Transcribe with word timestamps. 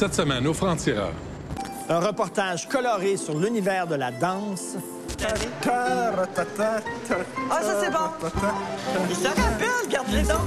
Cette 0.00 0.14
semaine, 0.14 0.46
au 0.46 0.54
franc-tireur. 0.54 1.12
Un 1.90 2.00
reportage 2.00 2.66
coloré 2.66 3.18
sur 3.18 3.38
l'univers 3.38 3.86
de 3.86 3.96
la 3.96 4.10
danse. 4.10 4.76
Ah, 5.22 5.28
ça, 7.60 7.74
c'est 7.82 7.90
bon. 7.90 7.98
Il 9.10 9.14
se 9.14 9.26
rappelle, 9.28 9.68
regarde-les 9.84 10.22
donc. 10.22 10.40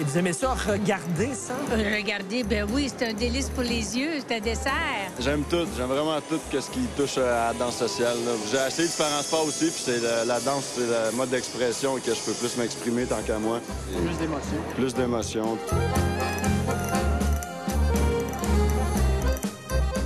Et 0.00 0.02
vous 0.02 0.16
aimez 0.16 0.32
ça, 0.32 0.54
regarder 0.66 1.34
ça? 1.34 1.52
Regardez, 1.70 2.42
ben 2.42 2.66
oui, 2.72 2.90
c'est 2.96 3.10
un 3.10 3.12
délice 3.12 3.50
pour 3.50 3.64
les 3.64 3.98
yeux, 3.98 4.12
c'est 4.26 4.36
un 4.36 4.40
dessert. 4.40 4.72
J'aime 5.20 5.42
tout. 5.42 5.66
J'aime 5.76 5.88
vraiment 5.88 6.18
tout 6.26 6.40
ce 6.50 6.70
qui 6.70 6.86
touche 6.96 7.18
à 7.18 7.48
la 7.48 7.52
danse 7.52 7.76
sociale. 7.76 8.16
J'ai 8.50 8.66
essayé 8.66 8.88
de 8.88 8.92
faire 8.94 9.14
un 9.14 9.22
sport 9.22 9.44
aussi, 9.44 9.66
puis 9.66 9.82
c'est 9.84 10.00
la, 10.00 10.24
la 10.24 10.40
danse, 10.40 10.64
c'est 10.76 10.80
le 10.80 11.14
mode 11.14 11.28
d'expression 11.28 11.96
que 11.96 12.14
je 12.14 12.20
peux 12.20 12.32
plus 12.32 12.56
m'exprimer 12.56 13.04
tant 13.04 13.20
qu'à 13.26 13.36
moi. 13.36 13.60
Plus 13.90 14.16
d'émotion. 14.16 14.56
Plus 14.74 14.94
d'émotion. 14.94 15.58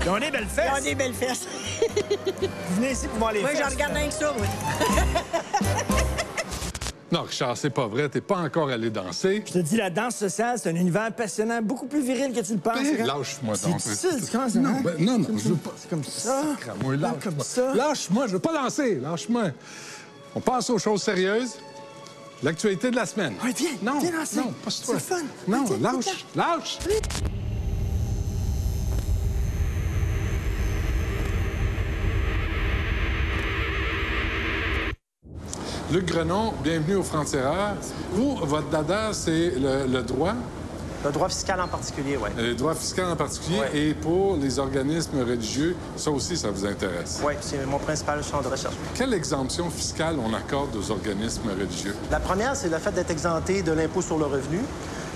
Ils 0.07 0.11
ont 0.11 0.19
des 0.21 0.31
belles 0.31 0.47
fesses. 0.47 0.71
Ils 0.73 0.79
ont 0.81 0.85
des 0.85 0.95
belles 0.95 1.15
fesses. 1.15 1.47
Vous 2.71 2.77
venez 2.77 2.93
ici 2.93 3.09
pour 3.09 3.19
voir 3.19 3.33
les 3.33 3.41
Moi, 3.41 3.51
fesses. 3.51 3.59
j'en 3.61 3.69
regarde 3.71 3.93
rien 3.95 4.07
que 4.07 4.15
ça, 4.15 4.33
moi. 4.39 4.47
Non, 7.11 7.23
Richard, 7.23 7.57
c'est 7.57 7.71
pas 7.71 7.87
vrai. 7.89 8.09
T'es 8.09 8.21
pas 8.21 8.37
encore 8.39 8.69
allé 8.69 8.89
danser. 8.91 9.43
Je 9.47 9.53
te 9.55 9.59
dis, 9.59 9.77
la 9.77 9.91
danse 9.91 10.15
sociale, 10.17 10.59
c'est 10.63 10.69
un 10.71 10.75
univers 10.77 11.13
passionnant, 11.13 11.61
beaucoup 11.61 11.87
plus 11.87 12.03
viril 12.03 12.33
que 12.33 12.41
tu 12.41 12.53
le 12.53 12.59
penses. 12.59 12.75
Ben, 12.83 13.01
hein? 13.01 13.05
Lâche-moi 13.05 13.55
C'est 13.57 13.69
donc. 13.69 13.77
difficile, 13.79 14.25
tu 14.25 14.31
commences, 14.31 14.55
Non, 14.55 14.69
hein? 14.71 14.81
ben, 14.85 14.95
non, 15.05 15.19
non, 15.19 15.27
C'est 15.37 15.45
je 15.45 15.49
veux 15.49 15.55
pas. 15.57 15.71
C'est 15.77 15.91
comme 15.91 16.05
ça. 16.05 16.43
Lâche-moi. 16.67 17.75
Lâche-moi, 17.75 18.27
je 18.29 18.33
veux 18.33 18.39
pas 18.39 18.53
danser. 18.53 18.97
Lâche-moi. 18.97 19.45
On 20.37 20.41
passe 20.41 20.71
aux 20.71 20.79
choses 20.79 21.03
sérieuses. 21.03 21.55
L'actualité 22.43 22.91
de 22.91 22.97
la 22.97 23.07
semaine. 23.07 23.35
Ouais, 23.43 23.53
viens, 23.57 23.71
Non, 23.83 23.99
viens 23.99 24.11
danser. 24.21 24.37
non, 24.37 24.53
pas 24.65 24.71
toi. 24.85 24.95
C'est 24.99 25.01
fun. 25.01 25.23
Non, 25.49 25.65
Viens, 25.65 25.79
lâche, 25.93 26.27
lâche. 26.37 26.79
Luc 35.97 36.09
Grenon, 36.13 36.53
bienvenue 36.63 36.97
au 36.97 37.03
Franc-Tireur. 37.03 37.73
Vous, 38.13 38.37
votre 38.43 38.69
dada, 38.69 39.15
c'est 39.15 39.53
le, 39.59 39.87
le 39.91 40.03
droit, 40.03 40.35
Le 41.03 41.11
droit 41.11 41.27
fiscal 41.31 41.59
en 41.59 41.69
particulier, 41.69 42.19
oui. 42.23 42.29
le 42.37 42.55
droit 42.55 42.75
fiscal 42.75 43.07
en 43.11 43.17
particulier, 43.17 43.61
Ouais. 43.61 43.79
et 43.79 43.95
pour 43.95 44.37
les 44.37 44.59
organismes 44.59 45.21
religieux, 45.21 45.75
ça 45.97 46.11
aussi, 46.11 46.37
ça 46.37 46.51
vous 46.51 46.67
intéresse? 46.67 47.23
Oui, 47.25 47.33
c'est 47.41 47.65
mon 47.65 47.79
principal 47.79 48.23
champ 48.23 48.43
de 48.43 48.49
recherche. 48.49 48.75
Quelle 48.95 49.15
exemption 49.15 49.71
fiscale 49.71 50.17
on 50.23 50.35
accorde 50.35 50.77
aux 50.77 50.91
organismes 50.91 51.49
religieux? 51.59 51.95
La 52.11 52.21
première, 52.21 52.55
c'est 52.57 52.69
le 52.69 52.77
fait 52.77 52.93
d'être 52.93 53.11
exempté 53.11 53.63
de 53.63 53.73
l'impôt 53.73 54.03
sur 54.03 54.19
le 54.19 54.27
revenu. 54.27 54.61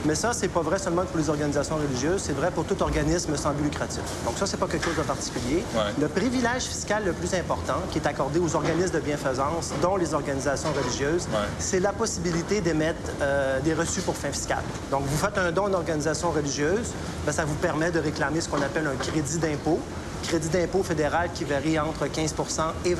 Mais 0.07 0.15
ça, 0.15 0.33
c'est 0.33 0.49
pas 0.49 0.63
vrai 0.63 0.79
seulement 0.79 1.05
pour 1.05 1.19
les 1.19 1.29
organisations 1.29 1.77
religieuses, 1.77 2.23
c'est 2.23 2.33
vrai 2.33 2.51
pour 2.51 2.65
tout 2.65 2.81
organisme 2.83 3.37
sans 3.37 3.53
but 3.53 3.65
lucratif. 3.65 4.01
Donc 4.25 4.39
ça, 4.39 4.47
c'est 4.47 4.57
pas 4.57 4.67
quelque 4.67 4.87
chose 4.87 4.97
de 4.97 5.03
particulier. 5.03 5.63
Ouais. 5.75 5.83
Le 6.01 6.09
privilège 6.09 6.63
fiscal 6.63 7.05
le 7.05 7.13
plus 7.13 7.35
important 7.35 7.75
qui 7.91 7.99
est 7.99 8.07
accordé 8.07 8.39
aux 8.39 8.55
organismes 8.57 8.95
de 8.95 9.01
bienfaisance, 9.01 9.71
dont 9.83 9.97
les 9.97 10.15
organisations 10.15 10.71
religieuses, 10.73 11.27
Ouais. 11.31 11.47
c'est 11.59 11.81
la 11.81 11.93
possibilité 11.93 12.61
d'émettre 12.63 12.99
euh, 13.21 13.61
des 13.61 13.75
reçus 13.75 14.01
pour 14.01 14.17
fin 14.17 14.31
fiscale. 14.33 14.63
Donc 14.91 15.03
vous 15.05 15.17
faites 15.19 15.37
un 15.37 15.53
don 15.53 15.67
à 15.67 15.69
une 15.69 15.75
organisation 15.75 16.31
religieuse, 16.31 16.93
ben, 17.27 17.33
ça 17.33 17.45
vous 17.45 17.55
permet 17.57 17.91
de 17.91 18.01
réclamer 18.01 18.41
ce 18.41 18.49
qu'on 18.49 18.63
appelle 18.63 18.87
un 18.87 18.97
crédit 18.97 19.39
d'impôt. 19.39 19.79
Crédit 20.23 20.49
d'impôt 20.49 20.83
fédéral 20.83 21.31
qui 21.35 21.45
varie 21.45 21.79
entre 21.79 22.07
15% 22.07 22.61
et 22.85 22.95
29% 22.95 22.99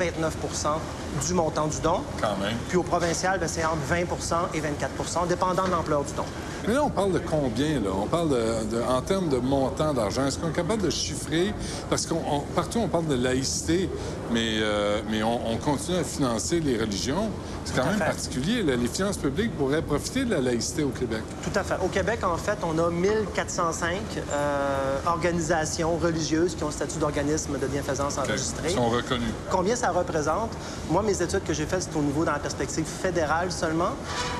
du 1.25 1.33
montant 1.33 1.67
du 1.67 1.79
don. 1.81 2.01
Quand 2.19 2.35
même. 2.43 2.55
Puis 2.67 2.77
au 2.77 2.83
provincial, 2.83 3.39
ben, 3.39 3.47
c'est 3.47 3.63
entre 3.65 3.77
20% 3.89 4.35
et 4.55 4.59
24% 4.61 5.27
dépendant 5.27 5.65
de 5.65 5.71
l'ampleur 5.71 6.03
du 6.03 6.13
don. 6.13 6.25
Mais 6.67 6.73
là, 6.75 6.83
on 6.83 6.89
parle 6.89 7.11
de 7.13 7.19
combien, 7.19 7.79
là? 7.79 7.89
On 7.95 8.05
parle 8.07 8.29
de, 8.29 8.75
de- 8.77 8.81
en 8.83 9.01
termes 9.01 9.29
de 9.29 9.37
montant 9.37 9.93
d'argent. 9.93 10.25
Est-ce 10.27 10.37
qu'on 10.37 10.49
est 10.49 10.53
capable 10.55 10.83
de 10.83 10.89
chiffrer? 10.89 11.53
Parce 11.89 12.05
qu'on 12.05 12.21
on- 12.29 12.41
partout, 12.55 12.79
on 12.79 12.87
parle 12.87 13.07
de 13.07 13.15
laïcité, 13.15 13.89
mais, 14.31 14.57
euh, 14.61 15.01
mais 15.09 15.23
on, 15.23 15.51
on 15.51 15.57
continue 15.57 15.97
à 15.97 16.03
financer 16.03 16.59
les 16.59 16.77
religions. 16.77 17.29
C'est 17.65 17.75
quand 17.75 17.85
même 17.85 17.97
fait. 17.99 18.05
particulier. 18.05 18.63
là. 18.63 18.75
Les 18.75 18.87
finances 18.87 19.17
publiques 19.17 19.55
pourraient 19.57 19.81
profiter 19.81 20.25
de 20.25 20.31
la 20.31 20.41
laïcité 20.41 20.83
au 20.83 20.89
Québec. 20.89 21.21
Tout 21.43 21.57
à 21.59 21.63
fait. 21.63 21.75
Au 21.83 21.87
Québec, 21.87 22.19
en 22.23 22.37
fait, 22.37 22.57
on 22.63 22.77
a 22.79 22.89
1405 22.89 23.95
euh, 24.33 24.97
organisations 25.05 25.97
religieuses 25.97 26.55
qui 26.55 26.63
ont 26.63 26.67
le 26.67 26.73
statut 26.73 26.97
d'organisme 26.97 27.57
de 27.59 27.67
bienfaisance 27.67 28.17
enregistré. 28.17 28.69
Ils 28.69 28.75
sont 28.75 28.89
reconnus. 28.89 29.29
Combien 29.51 29.75
ça 29.75 29.91
représente? 29.91 30.49
Moi, 30.89 31.03
mes 31.03 31.21
études 31.21 31.43
que 31.43 31.53
j'ai 31.53 31.65
faites, 31.65 31.83
c'est 31.83 31.95
au 31.97 32.01
niveau 32.01 32.25
dans 32.25 32.33
la 32.33 32.39
perspective 32.39 32.85
fédérale 32.85 33.51
seulement. 33.51 33.91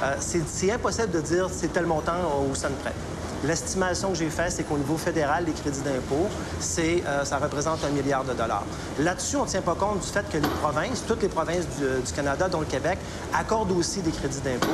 Euh, 0.04 0.16
c'est 0.20 0.42
c'est 0.48 0.72
impossible 0.72 1.12
de 1.12 1.22
dire 1.22 1.48
c'est 1.52 1.72
tel 1.72 1.86
montant 1.86 2.11
au 2.20 2.56
centre 2.56 2.76
près. 2.78 2.94
L'estimation 3.44 4.10
que 4.10 4.16
j'ai 4.16 4.30
faite, 4.30 4.52
c'est 4.52 4.64
qu'au 4.64 4.78
niveau 4.78 4.98
fédéral, 4.98 5.46
les 5.46 5.52
crédits 5.54 5.82
d'impôt, 5.82 6.28
c'est, 6.60 7.04
euh, 7.08 7.26
ça 7.26 7.38
représente 7.38 7.84
un 7.84 7.90
milliard 7.90 8.24
de 8.24 8.34
dollars. 8.34 8.64
Là-dessus, 9.00 9.36
on 9.38 9.44
ne 9.46 9.50
tient 9.50 9.62
pas 9.62 9.74
compte 9.76 10.00
du 10.00 10.08
fait 10.08 10.24
que 10.30 10.38
les 10.38 10.48
provinces, 10.62 11.04
toutes 11.08 11.24
les 11.24 11.28
provinces 11.30 11.66
du, 11.80 12.02
du 12.06 12.12
Canada, 12.14 12.48
dont 12.48 12.60
le 12.60 12.66
Québec, 12.68 13.00
accordent 13.34 13.72
aussi 13.72 14.02
des 14.02 14.12
crédits 14.12 14.42
d'impôt. 14.42 14.68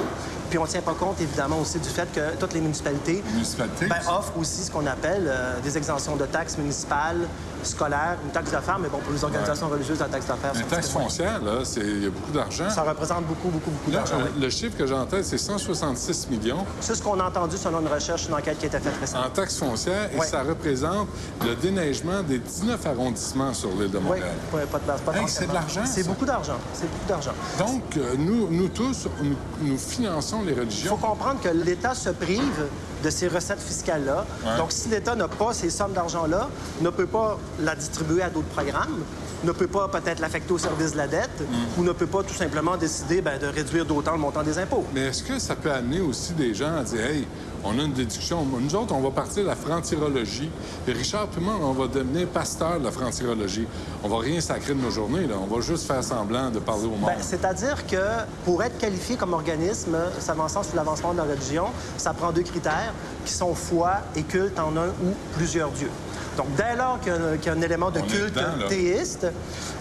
Puis 0.50 0.58
on 0.58 0.64
ne 0.64 0.68
tient 0.68 0.82
pas 0.82 0.94
compte, 0.94 1.20
évidemment, 1.22 1.60
aussi 1.60 1.80
du 1.80 1.90
fait 1.90 2.12
que 2.14 2.36
toutes 2.40 2.54
les 2.54 2.62
municipalités 2.62 3.24
Municipalités 3.34 3.86
ben, 3.88 3.98
offrent 4.10 4.38
aussi 4.38 4.64
ce 4.64 4.72
qu'on 4.72 4.86
appelle 4.86 5.26
euh, 5.28 5.60
des 5.62 5.78
exemptions 5.78 6.16
de 6.16 6.26
taxes 6.26 6.58
municipales, 6.58 7.18
scolaires, 7.64 8.18
une 8.24 8.32
taxe 8.32 8.52
d'affaires, 8.52 8.80
mais 8.80 8.88
bon, 8.88 9.00
pour 9.00 9.12
les 9.14 9.24
organisations 9.24 9.68
religieuses, 9.68 10.00
la 10.00 10.08
taxe 10.08 10.26
d'affaires, 10.26 10.52
c'est 10.54 10.62
un 10.62 10.68
taxes 10.68 10.88
petit 10.88 10.94
peu 10.94 11.00
moins. 11.00 11.10
foncières, 11.10 11.42
là, 11.42 11.66
c'est- 11.66 11.82
il 11.82 12.04
y 12.04 12.08
a 12.08 12.10
beaucoup 12.10 12.32
d'argent. 12.32 12.70
Ça 12.70 12.84
représente 12.84 13.26
beaucoup, 13.26 13.50
beaucoup, 13.50 13.72
beaucoup 13.72 13.92
d'argent. 13.92 14.16
euh, 14.20 14.26
oui. 14.36 14.42
le 14.42 14.50
chiffre 14.50 14.78
que 14.78 14.84
tête, 15.06 15.26
c'est 15.26 15.38
166 15.38 16.28
millions 16.30 16.66
C'est 16.80 16.96
ce 16.96 17.04
qu'on 17.04 17.20
a 17.20 17.26
entendu 17.28 17.58
selon 17.58 17.82
une 17.82 17.88
recherche, 17.88 18.28
une 18.28 18.34
enquête 18.36 18.57
qui 18.60 18.66
a 18.66 18.68
été 18.68 18.80
faite 18.80 18.94
récemment. 19.00 19.26
en 19.26 19.30
taxes 19.30 19.58
foncières 19.58 20.10
et 20.14 20.18
Ouais. 20.20 20.26
ça 20.26 20.44
représente 20.44 21.08
le 21.46 21.56
déneigement 21.56 22.22
des 22.24 22.40
19 22.40 22.86
arrondissements 22.86 23.54
sur 23.54 23.70
l'île 23.72 23.92
de 23.92 24.00
Montréal. 24.00 24.30
oui, 24.54 24.62
pas 24.72 24.80
de 24.80 24.86
base, 24.86 25.02
pas 25.02 25.14
Hey, 25.14 25.20
forcément. 25.22 25.28
c'est 25.40 25.48
de 25.48 25.54
l'argent, 25.54 25.82
C'est 25.86 26.08
beaucoup 26.08 26.26
d'argent. 26.26 26.58
C'est 26.74 26.90
beaucoup 26.92 27.08
d'argent. 27.08 27.32
Donc, 27.60 27.84
euh, 27.98 28.16
nous, 28.18 28.48
nous 28.50 28.68
tous, 28.70 29.08
nous, 29.22 29.36
nous 29.62 29.78
finançons 29.78 30.42
les 30.42 30.52
Il 30.52 30.56
faut 30.56 30.62
religions. 30.62 30.98
comprendre 30.98 31.40
que 31.42 31.50
l'État 31.50 31.94
se 31.96 32.10
prive 32.10 32.66
de 33.04 33.10
ces 33.10 33.28
recettes 33.28 33.62
fiscales-là. 33.62 34.26
Ouais. 34.46 34.58
Donc, 34.58 34.72
si 34.72 34.90
l'État 34.90 35.16
n'a 35.16 35.28
pas 35.28 35.54
ces 35.54 35.70
sommes 35.70 35.94
d'argent-là, 35.94 36.50
ne 36.82 36.90
peut 36.90 37.06
pas 37.06 37.38
la 37.60 37.76
distribuer 37.76 38.24
à 38.24 38.30
d'autres 38.30 38.48
programmes, 38.48 39.04
ne 39.44 39.52
peut 39.52 39.68
pas 39.68 39.88
peut-être 39.88 40.20
l'affecter 40.20 40.54
au 40.54 40.58
service 40.58 40.94
de 40.94 40.98
la 40.98 41.08
dette, 41.08 41.30
Mm. 41.42 41.80
ou 41.80 41.84
ne 41.84 41.92
peut 41.92 42.08
pas 42.08 42.24
tout 42.24 42.34
simplement 42.34 42.78
décider 42.78 43.22
ben, 43.22 43.40
de 43.40 43.48
réduire 43.48 43.86
d'autant 43.86 44.14
le 44.14 44.18
montant 44.18 44.44
des 44.44 44.58
impôts. 44.58 44.86
Mais 44.94 45.02
est-ce 45.08 45.24
que 45.24 45.40
ça 45.40 45.56
peut 45.56 45.72
amener 45.72 46.02
aussi 46.02 46.34
des 46.34 46.54
gens 46.54 46.76
à 46.78 46.84
dire, 46.84 47.06
hey, 47.06 47.28
on 47.64 47.78
a 47.80 47.84
une 47.84 47.94
déduction. 47.94 48.46
Nous 48.46 48.76
autres, 48.76 48.94
on 48.94 49.02
va 49.02 49.10
partir 49.12 49.44
de 49.44 49.48
la 49.48 49.56
franc-tirologie. 49.56 50.50
Et 50.88 50.92
Richard, 50.92 51.28
monde, 51.40 51.62
on 51.64 51.74
va 51.74 51.88
devenir 51.88 52.28
pasteur 52.28 52.80
de 52.80 52.86
la 52.86 52.92
franc-tirologie. 52.92 53.68
On 54.04 54.08
va 54.08 54.20
rien 54.20 54.40
sacrer 54.40 54.74
de 54.74 54.80
nos 54.82 54.92
journées, 54.92 55.28
là. 55.28 55.36
On 55.42 55.54
va 55.54 55.62
juste 55.62 55.86
faire 55.88 56.04
semblant 56.04 56.50
de 56.50 56.60
parler 56.60 56.86
au 56.86 56.90
monde. 56.92 57.06
Ben, 57.08 57.18
C'est-à-dire 57.20 57.86
que 57.88 57.98
pour 58.46 58.64
être 58.64 58.78
qualifié 58.78 59.16
comme 59.16 59.34
organisme 59.34 59.98
s'avançant 60.20 60.64
sous 60.64 60.76
l'avancement 60.76 61.14
de 61.14 61.18
la 61.18 61.24
religion, 61.24 61.66
ça 61.98 62.14
prend 62.14 62.32
deux 62.32 62.44
critères 62.44 62.94
qui 63.26 63.34
sont 63.34 63.54
foi 63.54 63.96
et 64.16 64.24
culte 64.24 64.60
en 64.60 64.76
un 64.78 64.88
ou 64.88 65.14
plusieurs 65.36 65.72
dieux. 65.72 65.92
Donc, 66.38 66.54
dès 66.56 66.76
lors 66.76 67.00
qu'il 67.02 67.12
y, 67.12 67.16
a 67.16 67.20
un- 67.20 67.38
qu'il 67.38 67.52
y 67.52 67.56
a 67.56 67.58
un 67.58 67.62
élément 67.62 67.90
de 67.90 68.00
On 68.00 68.04
culte 68.04 68.36
dedans, 68.36 68.68
théiste, 68.70 69.26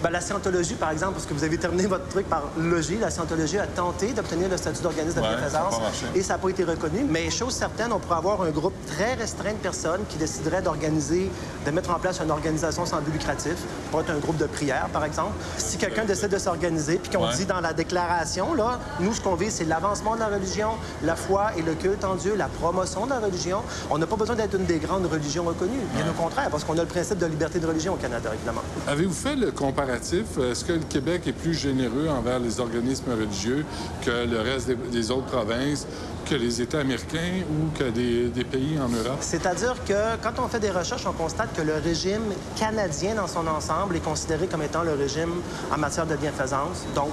ben, 0.02 0.10
la 0.10 0.20
scientologie, 0.22 0.74
par 0.74 0.90
exemple, 0.90 1.12
parce 1.12 1.26
que 1.26 1.34
vous 1.34 1.44
avez 1.44 1.58
terminé 1.58 1.86
votre 1.86 2.08
truc 2.08 2.26
par 2.28 2.44
logie, 2.58 2.96
la 2.98 3.10
scientologie 3.10 3.58
a 3.58 3.66
tenté 3.66 4.12
d'obtenir 4.14 4.48
le 4.48 4.56
statut 4.56 4.82
d'organisme 4.82 5.16
de 5.16 5.20
Ouais, 5.20 5.28
bienfaisance 5.36 5.74
et 6.14 6.22
ça 6.22 6.34
n'a 6.34 6.38
pas 6.38 6.48
été 6.48 6.64
reconnu. 6.64 7.04
Mais 7.08 7.30
chose 7.30 7.54
certaine, 7.54 7.92
on 7.92 7.98
pourrait 7.98 8.16
avoir 8.18 8.40
un 8.42 8.50
groupe 8.50 8.72
très 8.86 9.14
restreint 9.14 9.50
de 9.52 9.56
personnes 9.58 10.00
qui 10.08 10.16
décideraient 10.16 10.62
d'organiser, 10.62 11.30
de 11.66 11.70
mettre 11.70 11.90
en 11.90 11.98
place 11.98 12.20
une 12.24 12.30
organisation 12.30 12.86
sans 12.86 13.00
but 13.02 13.12
lucratif, 13.12 13.56
pour 13.90 14.00
être 14.00 14.10
un 14.10 14.18
groupe 14.18 14.38
de 14.38 14.46
prière, 14.46 14.88
par 14.92 15.04
exemple. 15.04 15.32
Si 15.58 15.76
quelqu'un 15.76 16.06
décide 16.06 16.28
de 16.30 16.38
s'organiser, 16.38 16.96
puis 16.96 17.10
qu'on 17.14 17.26
Ouais. 17.26 17.34
dit 17.34 17.44
dans 17.44 17.60
la 17.60 17.74
déclaration, 17.74 18.54
là, 18.54 18.78
nous, 19.00 19.12
ce 19.12 19.20
qu'on 19.20 19.34
vise, 19.34 19.52
c'est 19.54 19.64
l'avancement 19.64 20.14
de 20.14 20.20
la 20.20 20.28
religion, 20.28 20.70
la 21.02 21.16
foi 21.16 21.50
et 21.58 21.62
le 21.62 21.74
culte 21.74 22.04
en 22.04 22.14
Dieu, 22.14 22.34
la 22.34 22.46
promotion 22.48 23.04
de 23.04 23.10
la 23.10 23.18
religion. 23.18 23.58
On 23.90 23.98
n'a 23.98 24.06
pas 24.06 24.16
besoin 24.16 24.36
d'être 24.36 24.54
une 24.54 24.64
des 24.64 24.78
grandes 24.78 25.06
religions 25.06 25.44
reconnues. 25.44 25.84
Bien 25.94 26.06
au 26.08 26.12
contraire, 26.22 26.45
parce 26.50 26.64
qu'on 26.64 26.76
a 26.78 26.82
le 26.82 26.86
principe 26.86 27.18
de 27.18 27.26
liberté 27.26 27.58
de 27.58 27.66
religion 27.66 27.94
au 27.94 27.96
Canada, 27.96 28.30
évidemment. 28.34 28.62
Avez-vous 28.86 29.12
fait 29.14 29.36
le 29.36 29.50
comparatif? 29.50 30.24
Est-ce 30.50 30.64
que 30.64 30.72
le 30.72 30.80
Québec 30.80 31.22
est 31.26 31.32
plus 31.32 31.54
généreux 31.54 32.08
envers 32.08 32.38
les 32.38 32.60
organismes 32.60 33.10
religieux 33.12 33.64
que 34.04 34.26
le 34.26 34.40
reste 34.40 34.70
des, 34.90 35.10
autres 35.10 35.26
provinces, 35.26 35.86
que 36.28 36.34
les 36.34 36.60
États 36.60 36.80
américains 36.80 37.42
ou 37.50 37.76
que 37.78 37.84
des, 37.90 38.28
des 38.28 38.44
pays 38.44 38.78
en 38.78 38.88
Europe? 38.88 39.18
C'est-à-dire 39.20 39.74
que 39.86 40.16
quand 40.22 40.42
on 40.42 40.48
fait 40.48 40.60
des 40.60 40.70
recherches, 40.70 41.06
on 41.06 41.12
constate 41.12 41.54
que 41.54 41.62
le 41.62 41.74
régime 41.74 42.22
canadien 42.56 43.14
dans 43.14 43.28
son 43.28 43.46
ensemble 43.46 43.96
est 43.96 44.00
considéré 44.04 44.46
comme 44.46 44.62
étant 44.62 44.82
le 44.82 44.92
régime 44.94 45.30
en 45.72 45.78
matière 45.78 46.06
de 46.06 46.16
bienfaisance, 46.16 46.84
donc 46.94 47.10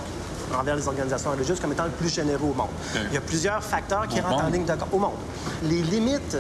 envers 0.60 0.76
les 0.76 0.88
organisations 0.88 1.32
religieuses, 1.32 1.60
comme 1.60 1.72
étant 1.72 1.86
le 1.86 1.90
plus 1.92 2.10
généreux 2.14 2.50
au 2.52 2.54
monde. 2.54 2.68
Il 3.10 3.14
y 3.14 3.18
a 3.18 3.22
plusieurs 3.22 3.64
facteurs 3.64 4.08
qui 4.08 4.20
Au 4.20 4.24
rentrent 4.24 4.42
en 4.42 4.44
monde? 4.44 4.54
ligne 4.54 4.66
de 4.66 4.72
compte 4.74 4.88
au 4.92 5.00
monde. 5.00 5.14
Les 5.64 5.82
limites 5.82 6.38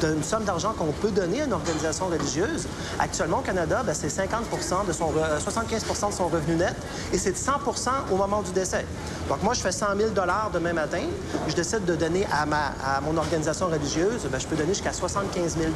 d'une 0.00 0.22
somme 0.22 0.44
d'argent 0.44 0.72
qu'on 0.76 0.92
peut 0.92 1.10
donner 1.10 1.42
à 1.42 1.44
une 1.44 1.52
organisation 1.52 2.06
religieuse. 2.06 2.66
Actuellement, 2.98 3.38
au 3.38 3.42
Canada, 3.42 3.82
ben, 3.84 3.94
c'est 3.94 4.08
50 4.08 4.86
de 4.86 4.92
son 4.92 5.12
75 5.38 5.84
de 6.08 6.14
son 6.14 6.28
revenu 6.28 6.56
net 6.56 6.74
et 7.12 7.18
c'est 7.18 7.36
100% 7.36 7.90
au 8.12 8.16
moment 8.16 8.42
du 8.42 8.52
décès. 8.52 8.84
Donc, 9.28 9.42
moi, 9.42 9.54
je 9.54 9.60
fais 9.60 9.72
100 9.72 9.86
000 9.96 10.10
demain 10.52 10.72
matin. 10.72 11.02
Je 11.48 11.54
décide 11.54 11.84
de 11.84 11.94
donner 11.94 12.26
à, 12.32 12.46
ma, 12.46 12.72
à 12.84 13.00
mon 13.00 13.16
organisation 13.16 13.66
religieuse, 13.66 14.26
ben, 14.30 14.38
je 14.38 14.46
peux 14.46 14.56
donner 14.56 14.74
jusqu'à 14.74 14.92
75 14.92 15.56
000 15.56 15.72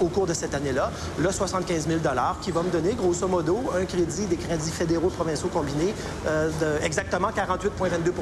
au 0.00 0.06
cours 0.06 0.26
de 0.26 0.34
cette 0.34 0.54
année-là. 0.54 0.90
Le 1.18 1.30
75 1.30 1.86
000 1.86 2.00
qui 2.42 2.50
va 2.50 2.62
me 2.62 2.70
donner, 2.70 2.94
grosso 2.94 3.26
modo, 3.28 3.58
un 3.78 3.84
crédit 3.84 4.26
des 4.26 4.36
crédits 4.36 4.70
fédéraux 4.70 5.08
provinciaux 5.08 5.48
combinés 5.48 5.94
euh, 6.26 6.50
de 6.60 6.84
exactement 6.84 7.28
48,22 7.28 8.12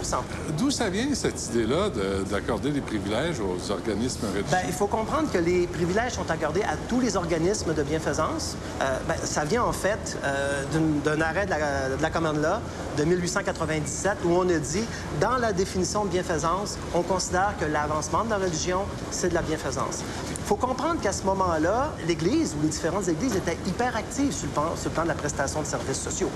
D'où 0.58 0.70
ça 0.70 0.88
vient, 0.88 1.14
cette 1.14 1.46
idée-là 1.48 1.90
d'accorder 2.30 2.70
des 2.70 2.80
privilèges 2.80 3.40
aux 3.40 3.70
organismes 3.70 4.26
religieux? 4.26 4.44
Bien, 4.48 4.60
il 4.66 4.72
faut 4.72 4.86
comprendre 5.04 5.32
que 5.32 5.38
les 5.38 5.66
privilèges 5.66 6.12
sont 6.12 6.30
accordés 6.30 6.62
à 6.62 6.76
tous 6.88 7.00
les 7.00 7.16
organismes 7.16 7.74
de 7.74 7.82
bienfaisance. 7.82 8.56
Euh, 8.80 8.98
ben, 9.08 9.16
ça 9.20 9.44
vient, 9.44 9.64
en 9.64 9.72
fait, 9.72 10.16
euh, 10.22 10.62
d'un 11.04 11.20
arrêt 11.20 11.44
de 11.44 11.50
la, 11.50 11.96
de 11.96 12.00
la 12.00 12.10
Common 12.10 12.34
Law 12.34 12.60
de 12.96 13.02
1897 13.02 14.18
où 14.24 14.30
on 14.30 14.48
a 14.48 14.58
dit, 14.58 14.84
dans 15.20 15.38
la 15.38 15.52
définition 15.52 16.04
de 16.04 16.10
bienfaisance, 16.10 16.78
on 16.94 17.02
considère 17.02 17.54
que 17.58 17.64
l'avancement 17.64 18.24
de 18.24 18.30
la 18.30 18.36
religion, 18.36 18.82
c'est 19.10 19.30
de 19.30 19.34
la 19.34 19.42
bienfaisance. 19.42 20.04
Il 20.52 20.60
faut 20.60 20.66
comprendre 20.66 21.00
qu'à 21.00 21.12
ce 21.12 21.22
moment-là, 21.22 21.92
l'Église 22.06 22.54
ou 22.58 22.62
les 22.62 22.68
différentes 22.68 23.08
Églises 23.08 23.34
étaient 23.34 23.56
hyper 23.66 23.96
actives 23.96 24.32
sur 24.32 24.48
le, 24.48 24.52
plan, 24.52 24.76
sur 24.76 24.90
le 24.90 24.94
plan 24.94 25.04
de 25.04 25.08
la 25.08 25.14
prestation 25.14 25.62
de 25.62 25.66
services 25.66 25.98
sociaux. 25.98 26.28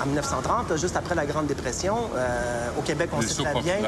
En 0.00 0.06
1930, 0.06 0.76
juste 0.76 0.96
après 0.96 1.16
la 1.16 1.26
Grande 1.26 1.48
Dépression, 1.48 1.96
euh, 2.14 2.68
au 2.78 2.82
Québec, 2.82 3.10
on 3.12 3.20
sait 3.20 3.42
très 3.42 3.60
bien... 3.62 3.78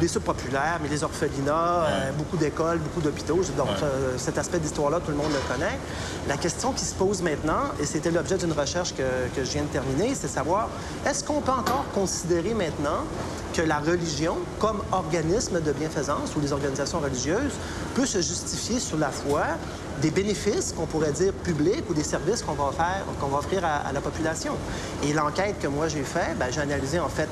Les 0.00 0.08
sous 0.08 0.20
populaires, 0.20 0.80
mais 0.82 0.88
les 0.88 1.04
orphelinats, 1.04 1.84
euh, 1.84 2.10
beaucoup 2.18 2.36
d'écoles, 2.36 2.78
beaucoup 2.78 3.00
d'hôpitaux. 3.00 3.40
Donc, 3.56 3.68
euh, 3.84 4.18
cet 4.18 4.36
aspect 4.36 4.58
d'histoire-là, 4.58 4.98
tout 4.98 5.12
le 5.12 5.16
monde 5.16 5.30
le 5.32 5.54
connaît. 5.54 5.78
La 6.26 6.36
question 6.36 6.72
qui 6.72 6.84
se 6.84 6.94
pose 6.96 7.22
maintenant, 7.22 7.70
et 7.80 7.86
c'était 7.86 8.10
l'objet 8.10 8.36
d'une 8.36 8.52
recherche 8.52 8.94
que, 8.96 9.28
que 9.36 9.44
je 9.44 9.50
viens 9.52 9.62
de 9.62 9.68
terminer, 9.68 10.16
c'est 10.16 10.26
savoir, 10.26 10.68
est-ce 11.06 11.22
qu'on 11.22 11.40
peut 11.40 11.52
encore 11.52 11.84
considérer 11.94 12.52
maintenant 12.52 13.04
que 13.60 13.66
la 13.66 13.78
religion, 13.78 14.36
comme 14.58 14.80
organisme 14.90 15.60
de 15.60 15.72
bienfaisance 15.72 16.34
ou 16.34 16.40
les 16.40 16.52
organisations 16.52 17.00
religieuses, 17.00 17.52
peut 17.94 18.06
se 18.06 18.18
justifier 18.18 18.80
sur 18.80 18.96
la 18.96 19.10
foi 19.10 19.42
des 20.00 20.10
bénéfices 20.10 20.72
qu'on 20.72 20.86
pourrait 20.86 21.12
dire 21.12 21.32
publics 21.32 21.84
ou 21.90 21.94
des 21.94 22.02
services 22.02 22.42
qu'on 22.42 22.54
va 22.54 23.38
offrir 23.38 23.64
à, 23.64 23.92
la 23.92 24.00
population. 24.00 24.54
Et 25.02 25.12
l'enquête 25.12 25.56
que 25.60 25.66
moi 25.66 25.88
j'ai 25.88 26.04
faite, 26.04 26.38
ben, 26.38 26.46
j'ai 26.50 26.62
analysé 26.62 27.00
en 27.00 27.10
fait 27.10 27.28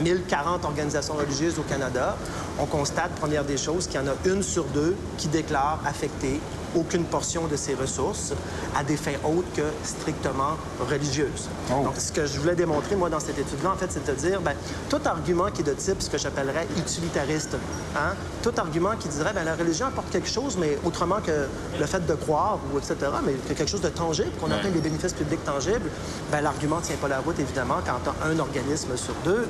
1040 0.00 0.62
euh, 0.62 0.66
organisations 0.66 1.14
religieuses 1.14 1.58
au 1.58 1.62
Canada. 1.62 2.16
On 2.60 2.66
constate, 2.66 3.10
première 3.12 3.44
des 3.44 3.56
choses, 3.56 3.88
qu'il 3.88 4.00
y 4.00 4.04
en 4.04 4.06
a 4.06 4.14
une 4.30 4.44
sur 4.44 4.64
deux 4.64 4.94
qui 5.16 5.26
déclare 5.26 5.80
affecter 5.84 6.40
aucune 6.74 7.04
portion 7.04 7.46
de 7.46 7.56
ses 7.56 7.74
ressources 7.74 8.32
à 8.76 8.84
des 8.84 8.96
fins 8.96 9.18
autres 9.24 9.52
que 9.54 9.62
strictement 9.84 10.56
religieuses. 10.88 11.48
Oh. 11.70 11.84
Donc, 11.84 11.94
ce 11.98 12.12
que 12.12 12.26
je 12.26 12.38
voulais 12.38 12.54
démontrer, 12.54 12.96
moi, 12.96 13.08
dans 13.08 13.20
cette 13.20 13.38
étude-là, 13.38 13.72
en 13.72 13.76
fait, 13.76 13.90
c'est 13.90 14.06
de 14.06 14.14
dire, 14.14 14.40
bien, 14.40 14.54
tout 14.88 15.00
argument 15.04 15.50
qui 15.50 15.62
est 15.62 15.64
de 15.64 15.74
type, 15.74 16.00
ce 16.00 16.10
que 16.10 16.18
j'appellerais 16.18 16.66
utilitariste, 16.76 17.56
hein, 17.96 18.14
tout 18.42 18.52
argument 18.56 18.96
qui 18.98 19.08
dirait, 19.08 19.32
bien, 19.32 19.44
la 19.44 19.54
religion 19.54 19.86
apporte 19.86 20.10
quelque 20.10 20.28
chose, 20.28 20.56
mais 20.58 20.78
autrement 20.84 21.20
que 21.24 21.46
le 21.78 21.86
fait 21.86 22.04
de 22.06 22.14
croire, 22.14 22.58
ou 22.72 22.78
etc., 22.78 22.96
mais 23.24 23.32
quelque 23.54 23.70
chose 23.70 23.80
de 23.80 23.88
tangible, 23.88 24.30
qu'on 24.40 24.50
appelle 24.50 24.72
des 24.72 24.80
bénéfices 24.80 25.14
publics 25.14 25.44
tangibles, 25.44 25.90
bien, 26.30 26.40
l'argument 26.40 26.76
ne 26.76 26.82
tient 26.82 26.96
pas 26.96 27.08
la 27.08 27.20
route, 27.20 27.38
évidemment, 27.38 27.76
quand 27.84 28.00
tu 28.04 28.10
as 28.10 28.28
un 28.28 28.38
organisme 28.38 28.96
sur 28.96 29.14
deux 29.24 29.48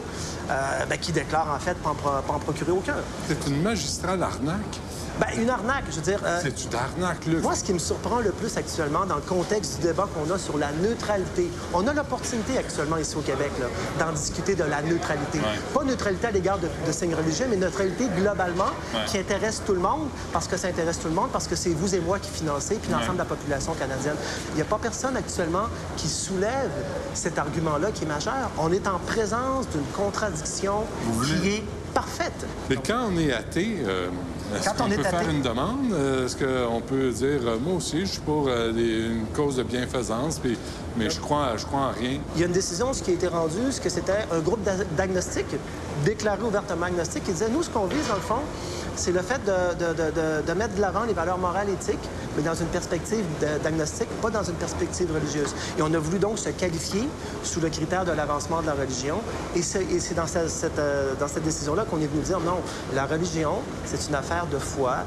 euh, 0.51 0.87
bien, 0.87 0.97
qui 0.97 1.13
déclare, 1.13 1.49
en 1.55 1.59
fait, 1.59 1.75
pas 1.79 1.91
en, 1.91 2.35
en 2.35 2.39
procurer 2.39 2.73
aucun. 2.73 2.97
C'est 3.29 3.47
une 3.49 3.63
magistrale 3.63 4.23
arnaque. 4.23 4.81
Bien, 5.19 5.43
une 5.43 5.51
arnaque, 5.51 5.85
je 5.91 5.97
veux 5.97 6.03
dire. 6.03 6.21
Euh, 6.25 6.41
c'est 6.43 6.65
une 6.65 6.75
arnaque, 6.75 7.27
là. 7.27 7.41
Moi, 7.43 7.55
ce 7.55 7.65
qui 7.65 7.73
me 7.73 7.79
surprend 7.79 8.21
le 8.21 8.31
plus 8.31 8.57
actuellement 8.57 9.05
dans 9.05 9.17
le 9.17 9.23
contexte 9.23 9.77
du 9.77 9.89
débat 9.89 10.09
qu'on 10.15 10.33
a 10.33 10.39
sur 10.39 10.59
la 10.59 10.71
neutralité, 10.73 11.51
on 11.75 11.87
a 11.89 11.93
l'opportunité 11.93 12.57
actuellement 12.57 12.99
ici 12.99 13.17
au 13.17 13.21
Québec 13.21 13.51
d'en 13.99 14.13
discuter 14.13 14.55
de 14.55 14.65
la 14.65 14.81
neutralité. 14.83 15.41
Pas 15.75 15.85
neutralité 15.85 16.29
à 16.29 16.31
l'égard 16.31 16.59
de, 16.59 16.69
signes 16.93 17.15
religieux, 17.15 17.47
mais 17.51 17.57
neutralité 17.57 18.07
globalement 18.17 18.71
qui 19.07 19.19
intéresse 19.19 19.63
tout 19.67 19.75
le 19.75 19.81
monde 19.81 20.09
parce 20.33 20.47
que 20.47 20.57
ça 20.57 20.69
intéresse 20.69 20.99
tout 21.01 21.09
le 21.09 21.15
monde, 21.15 21.31
parce 21.33 21.47
que 21.47 21.57
c'est 21.57 21.71
vous 21.71 21.95
et 21.95 22.01
moi 22.01 22.19
qui 22.19 22.31
financez, 22.31 22.77
puis 22.77 22.91
l'ensemble 22.93 23.15
de 23.15 23.19
la 23.19 23.25
population 23.25 23.75
canadienne. 23.75 24.17
Il 24.51 24.57
n'y 24.57 24.63
a 24.63 24.65
pas 24.65 24.79
personne 24.81 25.17
actuellement 25.17 25.67
qui 25.97 26.09
soulève 26.09 26.71
cet 27.15 27.39
argument-là 27.39 27.91
qui 27.93 28.05
est 28.05 28.09
majeur. 28.09 28.51
On 28.59 28.73
est 28.73 28.87
en 28.87 28.99
présence 28.99 29.69
d'une 29.69 29.87
contradiction 29.95 30.85
qui 31.25 31.49
est 31.49 31.65
parfaite. 31.95 32.47
Mais 32.71 32.77
quand 32.77 33.09
on 33.13 33.19
est 33.19 33.33
athée, 33.33 33.79
euh, 33.87 34.09
est-ce 34.57 34.71
qu'on 34.71 34.89
peut 34.89 35.03
faire 35.03 35.29
une 35.29 35.43
demande? 35.43 35.93
Est-ce 36.25 36.37
qu'on 36.37 36.81
peut 36.81 37.11
dire, 37.11 37.41
euh, 37.47 37.59
moi 37.59 37.75
aussi, 37.77 38.01
je 38.01 38.13
suis 38.13 38.21
pour 38.21 38.49
euh, 38.49 38.71
une 38.73 39.27
cause 39.35 39.57
de 39.57 39.63
bienfaisance, 39.63 40.39
puis, 40.39 40.59
mais 40.97 41.11
je 41.11 41.21
crois, 41.21 41.57
je 41.57 41.67
crois 41.67 41.81
en 41.81 41.91
rien? 41.91 42.19
Il 42.35 42.41
y 42.41 42.45
a 42.45 42.47
une 42.47 42.53
décision, 42.53 42.93
ce 42.93 43.03
qui 43.03 43.11
a 43.11 43.15
été 43.15 43.29
rendue, 43.29 43.71
ce 43.71 43.81
que 43.81 43.89
c'était 43.89 44.27
un 44.33 44.39
groupe 44.41 44.61
d'agnostiques 44.97 45.57
déclaré 46.05 46.43
ouvertement 46.43 46.87
agnostique 46.87 47.25
qui 47.25 47.33
disait, 47.33 47.49
nous, 47.51 47.63
ce 47.63 47.71
qu'on 47.71 47.87
vise, 47.87 48.07
dans 48.09 48.15
le 48.15 48.21
fond, 48.21 48.41
c'est 48.99 49.13
le 49.13 49.23
fait 49.23 49.41
de, 49.45 50.53
mettre 50.55 50.75
de 50.75 50.81
l'avant 50.81 51.05
les 51.05 51.13
valeurs 51.13 51.39
morales 51.39 51.69
et 51.69 51.73
éthiques, 51.73 52.09
mais 52.37 52.43
dans 52.43 52.55
une 52.55 52.67
perspective 52.67 53.25
d'agnostic, 53.63 54.09
pas 54.21 54.31
dans 54.31 54.43
une 54.43 54.55
perspective 54.55 55.13
religieuse. 55.13 55.55
Et 55.79 55.83
on 55.83 55.93
a 55.95 55.99
voulu 55.99 56.19
donc 56.19 56.39
se 56.39 56.51
qualifier 56.51 57.09
sous 57.45 57.61
le 57.61 57.69
critère 57.69 58.05
de 58.05 58.13
l'avancement 58.13 58.61
de 58.61 58.67
la 58.67 58.75
religion. 58.75 59.21
Et 59.57 59.63
c'est 59.63 60.15
dans 60.15 60.27
cette, 60.27 60.79
euh, 60.79 61.15
dans 61.19 61.29
cette 61.29 61.45
décision-là 61.45 61.85
qu'on 61.85 62.01
est 62.01 62.07
venu 62.07 62.23
dire 62.23 62.41
non, 62.41 62.59
la 62.95 63.07
religion, 63.07 63.55
c'est 63.85 64.09
une 64.09 64.15
affaire 64.15 64.47
de 64.47 64.59
foi 64.59 64.99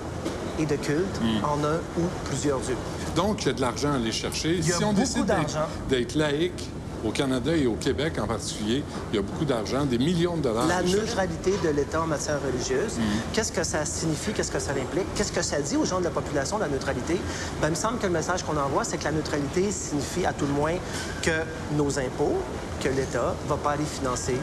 et 0.59 0.65
de 0.65 0.75
culte 0.75 1.21
hmm. 1.21 1.45
en 1.45 1.63
un 1.65 1.77
ou 1.97 2.03
plusieurs 2.25 2.59
dieux. 2.59 2.77
Donc, 3.15 3.43
il 3.43 3.47
y 3.47 3.49
a 3.49 3.53
de 3.53 3.61
l'argent 3.61 3.91
à 3.91 3.95
aller 3.95 4.11
chercher. 4.11 4.61
si 4.61 4.83
on 4.83 4.93
décide 4.93 5.31
d'être 5.89 6.15
laïque, 6.15 6.69
au 7.05 7.11
Canada 7.11 7.55
et 7.55 7.67
au 7.67 7.73
Québec 7.73 8.13
en 8.21 8.27
particulier, 8.27 8.83
il 9.11 9.15
y 9.15 9.19
a 9.19 9.21
beaucoup 9.21 9.45
d'argent, 9.45 9.85
des 9.85 9.97
millions 9.97 10.37
de 10.37 10.43
dollars. 10.43 10.67
La 10.67 10.83
neutralité 10.83 11.53
de 11.63 11.69
l'État 11.69 12.01
en 12.01 12.07
matière 12.07 12.39
religieuse, 12.41 12.97
mm. 12.97 13.01
qu'est-ce 13.33 13.51
que 13.51 13.63
ça 13.63 13.85
signifie, 13.85 14.31
qu'est-ce 14.33 14.51
que 14.51 14.59
ça 14.59 14.71
implique, 14.71 15.13
qu'est-ce 15.15 15.31
que 15.31 15.41
ça 15.41 15.59
dit 15.61 15.77
aux 15.77 15.85
gens 15.85 15.99
de 15.99 16.05
la 16.05 16.09
population, 16.11 16.57
la 16.57 16.67
neutralité? 16.67 17.19
Ben, 17.61 17.67
il 17.67 17.71
me 17.71 17.75
semble 17.75 17.99
que 17.99 18.07
le 18.07 18.13
message 18.13 18.43
qu'on 18.43 18.57
envoie, 18.57 18.83
c'est 18.83 18.97
que 18.97 19.03
la 19.03 19.11
neutralité 19.11 19.71
signifie 19.71 20.25
à 20.25 20.33
tout 20.33 20.45
le 20.45 20.53
moins 20.53 20.75
que 21.21 21.31
nos 21.75 21.99
impôts, 21.99 22.37
que 22.81 22.89
l'État 22.89 23.35
ne 23.43 23.49
va 23.49 23.57
pas 23.57 23.71
aller 23.71 23.85
financer 23.85 24.35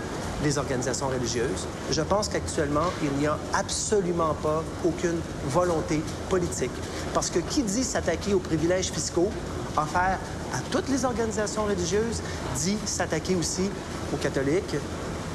les 0.45 0.59
organisations 0.59 1.09
religieuses. 1.09 1.67
Je 1.91 2.03
pense 2.03 2.29
qu'actuellement, 2.29 2.87
il 3.03 3.11
n'y 3.19 3.27
a 3.27 3.39
absolument 3.53 4.35
pas 4.35 4.63
aucune 4.85 5.19
volonté 5.49 6.01
politique. 6.29 6.71
Parce 7.13 7.31
que 7.31 7.41
qui 7.41 7.63
dit 7.63 7.83
s'attaquer 7.83 8.35
aux 8.35 8.39
privilèges 8.39 8.91
fiscaux 8.91 9.31
offerts 9.77 10.19
à 10.55 10.61
toutes 10.71 10.89
les 10.89 11.05
organisations 11.05 11.65
religieuses, 11.65 12.23
dit 12.57 12.77
s'attaquer 12.87 13.35
aussi 13.35 13.71
aux 14.13 14.17
catholiques, 14.17 14.77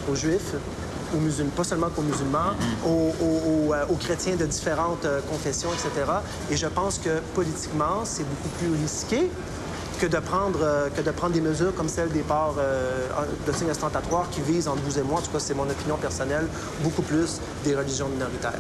aux 0.09 0.15
juifs, 0.15 0.55
aux 1.15 1.19
musulmans, 1.19 1.51
pas 1.55 1.63
seulement 1.63 1.89
aux 1.95 2.01
musulmans, 2.01 2.53
mm-hmm. 2.59 2.87
euh, 2.87 3.85
aux, 3.89 3.95
chrétiens 3.95 4.35
de 4.35 4.45
différentes 4.45 5.05
euh, 5.05 5.21
confessions, 5.29 5.69
etc. 5.71 6.11
Et 6.51 6.57
je 6.57 6.67
pense 6.67 6.97
que 6.97 7.19
politiquement, 7.35 8.03
c'est 8.03 8.23
beaucoup 8.23 8.49
plus 8.59 8.71
risqué 8.81 9.29
que 9.99 10.07
de 10.07 10.17
prendre, 10.17 10.59
euh, 10.61 10.89
que 10.89 11.01
de 11.01 11.11
prendre 11.11 11.33
des 11.33 11.41
mesures 11.41 11.73
comme 11.75 11.89
celle 11.89 12.09
des 12.09 12.21
parts 12.21 12.55
de 12.55 13.51
signes 13.53 13.71
ostentatoires 13.71 14.29
qui 14.31 14.41
visent, 14.41 14.67
entre 14.67 14.81
vous 14.81 14.99
et 14.99 15.03
moi, 15.03 15.19
en 15.19 15.21
tout 15.21 15.31
cas 15.31 15.39
c'est 15.39 15.53
mon 15.53 15.69
opinion 15.69 15.97
personnelle, 15.97 16.47
beaucoup 16.81 17.03
plus 17.03 17.39
des 17.63 17.75
religions 17.75 18.09
minoritaires. 18.09 18.59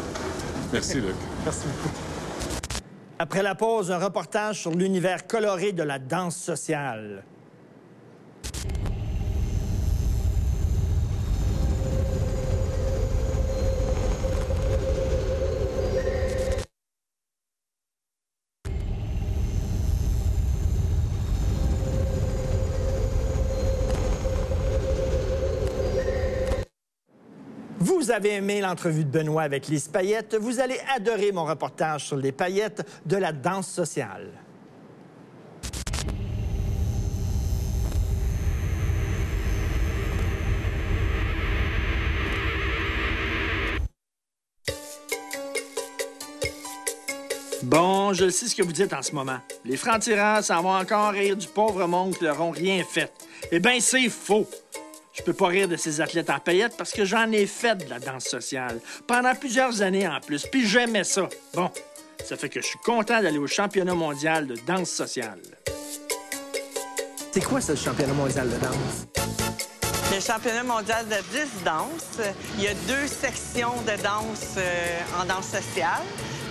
Merci, 0.71 0.95
Luc. 0.95 1.15
Merci 1.45 1.61
beaucoup. 1.65 2.02
Après 3.19 3.43
la 3.43 3.55
pause, 3.55 3.91
un 3.91 3.99
reportage 3.99 4.61
sur 4.61 4.71
l'univers 4.71 5.27
coloré 5.27 5.71
de 5.71 5.83
la 5.83 5.99
danse 5.99 6.35
sociale. 6.35 7.23
vous 28.02 28.02
avez 28.13 28.35
aimé 28.35 28.61
l'entrevue 28.61 29.03
de 29.03 29.09
Benoît 29.09 29.41
avec 29.41 29.67
Lise 29.67 29.87
Payette, 29.87 30.35
vous 30.35 30.59
allez 30.59 30.79
adorer 30.95 31.31
mon 31.31 31.45
reportage 31.45 32.05
sur 32.05 32.17
les 32.17 32.31
paillettes 32.31 32.87
de 33.05 33.17
la 33.17 33.31
danse 33.31 33.67
sociale. 33.67 34.29
Bon, 47.63 48.13
je 48.13 48.29
sais 48.29 48.47
ce 48.47 48.55
que 48.55 48.61
vous 48.61 48.73
dites 48.73 48.93
en 48.93 49.01
ce 49.01 49.13
moment. 49.13 49.39
Les 49.65 49.77
francs-tireurs 49.77 50.43
s'en 50.43 50.61
vont 50.61 50.75
encore 50.75 51.11
rire 51.11 51.35
du 51.35 51.47
pauvre 51.47 51.87
monde 51.87 52.15
qui 52.15 52.25
leur 52.25 52.39
ont 52.41 52.51
rien 52.51 52.83
fait. 52.83 53.11
Eh 53.51 53.59
bien, 53.59 53.79
c'est 53.79 54.09
faux. 54.09 54.47
Je 55.13 55.21
peux 55.21 55.33
pas 55.33 55.47
rire 55.47 55.67
de 55.67 55.75
ces 55.75 56.01
athlètes 56.01 56.29
en 56.31 56.39
paillettes 56.39 56.75
parce 56.75 56.91
que 56.91 57.05
j'en 57.05 57.31
ai 57.31 57.45
fait 57.45 57.75
de 57.85 57.89
la 57.89 57.99
danse 57.99 58.25
sociale. 58.25 58.79
Pendant 59.07 59.35
plusieurs 59.35 59.81
années 59.83 60.07
en 60.07 60.19
plus, 60.19 60.45
puis 60.47 60.67
j'aimais 60.67 61.03
ça. 61.03 61.29
Bon, 61.53 61.69
Ça 62.25 62.35
fait 62.37 62.49
que 62.49 62.61
je 62.61 62.67
suis 62.67 62.79
content 62.79 63.21
d'aller 63.21 63.37
au 63.37 63.47
championnat 63.47 63.93
mondial 63.93 64.47
de 64.47 64.55
danse 64.65 64.89
sociale. 64.89 65.39
C'est 67.31 67.43
quoi 67.43 67.59
ce 67.61 67.75
championnat 67.75 68.13
mondial 68.13 68.49
de 68.49 68.57
danse? 68.57 69.07
Le 70.13 70.19
championnat 70.19 70.63
mondial 70.63 71.05
de 71.07 71.15
10 71.15 71.63
danses, 71.65 72.19
il 72.57 72.63
y 72.63 72.67
a 72.67 72.73
deux 72.87 73.07
sections 73.07 73.73
de 73.81 74.01
danse 74.03 74.55
euh, 74.57 74.99
en 75.19 75.25
danse 75.25 75.47
sociale 75.47 76.03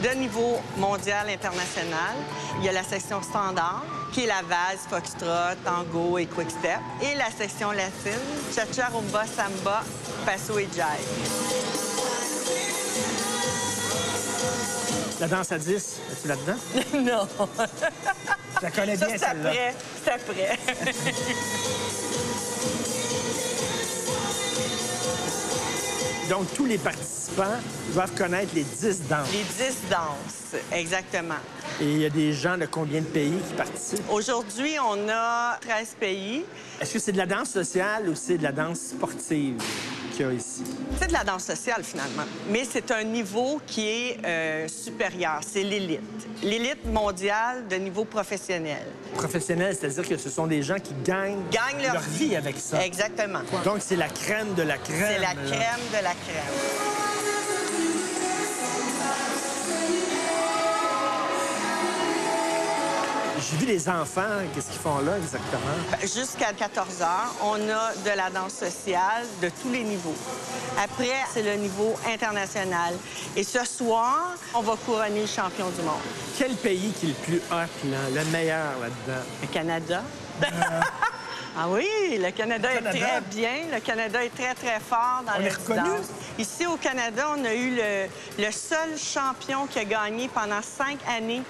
de 0.03 0.09
niveau 0.19 0.59
mondial 0.79 1.29
international. 1.29 2.17
Il 2.59 2.65
y 2.65 2.69
a 2.69 2.73
la 2.73 2.83
section 2.83 3.23
standard, 3.23 3.85
qui 4.13 4.25
est 4.25 4.27
la 4.27 4.43
valse, 4.43 4.87
foxtrot, 4.89 5.57
tango 5.65 6.19
et 6.19 6.27
quick-step, 6.27 6.81
et 7.03 7.15
la 7.17 7.31
section 7.31 7.73
latine, 7.73 8.13
cha-cha, 8.55 8.89
rumba, 8.89 9.25
samba, 9.27 9.83
passo 10.27 10.59
et 10.59 10.69
jive. 10.73 11.43
La 15.21 15.29
danse 15.29 15.53
à 15.53 15.59
10, 15.59 16.01
es-tu 16.13 16.29
là-dedans? 16.29 16.59
non. 16.95 17.29
Je 18.59 18.63
la 18.63 18.71
connais 18.71 18.97
bien, 18.97 19.07
c'est 19.09 19.19
celle-là. 19.19 19.51
après. 19.51 19.75
C'est 20.05 20.11
après. 20.11 20.59
Donc, 26.33 26.47
tous 26.55 26.65
les 26.65 26.79
participants 26.79 27.61
doivent 27.93 28.15
connaître 28.15 28.55
les 28.55 28.63
10 28.63 29.03
danses. 29.07 29.31
Les 29.33 29.43
10 29.43 29.91
danses, 29.91 30.63
exactement. 30.73 31.35
Et 31.79 31.85
il 31.85 31.99
y 31.99 32.07
a 32.07 32.09
des 32.09 32.33
gens 32.33 32.57
de 32.57 32.65
combien 32.65 33.03
de 33.03 33.07
pays 33.07 33.37
qui 33.47 33.53
participent? 33.53 34.11
Aujourd'hui, 34.11 34.77
on 34.83 35.11
a 35.11 35.59
13 35.61 35.97
pays. 36.01 36.47
Est-ce 36.81 36.95
que 36.95 36.99
c'est 37.01 37.13
de 37.13 37.19
la 37.19 37.27
danse 37.27 37.51
sociale 37.51 38.09
ou 38.09 38.15
c'est 38.15 38.39
de 38.39 38.45
la 38.45 38.53
danse 38.53 38.81
sportive? 38.81 39.57
Qu'il 40.13 40.27
y 40.27 40.29
a 40.29 40.33
ici? 40.33 40.63
C'est 41.01 41.09
de 41.09 41.13
la 41.13 41.25
danse 41.25 41.45
sociale, 41.45 41.83
finalement. 41.83 42.25
Mais 42.51 42.65
c'est 42.71 42.91
un 42.91 43.03
niveau 43.05 43.61
qui 43.67 43.89
est 43.89 44.19
euh, 44.25 44.69
supérieur. 44.69 45.41
C'est 45.47 45.63
l'élite. 45.63 46.01
L'élite 46.43 46.85
mondiale 46.87 47.67
de 47.69 47.77
niveau 47.77 48.05
professionnel. 48.05 48.87
Professionnel, 49.15 49.77
c'est-à-dire 49.79 50.09
que 50.09 50.17
ce 50.17 50.31
sont 50.31 50.47
des 50.47 50.63
gens 50.63 50.79
qui 50.79 50.95
gagnent, 51.05 51.43
Gagnent 51.51 51.93
leur, 51.93 52.01
vie 52.01 52.37
avec 52.37 52.57
ça. 52.59 52.85
Exactement. 52.85 53.41
Donc, 53.65 53.79
c'est 53.81 53.97
la 53.97 54.09
crème 54.09 54.55
de 54.55 54.63
la 54.63 54.79
crème. 54.79 55.07
C'est 55.09 55.19
la 55.19 55.35
là. 55.35 55.51
crème 55.51 55.81
de 55.91 56.05
la 56.05 56.13
crème. 56.13 57.02
J'ai 63.53 63.59
vu 63.59 63.67
les 63.67 63.89
enfants, 63.89 64.23
qu'est-ce 64.55 64.71
qu'ils 64.71 64.81
font 64.81 64.99
là 65.01 65.19
exactement? 65.19 65.61
Ben, 65.91 66.01
Jusqu'à 66.01 66.53
14 66.55 67.03
heures, 67.03 67.35
on 67.43 67.55
a 67.69 67.93
de 67.95 68.17
la 68.17 68.31
danse 68.31 68.55
sociale 68.55 69.27
de 69.43 69.51
tous 69.61 69.71
les 69.71 69.83
niveaux. 69.83 70.15
Après, 70.83 71.11
c'est 71.33 71.43
le 71.43 71.55
niveau 71.57 71.95
international. 72.09 72.95
Et 73.37 73.45
ce 73.45 73.65
soir, 73.67 74.31
on 74.55 74.63
va 74.63 74.75
couronner 74.87 75.23
le 75.23 75.27
champion 75.27 75.69
du 75.69 75.83
monde. 75.83 76.01
Quel 76.39 76.55
pays 76.55 76.93
qui 76.99 77.07
est 77.07 77.09
le 77.11 77.15
plus 77.15 77.43
hot, 77.51 77.91
là, 77.91 77.99
le 78.15 78.25
meilleur 78.31 78.73
là-dedans? 78.81 79.23
Le 79.43 79.47
Canada. 79.49 80.03
ah 81.59 81.69
oui, 81.69 81.87
le 82.19 82.31
Canada. 82.31 82.69
Canada. 82.73 82.97
est 82.97 83.01
très 83.03 83.21
bien. 83.21 83.53
Le 83.75 83.81
Canada 83.81 84.25
est 84.25 84.35
très, 84.35 84.55
très 84.55 84.81
fort 84.81 85.23
dans 85.27 85.33
On 85.33 85.45
reconnu? 85.45 85.79
danses. 85.99 86.09
Ici, 86.39 86.67
au 86.67 86.77
Canada, 86.79 87.27
on 87.37 87.45
a 87.45 87.53
eu 87.53 87.77
le, 87.77 88.07
le 88.43 88.51
seul 88.51 88.97
champion 88.97 89.67
qui 89.67 89.79
a 89.79 89.85
gagné 89.85 90.29
pendant 90.29 90.63
cinq 90.63 90.99
années 91.07 91.43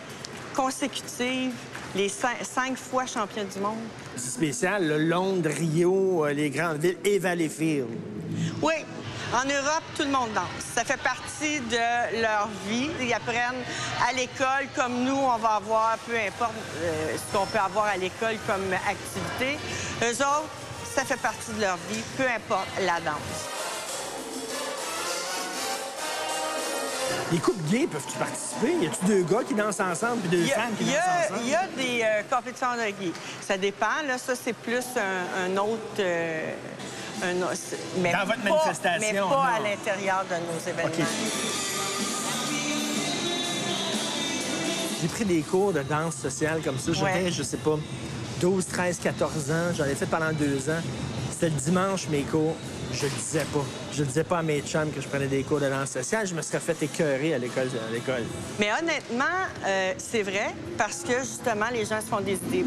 consécutives 0.54 1.54
les 1.94 2.08
cinq, 2.08 2.37
cinq 2.42 2.76
fois 2.76 3.06
champion 3.06 3.44
du 3.44 3.61
monde. 3.61 3.78
C'est 4.16 4.30
spécial, 4.30 4.87
le 4.87 4.99
Londres, 4.99 5.50
Rio, 5.50 6.25
euh, 6.25 6.32
les 6.32 6.50
grandes 6.50 6.78
villes 6.78 6.99
et 7.04 7.18
Valleyfield. 7.18 7.88
Oui. 8.61 8.75
En 9.34 9.44
Europe, 9.44 9.82
tout 9.96 10.02
le 10.02 10.11
monde 10.11 10.28
danse. 10.34 10.44
Ça 10.75 10.84
fait 10.84 11.00
partie 11.00 11.58
de 11.61 12.20
leur 12.20 12.50
vie. 12.68 12.90
Ils 13.00 13.14
apprennent 13.14 13.62
à 14.06 14.12
l'école 14.12 14.68
comme 14.76 15.04
nous, 15.04 15.16
on 15.16 15.38
va 15.38 15.54
avoir, 15.54 15.96
peu 16.06 16.14
importe 16.14 16.52
euh, 16.82 17.16
ce 17.16 17.37
qu'on 17.37 17.46
peut 17.46 17.58
avoir 17.58 17.87
à 17.87 17.96
l'école 17.96 18.37
comme 18.46 18.72
activité. 18.75 19.58
Eux 20.02 20.22
autres, 20.22 20.50
ça 20.94 21.04
fait 21.04 21.16
partie 21.16 21.50
de 21.56 21.62
leur 21.62 21.78
vie, 21.90 22.02
peu 22.18 22.25
importe 22.25 22.68
la 22.82 23.00
danse. 23.00 23.62
Les 27.32 27.38
couples 27.38 27.62
gays 27.70 27.86
peuvent-tu 27.86 28.16
participer? 28.18 28.74
Y 28.82 28.86
a-tu 28.86 29.04
deux 29.06 29.22
gars 29.22 29.42
qui 29.46 29.54
dansent 29.54 29.80
ensemble 29.80 30.20
puis 30.20 30.28
deux 30.38 30.44
a, 30.52 30.54
femmes 30.54 30.74
qui 30.78 30.84
dansent 30.84 30.94
a- 30.96 31.24
ensemble? 31.24 31.40
il 31.44 31.50
y 31.50 31.54
a 31.54 31.66
des 31.66 32.02
euh, 32.04 32.22
compétitions 32.30 32.74
de 32.76 32.90
gays. 33.04 33.12
Ça 33.46 33.56
dépend. 33.56 34.02
Là, 34.06 34.18
ça, 34.18 34.34
c'est 34.36 34.52
plus 34.52 34.84
un, 34.96 35.46
un 35.50 35.56
autre... 35.56 35.80
euh, 36.00 36.52
un 37.22 37.32
mais 38.00 38.12
Dans 38.12 38.26
votre 38.26 38.40
pas- 38.42 38.50
manifestation, 38.50 39.00
Mais 39.00 39.18
pas 39.18 39.24
non. 39.26 39.38
à 39.40 39.60
l'intérieur 39.60 40.24
de 40.28 40.34
nos 40.34 40.60
événements. 40.70 41.06
J'ai 45.00 45.08
pris 45.08 45.24
des 45.24 45.40
cours 45.40 45.72
de 45.72 45.82
danse 45.82 46.16
sociale 46.16 46.60
comme 46.62 46.78
ça. 46.78 46.92
J'avais, 46.92 47.24
Ouais. 47.24 47.30
je 47.32 47.42
sais 47.42 47.56
pas, 47.56 47.76
12, 48.40 48.66
13, 48.66 48.98
14 49.02 49.50
ans. 49.50 49.72
J'en 49.76 49.84
ai 49.86 49.94
fait 49.94 50.06
pendant 50.06 50.32
deux 50.32 50.68
ans. 50.70 50.80
C'était 51.30 51.48
le 51.48 51.56
dimanche, 51.60 52.08
mes 52.08 52.22
cours. 52.22 52.54
Je 52.92 53.06
le 53.06 53.11
disais 53.11 53.44
pas. 53.52 53.64
Je 53.92 54.00
le 54.00 54.06
disais 54.06 54.25
pas 54.25 54.38
à 54.38 54.42
mes 54.42 54.61
chums 54.61 54.90
que 54.90 55.00
je 55.00 55.08
prenais 55.08 55.26
des 55.26 55.42
cours 55.42 55.61
de 55.61 55.68
danse 55.68 55.90
sociale. 55.90 56.26
Je 56.26 56.34
me 56.34 56.42
serais 56.42 56.61
fait 56.61 56.82
écœurer 56.82 57.34
à 57.34 57.38
l'école. 57.38 57.68
À 57.88 57.92
l'école. 57.92 58.25
Mais 58.58 58.68
honnêtement, 58.80 59.25
euh, 59.66 59.94
c'est 59.96 60.22
vrai 60.22 60.54
parce 60.76 61.02
que 61.02 61.18
justement, 61.20 61.66
les 61.72 61.84
gens 61.84 62.00
se 62.00 62.06
font 62.06 62.20
des 62.20 62.34
idées. 62.34 62.64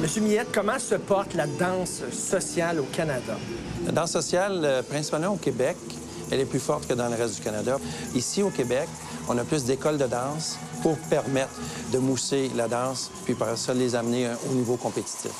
Monsieur 0.00 0.20
Millette, 0.20 0.48
comment 0.52 0.78
se 0.78 0.96
porte 0.96 1.32
la 1.34 1.46
danse 1.46 2.02
sociale 2.12 2.80
au 2.80 2.84
Canada? 2.84 3.38
La 3.86 3.92
danse 3.92 4.10
sociale, 4.10 4.60
euh, 4.62 4.82
principalement 4.82 5.28
au 5.28 5.36
Québec, 5.36 5.76
elle 6.30 6.40
est 6.40 6.44
plus 6.44 6.60
forte 6.60 6.86
que 6.86 6.94
dans 6.94 7.08
le 7.08 7.14
reste 7.14 7.36
du 7.36 7.40
Canada. 7.40 7.78
Ici, 8.14 8.42
au 8.42 8.50
Québec, 8.50 8.88
on 9.28 9.38
a 9.38 9.44
plus 9.44 9.64
d'écoles 9.64 9.98
de 9.98 10.06
danse 10.06 10.58
pour 10.82 10.96
permettre 10.98 11.52
de 11.92 11.98
mousser 11.98 12.50
la 12.56 12.68
danse, 12.68 13.10
puis 13.24 13.34
par 13.34 13.56
ça, 13.56 13.72
les 13.74 13.94
amener 13.94 14.26
euh, 14.26 14.34
au 14.50 14.54
niveau 14.54 14.76
compétitif. 14.76 15.30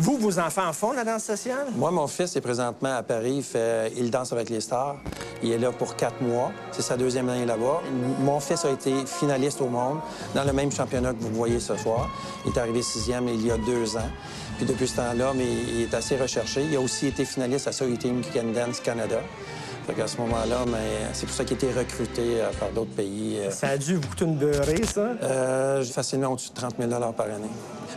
Vous, 0.00 0.16
vos 0.16 0.38
enfants 0.38 0.72
font 0.72 0.92
la 0.92 1.02
danse 1.02 1.24
sociale? 1.24 1.66
Moi, 1.74 1.90
mon 1.90 2.06
fils 2.06 2.36
est 2.36 2.40
présentement 2.40 2.96
à 2.96 3.02
Paris. 3.02 3.34
Il, 3.38 3.42
fait- 3.42 3.92
il 3.96 4.12
danse 4.12 4.32
avec 4.32 4.48
les 4.48 4.60
stars. 4.60 4.94
Il 5.42 5.50
est 5.50 5.58
là 5.58 5.72
pour 5.72 5.96
quatre 5.96 6.20
mois. 6.22 6.52
C'est 6.70 6.82
sa 6.82 6.96
deuxième 6.96 7.28
année 7.28 7.44
là-bas. 7.46 7.80
Mon 8.20 8.38
fils 8.38 8.64
a 8.64 8.70
été 8.70 8.92
finaliste 9.06 9.60
au 9.60 9.66
monde 9.66 9.98
dans 10.36 10.44
le 10.44 10.52
même 10.52 10.70
championnat 10.70 11.12
que 11.14 11.20
vous 11.20 11.34
voyez 11.34 11.58
ce 11.58 11.76
soir. 11.76 12.08
Il 12.46 12.52
est 12.52 12.58
arrivé 12.58 12.80
sixième 12.80 13.26
il 13.28 13.44
y 13.44 13.50
a 13.50 13.56
deux 13.58 13.96
ans. 13.96 14.08
Puis 14.58 14.66
depuis 14.66 14.86
ce 14.86 14.96
temps-là, 14.96 15.32
mais 15.34 15.46
il 15.46 15.82
est 15.82 15.94
assez 15.94 16.16
recherché. 16.16 16.62
Il 16.70 16.76
a 16.76 16.80
aussi 16.80 17.08
été 17.08 17.24
finaliste 17.24 17.66
à 17.66 17.72
Soul 17.72 17.98
Team 17.98 18.22
Can 18.32 18.52
Dance 18.54 18.78
Canada. 18.78 19.18
Fait 19.96 20.06
ce 20.06 20.18
moment-là, 20.18 20.64
mais 20.66 21.08
c'est 21.14 21.24
pour 21.24 21.34
ça 21.34 21.44
qu'il 21.44 21.54
a 21.56 21.60
été 21.60 21.72
recruté 21.72 22.20
euh, 22.42 22.50
par 22.60 22.68
d'autres 22.70 22.90
pays. 22.94 23.38
euh, 23.38 23.50
Ça 23.50 23.68
a 23.68 23.78
dû 23.78 23.94
vous 23.96 24.06
coûter 24.06 24.26
une 24.26 24.36
beurrée, 24.36 24.84
ça? 24.84 25.00
euh, 25.22 25.82
facilement 25.82 26.28
au-dessus 26.32 26.50
de 26.50 26.54
30 26.56 26.74
000 26.78 26.90
par 27.16 27.24
année. 27.26 27.48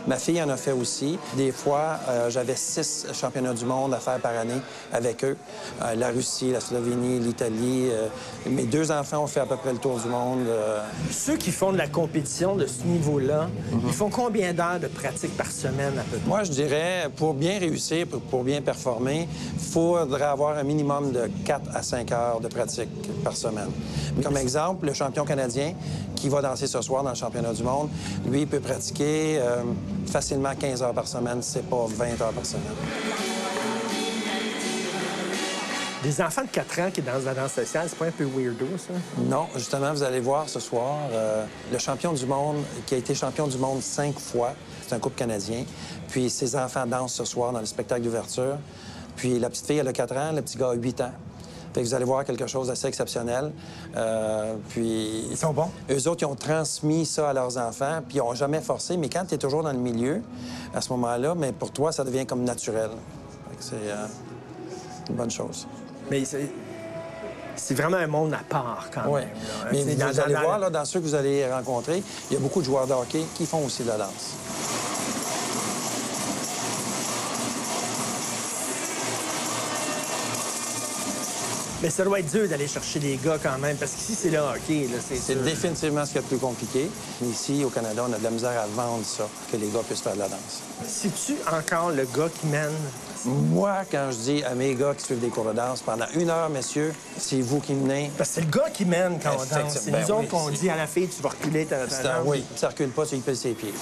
Ma 0.08 0.16
fille 0.16 0.42
en 0.42 0.48
a 0.48 0.56
fait 0.56 0.72
aussi. 0.72 1.16
Des 1.36 1.52
fois, 1.52 1.98
euh, 2.08 2.28
j'avais 2.30 2.56
six 2.56 3.06
championnats 3.12 3.52
du 3.52 3.64
monde 3.66 3.92
à 3.94 3.98
faire 3.98 4.18
par 4.18 4.32
année 4.36 4.60
avec 4.92 5.22
eux. 5.22 5.36
Euh, 5.82 5.94
la 5.94 6.08
Russie, 6.08 6.50
la 6.50 6.60
Slovénie, 6.60 7.20
l'Italie. 7.20 7.88
euh, 7.92 8.08
mes 8.46 8.64
deux 8.64 8.90
enfants 8.90 9.22
ont 9.22 9.26
fait 9.28 9.40
à 9.40 9.46
peu 9.46 9.56
près 9.56 9.72
le 9.72 9.78
tour 9.78 10.00
du 10.00 10.08
monde. 10.08 10.40
euh, 10.48 10.80
Ceux 11.10 11.36
qui 11.36 11.52
font 11.52 11.72
de 11.72 11.78
la 11.78 11.86
compétition 11.86 12.56
de 12.56 12.66
ce 12.66 12.82
niveau-là, 12.84 13.48
Mhm. 13.70 13.80
ils 13.86 13.92
font 13.92 14.08
combien 14.10 14.52
d'heures 14.54 14.80
de 14.80 14.88
pratique 14.88 15.36
par 15.36 15.50
semaine 15.52 15.96
à 15.98 16.02
peu 16.02 16.16
près? 16.16 16.26
Moi, 16.28 16.42
je 16.44 16.50
dirais, 16.50 17.08
pour 17.14 17.34
bien 17.34 17.58
réussir, 17.60 18.06
pour, 18.08 18.22
pour 18.22 18.42
bien 18.44 18.60
performer, 18.62 19.28
il 19.54 19.60
faudrait 19.60 20.24
avoir 20.24 20.56
un 20.56 20.64
minimum 20.64 21.12
de 21.12 21.30
4 21.44 21.70
à 21.76 21.81
5 21.82 22.12
heures 22.12 22.40
de 22.40 22.48
pratique 22.48 22.88
par 23.22 23.36
semaine. 23.36 23.70
Comme 24.22 24.36
exemple, 24.36 24.86
le 24.86 24.92
champion 24.92 25.24
canadien 25.24 25.74
qui 26.16 26.28
va 26.28 26.42
danser 26.42 26.66
ce 26.66 26.80
soir 26.80 27.02
dans 27.02 27.10
le 27.10 27.16
championnat 27.16 27.52
du 27.52 27.62
monde, 27.62 27.88
lui, 28.26 28.42
il 28.42 28.46
peut 28.46 28.60
pratiquer 28.60 29.38
euh, 29.38 29.62
facilement 30.06 30.54
15 30.58 30.82
heures 30.82 30.94
par 30.94 31.06
semaine, 31.06 31.42
c'est 31.42 31.68
pas 31.68 31.86
20 31.88 32.20
heures 32.20 32.32
par 32.32 32.46
semaine. 32.46 32.62
Des 36.02 36.20
enfants 36.20 36.42
de 36.42 36.48
4 36.48 36.80
ans 36.80 36.90
qui 36.92 37.00
dansent 37.00 37.24
la 37.24 37.34
danse 37.34 37.52
sociale, 37.52 37.86
c'est 37.88 37.96
pas 37.96 38.06
un 38.06 38.10
peu 38.10 38.24
weirdo, 38.24 38.66
ça? 38.76 38.92
Non, 39.18 39.46
justement, 39.54 39.92
vous 39.92 40.02
allez 40.02 40.18
voir 40.18 40.48
ce 40.48 40.58
soir, 40.58 40.98
euh, 41.12 41.44
le 41.70 41.78
champion 41.78 42.12
du 42.12 42.26
monde, 42.26 42.56
qui 42.86 42.96
a 42.96 42.98
été 42.98 43.14
champion 43.14 43.46
du 43.46 43.56
monde 43.56 43.80
cinq 43.82 44.18
fois, 44.18 44.54
c'est 44.84 44.96
un 44.96 44.98
couple 44.98 45.16
canadien. 45.16 45.64
Puis 46.08 46.28
ses 46.28 46.56
enfants 46.56 46.86
dansent 46.86 47.14
ce 47.14 47.24
soir 47.24 47.52
dans 47.52 47.60
le 47.60 47.66
spectacle 47.66 48.02
d'ouverture. 48.02 48.58
Puis 49.14 49.38
la 49.38 49.48
petite 49.48 49.66
fille, 49.66 49.78
elle 49.78 49.86
a 49.86 49.92
4 49.92 50.16
ans, 50.16 50.32
le 50.32 50.42
petit 50.42 50.58
gars 50.58 50.70
a 50.70 50.74
8 50.74 51.00
ans. 51.02 51.12
Fait 51.74 51.80
que 51.82 51.86
vous 51.86 51.94
allez 51.94 52.04
voir 52.04 52.24
quelque 52.24 52.46
chose 52.46 52.68
d'assez 52.68 52.86
exceptionnel. 52.86 53.50
Euh, 53.96 54.54
puis... 54.68 55.26
Ils 55.30 55.36
sont 55.36 55.52
bons? 55.52 55.70
Eux 55.90 56.08
autres, 56.08 56.22
ils 56.22 56.26
ont 56.26 56.34
transmis 56.36 57.06
ça 57.06 57.30
à 57.30 57.32
leurs 57.32 57.56
enfants, 57.56 58.00
puis 58.06 58.18
ils 58.18 58.20
n'ont 58.20 58.34
jamais 58.34 58.60
forcé. 58.60 58.96
Mais 58.96 59.08
quand 59.08 59.24
tu 59.26 59.34
es 59.34 59.38
toujours 59.38 59.62
dans 59.62 59.72
le 59.72 59.78
milieu, 59.78 60.20
à 60.74 60.80
ce 60.80 60.90
moment-là, 60.92 61.34
mais 61.34 61.52
pour 61.52 61.70
toi, 61.70 61.90
ça 61.92 62.04
devient 62.04 62.26
comme 62.26 62.44
naturel. 62.44 62.90
C'est 63.60 63.74
euh, 63.76 64.06
une 65.08 65.14
bonne 65.16 65.30
chose. 65.30 65.66
Mais 66.10 66.24
c'est... 66.24 66.50
C'est 67.54 67.74
vraiment 67.74 67.98
un 67.98 68.06
monde 68.06 68.32
à 68.32 68.40
part, 68.48 68.88
quand 68.92 69.04
même. 69.12 69.12
là. 69.24 69.68
Mais 69.70 69.82
vous, 69.82 69.94
dans- 69.94 70.18
allez 70.24 70.34
dans- 70.34 70.40
voir, 70.40 70.58
là, 70.58 70.70
dans 70.70 70.84
ceux 70.86 71.00
que 71.00 71.04
vous 71.04 71.14
allez 71.14 71.46
rencontrer, 71.52 72.02
il 72.30 72.34
y 72.34 72.36
a 72.36 72.40
beaucoup 72.40 72.60
de 72.60 72.64
joueurs 72.64 72.86
de 72.86 72.94
hockey 72.94 73.22
qui 73.34 73.44
font 73.44 73.64
aussi 73.66 73.82
de 73.82 73.88
la 73.88 73.98
danse. 73.98 74.32
Mais 81.82 81.90
ça 81.90 82.04
doit 82.04 82.20
être 82.20 82.30
dur 82.30 82.48
d'aller 82.48 82.68
chercher 82.68 83.00
des 83.00 83.16
gars 83.16 83.38
quand 83.42 83.58
même, 83.58 83.76
parce 83.76 83.92
qu'ici, 83.92 84.14
c'est 84.14 84.30
le 84.30 84.38
hockey. 84.38 84.86
là, 84.92 84.98
C'est 85.20 85.42
définitivement 85.42 86.04
ce 86.06 86.12
qu'il 86.12 86.16
y 86.16 86.18
a 86.20 86.22
de 86.22 86.28
plus 86.28 86.38
compliqué. 86.38 86.88
Ici, 87.24 87.64
au 87.64 87.70
Canada, 87.70 88.04
on 88.08 88.12
a 88.12 88.18
de 88.18 88.22
la 88.22 88.30
misère 88.30 88.50
à 88.60 88.66
vendre 88.68 89.04
ça, 89.04 89.28
que 89.50 89.56
les 89.56 89.66
gars 89.68 89.80
puissent 89.84 90.00
faire 90.00 90.14
de 90.14 90.20
la 90.20 90.28
danse. 90.28 90.62
C'est-tu 90.86 91.34
encore 91.52 91.90
le 91.90 92.04
gars 92.04 92.28
qui 92.40 92.46
mène? 92.46 92.70
Moi, 93.24 93.78
quand 93.90 94.10
je 94.12 94.16
dis 94.16 94.44
à 94.44 94.54
mes 94.54 94.74
gars 94.76 94.94
qui 94.96 95.04
suivent 95.04 95.20
des 95.20 95.28
cours 95.28 95.44
de 95.44 95.52
danse, 95.54 95.80
pendant 95.82 96.06
une 96.14 96.30
heure, 96.30 96.50
messieurs, 96.50 96.92
c'est 97.18 97.40
vous 97.40 97.58
qui 97.60 97.72
menez. 97.74 98.12
Parce 98.16 98.30
que 98.30 98.34
c'est 98.36 98.40
le 98.42 98.46
gars 98.50 98.70
qui 98.72 98.84
mène 98.84 99.18
quand 99.20 99.30
on 99.34 99.38
danse. 99.44 99.78
C'est 99.80 99.90
Ben 99.90 100.02
nous 100.02 100.10
autres 100.12 100.20
oui, 100.22 100.28
qu'on 100.28 100.50
dit 100.50 100.70
à 100.70 100.76
la 100.76 100.86
fille, 100.86 101.08
tu 101.08 101.20
vas 101.20 101.30
reculer 101.30 101.66
ta, 101.66 101.86
ta 101.88 102.16
un- 102.18 102.22
oui, 102.24 102.44
ça 102.56 102.68
recule 102.68 102.90
pas, 102.90 103.06
tu 103.06 103.16
lui 103.16 103.22
pèles 103.22 103.36
ses 103.36 103.52
pieds. 103.54 103.74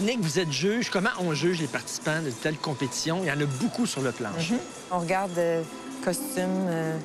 Annick, 0.00 0.20
vous 0.22 0.38
êtes 0.38 0.50
juge. 0.50 0.88
Comment 0.88 1.10
on 1.18 1.34
juge 1.34 1.60
les 1.60 1.66
participants 1.66 2.22
de 2.24 2.30
telles 2.30 2.56
compétitions? 2.56 3.18
Il 3.22 3.26
y 3.26 3.30
en 3.30 3.38
a 3.38 3.44
beaucoup 3.44 3.84
sur 3.84 4.00
le 4.00 4.12
plancher. 4.12 4.54
On 4.90 4.98
regarde 4.98 5.36
euh, 5.36 5.62
costume, 6.02 6.48
euh, 6.68 6.96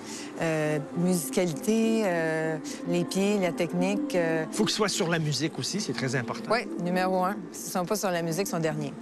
euh, 0.42 0.80
musicalité, 0.96 2.04
euh, 2.06 2.58
les 2.88 3.04
pieds, 3.04 3.38
la 3.38 3.52
technique. 3.52 4.14
Il 4.14 4.48
faut 4.54 4.64
que 4.64 4.72
ce 4.72 4.78
soit 4.78 4.88
sur 4.88 5.10
la 5.10 5.20
musique 5.20 5.60
aussi, 5.60 5.82
c'est 5.82 5.92
très 5.92 6.16
important. 6.16 6.50
Oui, 6.50 6.70
numéro 6.86 7.26
un. 7.26 7.36
S'ils 7.52 7.74
sont 7.74 7.84
pas 7.84 7.98
sur 7.98 8.12
la 8.12 8.22
musique, 8.22 8.48
ils 8.48 8.52
sont 8.52 8.60
derniers. 8.60 8.94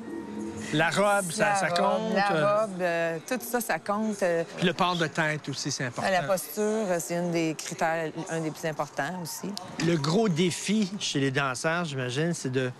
La 0.73 0.89
robe, 0.89 1.29
ça, 1.31 1.49
la 1.49 1.55
ça 1.55 1.67
robe, 1.67 1.77
compte. 1.77 2.15
La 2.15 2.61
robe, 2.61 2.81
euh, 2.81 3.17
tout 3.29 3.37
ça, 3.41 3.61
ça 3.61 3.77
compte. 3.77 4.23
Puis 4.57 4.65
le 4.65 4.73
port 4.73 4.95
de 4.95 5.05
tête 5.05 5.47
aussi, 5.49 5.69
c'est 5.69 5.85
important. 5.85 6.09
la 6.09 6.23
posture, 6.23 6.87
c'est 6.97 7.17
un 7.17 7.29
des 7.29 7.53
critères, 7.55 8.11
un 8.31 8.39
des 8.39 8.49
plus 8.49 8.67
importants 8.67 9.21
aussi. 9.21 9.53
Le 9.85 9.95
gros 9.97 10.29
défi 10.29 10.91
chez 10.99 11.19
les 11.19 11.29
danseurs, 11.29 11.85
j'imagine, 11.85 12.33
c'est 12.33 12.51
de 12.51 12.71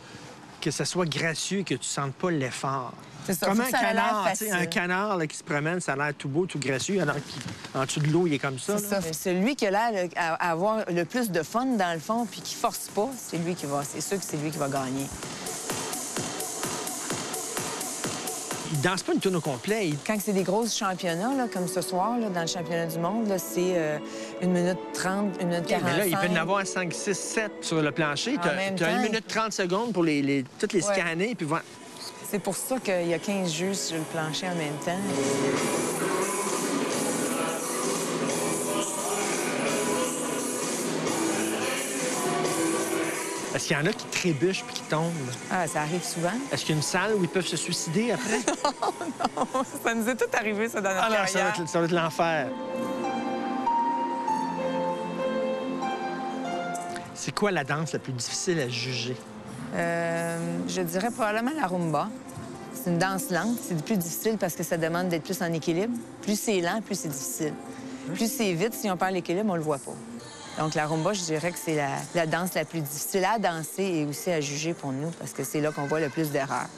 que 0.64 0.72
ça 0.72 0.86
soit 0.86 1.06
gracieux 1.06 1.60
et 1.60 1.64
que 1.66 1.76
tu 1.76 1.84
sentes 1.84 2.14
pas 2.14 2.32
l'effort. 2.32 2.94
C'est 3.26 3.34
ça, 3.34 3.48
Comme 3.48 3.60
un 3.60 3.70
ça 3.70 3.80
canard, 3.80 4.30
un 4.52 4.66
canard 4.66 5.18
là, 5.18 5.28
qui 5.28 5.36
se 5.36 5.44
promène, 5.44 5.82
ça 5.82 5.94
a 5.94 5.96
l'air 5.96 6.14
tout 6.18 6.30
beau, 6.30 6.46
tout 6.46 6.60
gracieux, 6.60 7.02
alors 7.02 7.16
qu'en 7.74 7.84
dessous 7.84 8.00
de 8.00 8.08
l'eau, 8.08 8.28
il 8.28 8.34
est 8.34 8.40
comme 8.40 8.60
ça. 8.60 8.78
C'est. 8.78 9.14
Celui 9.14 9.56
qui 9.56 9.66
a 9.66 9.72
l'air 9.72 10.10
à 10.16 10.52
avoir 10.52 10.86
le 10.90 11.04
plus 11.04 11.32
de 11.32 11.44
fun 11.44 11.66
dans 11.66 11.94
le 11.94 12.00
fond, 12.00 12.26
puis 12.26 12.42
qui 12.42 12.56
force 12.56 12.90
pas, 12.94 13.10
c'est 13.18 13.38
lui 13.38 13.56
qui 13.56 13.66
va. 13.66 13.84
C'est 13.84 14.02
sûr 14.02 14.18
que 14.18 14.26
c'est 14.26 14.38
lui 14.38 14.52
qui 14.52 14.58
va 14.58 14.70
gagner. 14.70 15.06
Il 18.86 18.90
danse 18.90 19.02
pas 19.04 19.14
une 19.14 19.22
tourne 19.22 19.38
au 19.38 19.42
complet. 19.42 19.92
Quand 20.06 20.18
c'est 20.20 20.34
des 20.34 20.44
grosses 20.44 20.76
championnats, 20.78 21.34
là, 21.38 21.48
comme 21.48 21.70
ce 21.70 21.80
soir, 21.80 22.18
là, 22.20 22.28
dans 22.28 22.42
le 22.42 22.48
championnat 22.48 22.86
du 22.88 23.00
monde, 23.00 23.34
c'est 23.38 23.76
euh, 23.78 23.98
1 24.42 24.48
minute 24.48 24.78
30, 24.94 25.42
1 25.42 25.46
minute 25.46 25.66
45. 25.68 25.86
Mais 25.90 25.98
là, 26.00 26.06
il 26.06 26.18
peut 26.18 26.34
y 26.34 26.38
en 26.38 26.42
avoir 26.42 26.68
5, 26.68 26.94
6, 26.94 27.14
7 27.18 27.52
sur 27.62 27.82
le 27.82 27.92
plancher. 27.94 28.38
Tu 28.44 28.50
as 28.50 28.52
1 28.52 28.76
temps, 28.76 29.02
minute 29.02 29.26
30 29.26 29.54
secondes 29.54 29.94
pour 29.94 30.04
les, 30.04 30.22
les- 30.22 30.44
toutes 30.60 30.74
les 30.74 30.86
Ouais. 30.86 30.94
scanner. 30.94 31.34
Puis. 31.34 31.48
C'est 32.30 32.40
pour 32.40 32.58
ça 32.58 32.78
qu'il 32.80 33.08
y 33.08 33.14
a 33.14 33.20
15 33.20 33.54
juges 33.54 33.78
sur 33.78 33.96
le 33.96 34.04
plancher 34.04 34.48
en 34.48 34.56
même 34.56 34.76
temps. 34.84 35.00
Est-ce 43.54 43.68
qu'il 43.68 43.78
y 43.78 43.80
en 43.80 43.86
a 43.86 43.94
qui 43.94 44.06
trébuchent 44.08 44.64
puis 44.64 44.76
qui 44.76 44.82
tombent? 44.84 45.12
Ah, 45.52 45.68
ça 45.68 45.82
arrive 45.82 46.04
souvent. 46.04 46.32
Est-ce 46.52 46.62
qu'il 46.66 46.72
y 46.72 46.74
a 46.74 46.78
une 46.78 46.82
salle 46.84 47.14
où 47.16 47.22
ils 47.24 47.30
peuvent 47.30 47.46
se 47.46 47.56
suicider 47.58 48.12
après? 48.12 48.40
ça 49.84 49.94
nous 49.94 50.10
est 50.10 50.16
tout 50.16 50.26
arrivé, 50.38 50.70
ça, 50.70 50.82
dans 50.82 50.90
notre 50.90 51.06
Ah 51.06 51.10
non, 51.10 51.16
ça 51.16 51.22
va 51.22 51.26
carrière. 51.28 51.60
être, 51.62 51.70
ça 51.70 51.80
va 51.80 51.86
être 51.86 51.92
l'enfer. 51.92 52.48
C'est 57.14 57.34
quoi 57.34 57.52
la 57.52 57.64
danse 57.64 57.94
la 57.94 58.00
plus 58.00 58.14
difficile 58.14 58.60
à 58.60 58.68
juger? 58.70 59.16
Euh, 59.76 60.58
je 60.68 60.82
dirais 60.82 61.10
probablement 61.12 61.52
la 61.56 61.68
rumba. 61.68 62.10
C'est 62.74 62.90
une 62.90 62.98
danse 62.98 63.30
lente. 63.30 63.58
C'est 63.62 63.82
plus 63.84 63.98
difficile 63.98 64.38
parce 64.40 64.56
que 64.56 64.64
ça 64.64 64.78
demande 64.78 65.10
d'être 65.10 65.24
plus 65.24 65.42
en 65.42 65.54
équilibre. 65.54 65.94
Plus 66.22 66.40
c'est 66.40 66.60
lent, 66.60 66.82
plus 66.84 66.96
c'est 67.00 67.08
difficile. 67.08 67.54
Plus 68.14 68.30
c'est 68.32 68.52
vite, 68.54 68.74
si 68.74 68.90
on 68.92 68.98
perd 68.98 69.14
l'équilibre, 69.14 69.52
on 69.52 69.56
le 69.56 69.62
voit 69.62 69.78
pas. 69.78 69.94
Donc 70.58 70.76
la 70.76 70.86
rumba, 70.86 71.14
je 71.14 71.22
dirais 71.22 71.52
que 71.52 71.58
c'est 71.58 71.76
la, 71.76 71.90
la 72.14 72.28
danse 72.28 72.54
la 72.54 72.66
plus 72.66 72.82
difficile 72.82 73.26
à 73.26 73.40
danser 73.40 73.84
et 73.84 74.06
aussi 74.06 74.30
à 74.30 74.40
juger 74.40 74.74
pour 74.74 74.92
nous 74.92 75.10
parce 75.20 75.32
que 75.34 75.44
c'est 75.44 75.62
là 75.62 75.72
qu'on 75.72 75.88
voit 75.88 76.00
le 76.00 76.10
plus 76.10 76.30
d'erreurs. 76.30 76.68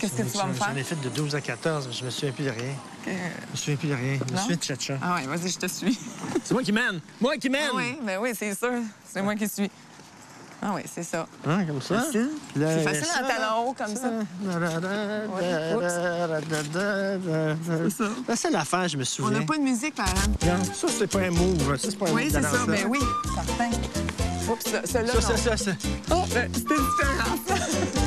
Qu'est-ce 0.00 0.14
que 0.14 0.22
tu 0.22 0.36
vas 0.36 0.46
me 0.46 0.54
faire? 0.54 0.68
J'en 0.70 0.76
ai 0.76 0.82
fait 0.82 1.00
de 1.00 1.08
12 1.08 1.34
à 1.36 1.40
14, 1.40 1.86
mais 1.86 1.92
je 1.92 2.04
me 2.04 2.10
souviens 2.10 2.32
plus 2.32 2.44
de 2.44 2.50
rien. 2.50 2.74
Je 3.06 3.10
me 3.12 3.56
souviens 3.56 3.76
plus 3.76 3.88
de 3.88 3.94
rien. 3.94 4.18
Je 4.28 4.32
me 4.32 4.38
souviens 4.38 4.56
de 4.56 4.60
Tcha-Tcha. 4.60 4.98
Ah 5.00 5.16
oui, 5.18 5.26
vas-y, 5.26 5.50
je 5.50 5.58
te 5.58 5.66
suis. 5.66 5.98
C'est 6.42 6.52
moi 6.52 6.62
qui 6.62 6.72
mène! 6.72 7.00
Moi 7.20 7.36
qui 7.36 7.48
mène! 7.48 7.70
oui, 7.74 7.98
ben 8.02 8.18
oui, 8.20 8.32
c'est 8.36 8.54
sûr. 8.54 8.72
C'est 9.06 9.22
moi 9.22 9.34
qui 9.36 9.48
suis. 9.48 9.70
Ah 10.66 10.72
oui, 10.74 10.80
c'est 10.92 11.02
ça. 11.02 11.26
Hein, 11.46 11.64
comme 11.66 11.82
ça? 11.82 12.02
C'est 12.10 12.82
facile 12.82 13.04
ça, 13.04 13.22
en 13.22 13.28
talon 13.28 13.68
haut 13.68 13.74
comme 13.76 13.94
ça. 13.94 14.10
La 18.26 18.36
seule 18.36 18.56
affaire, 18.56 18.88
je 18.88 18.96
me 18.96 19.02
On 19.02 19.04
souviens. 19.04 19.40
n'a 19.40 19.44
pas 19.46 19.58
de 19.58 19.62
musique, 19.62 19.94
par 19.94 20.06
exemple. 20.08 20.64
Ça, 20.74 20.86
c'est 20.98 21.06
pas 21.06 21.18
un 21.20 21.30
move. 21.30 21.76
Ça, 21.76 21.88
c'est 21.90 21.98
pas 21.98 22.08
un 22.08 22.12
Oui, 22.12 22.28
c'est 22.32 22.42
ça. 22.42 22.64
Ben 22.66 22.86
oui, 22.88 22.98
certain. 23.34 23.70
Oups, 24.50 24.64
ça- 24.70 24.82
celui-là, 24.86 25.12
Ça, 25.20 25.20
ça, 25.20 25.36
ça, 25.36 25.56
ça. 25.56 25.70
Oh, 26.10 26.24
c'était 26.28 26.48
différent. 26.48 28.03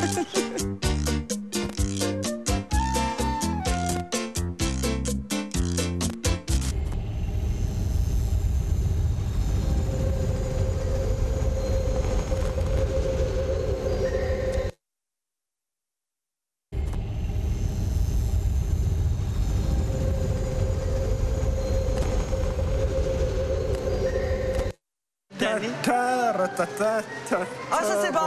Ah, 27.72 27.80
ça, 27.84 27.96
c'est 28.04 28.12
bon. 28.12 28.20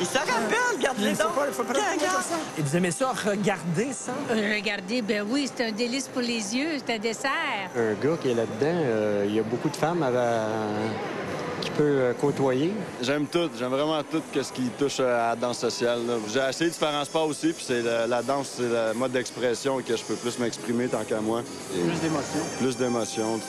Il 0.00 0.06
se 0.06 0.18
rappelle, 0.18 0.34
regarde-les 0.76 1.12
donc. 1.12 1.28
Et 2.58 2.62
vous 2.62 2.76
aimez 2.76 2.90
ça, 2.90 3.08
regarder 3.12 3.92
ça? 3.92 4.12
Regardez, 4.30 5.02
ben 5.02 5.24
oui, 5.28 5.48
c'est 5.54 5.66
un 5.66 5.72
délice 5.72 6.08
pour 6.08 6.22
les 6.22 6.56
yeux, 6.56 6.68
c'est 6.84 6.94
un 6.94 6.98
dessert. 6.98 7.30
Un 7.76 7.92
gars 7.94 8.16
qui 8.20 8.30
est 8.30 8.34
là-dedans, 8.34 8.56
euh, 8.84 9.24
il 9.28 9.34
y 9.34 9.38
a 9.38 9.42
beaucoup 9.42 9.68
de 9.68 9.76
femmes 9.76 10.02
à- 10.02 10.12
qui 11.62 11.70
peut 11.70 11.82
euh, 11.84 12.12
côtoyer. 12.20 12.72
J'aime 13.00 13.26
tout. 13.26 13.48
J'aime 13.58 13.70
vraiment 13.70 14.02
tout 14.02 14.22
ce 14.34 14.52
qui 14.52 14.68
touche 14.78 15.00
à 15.00 15.28
la 15.30 15.36
danse 15.36 15.58
sociale. 15.58 16.00
J'ai 16.32 16.40
essayé 16.48 16.70
différents 16.70 17.04
sports 17.04 17.26
aussi, 17.28 17.52
puis 17.52 17.64
c'est 17.66 17.82
la, 17.82 18.06
la 18.06 18.22
danse, 18.22 18.54
c'est 18.56 18.62
le 18.62 18.92
mode 18.94 19.12
d'expression 19.12 19.78
que 19.80 19.96
je 19.96 20.02
peux 20.02 20.14
plus 20.14 20.38
m'exprimer 20.38 20.86
tant 20.88 21.02
qu'à 21.04 21.20
moi. 21.20 21.42
Et 21.74 21.80
Plus 21.80 21.98
d'émotion. 22.00 22.40
plus 22.60 22.76
d'émotions. 22.76 23.40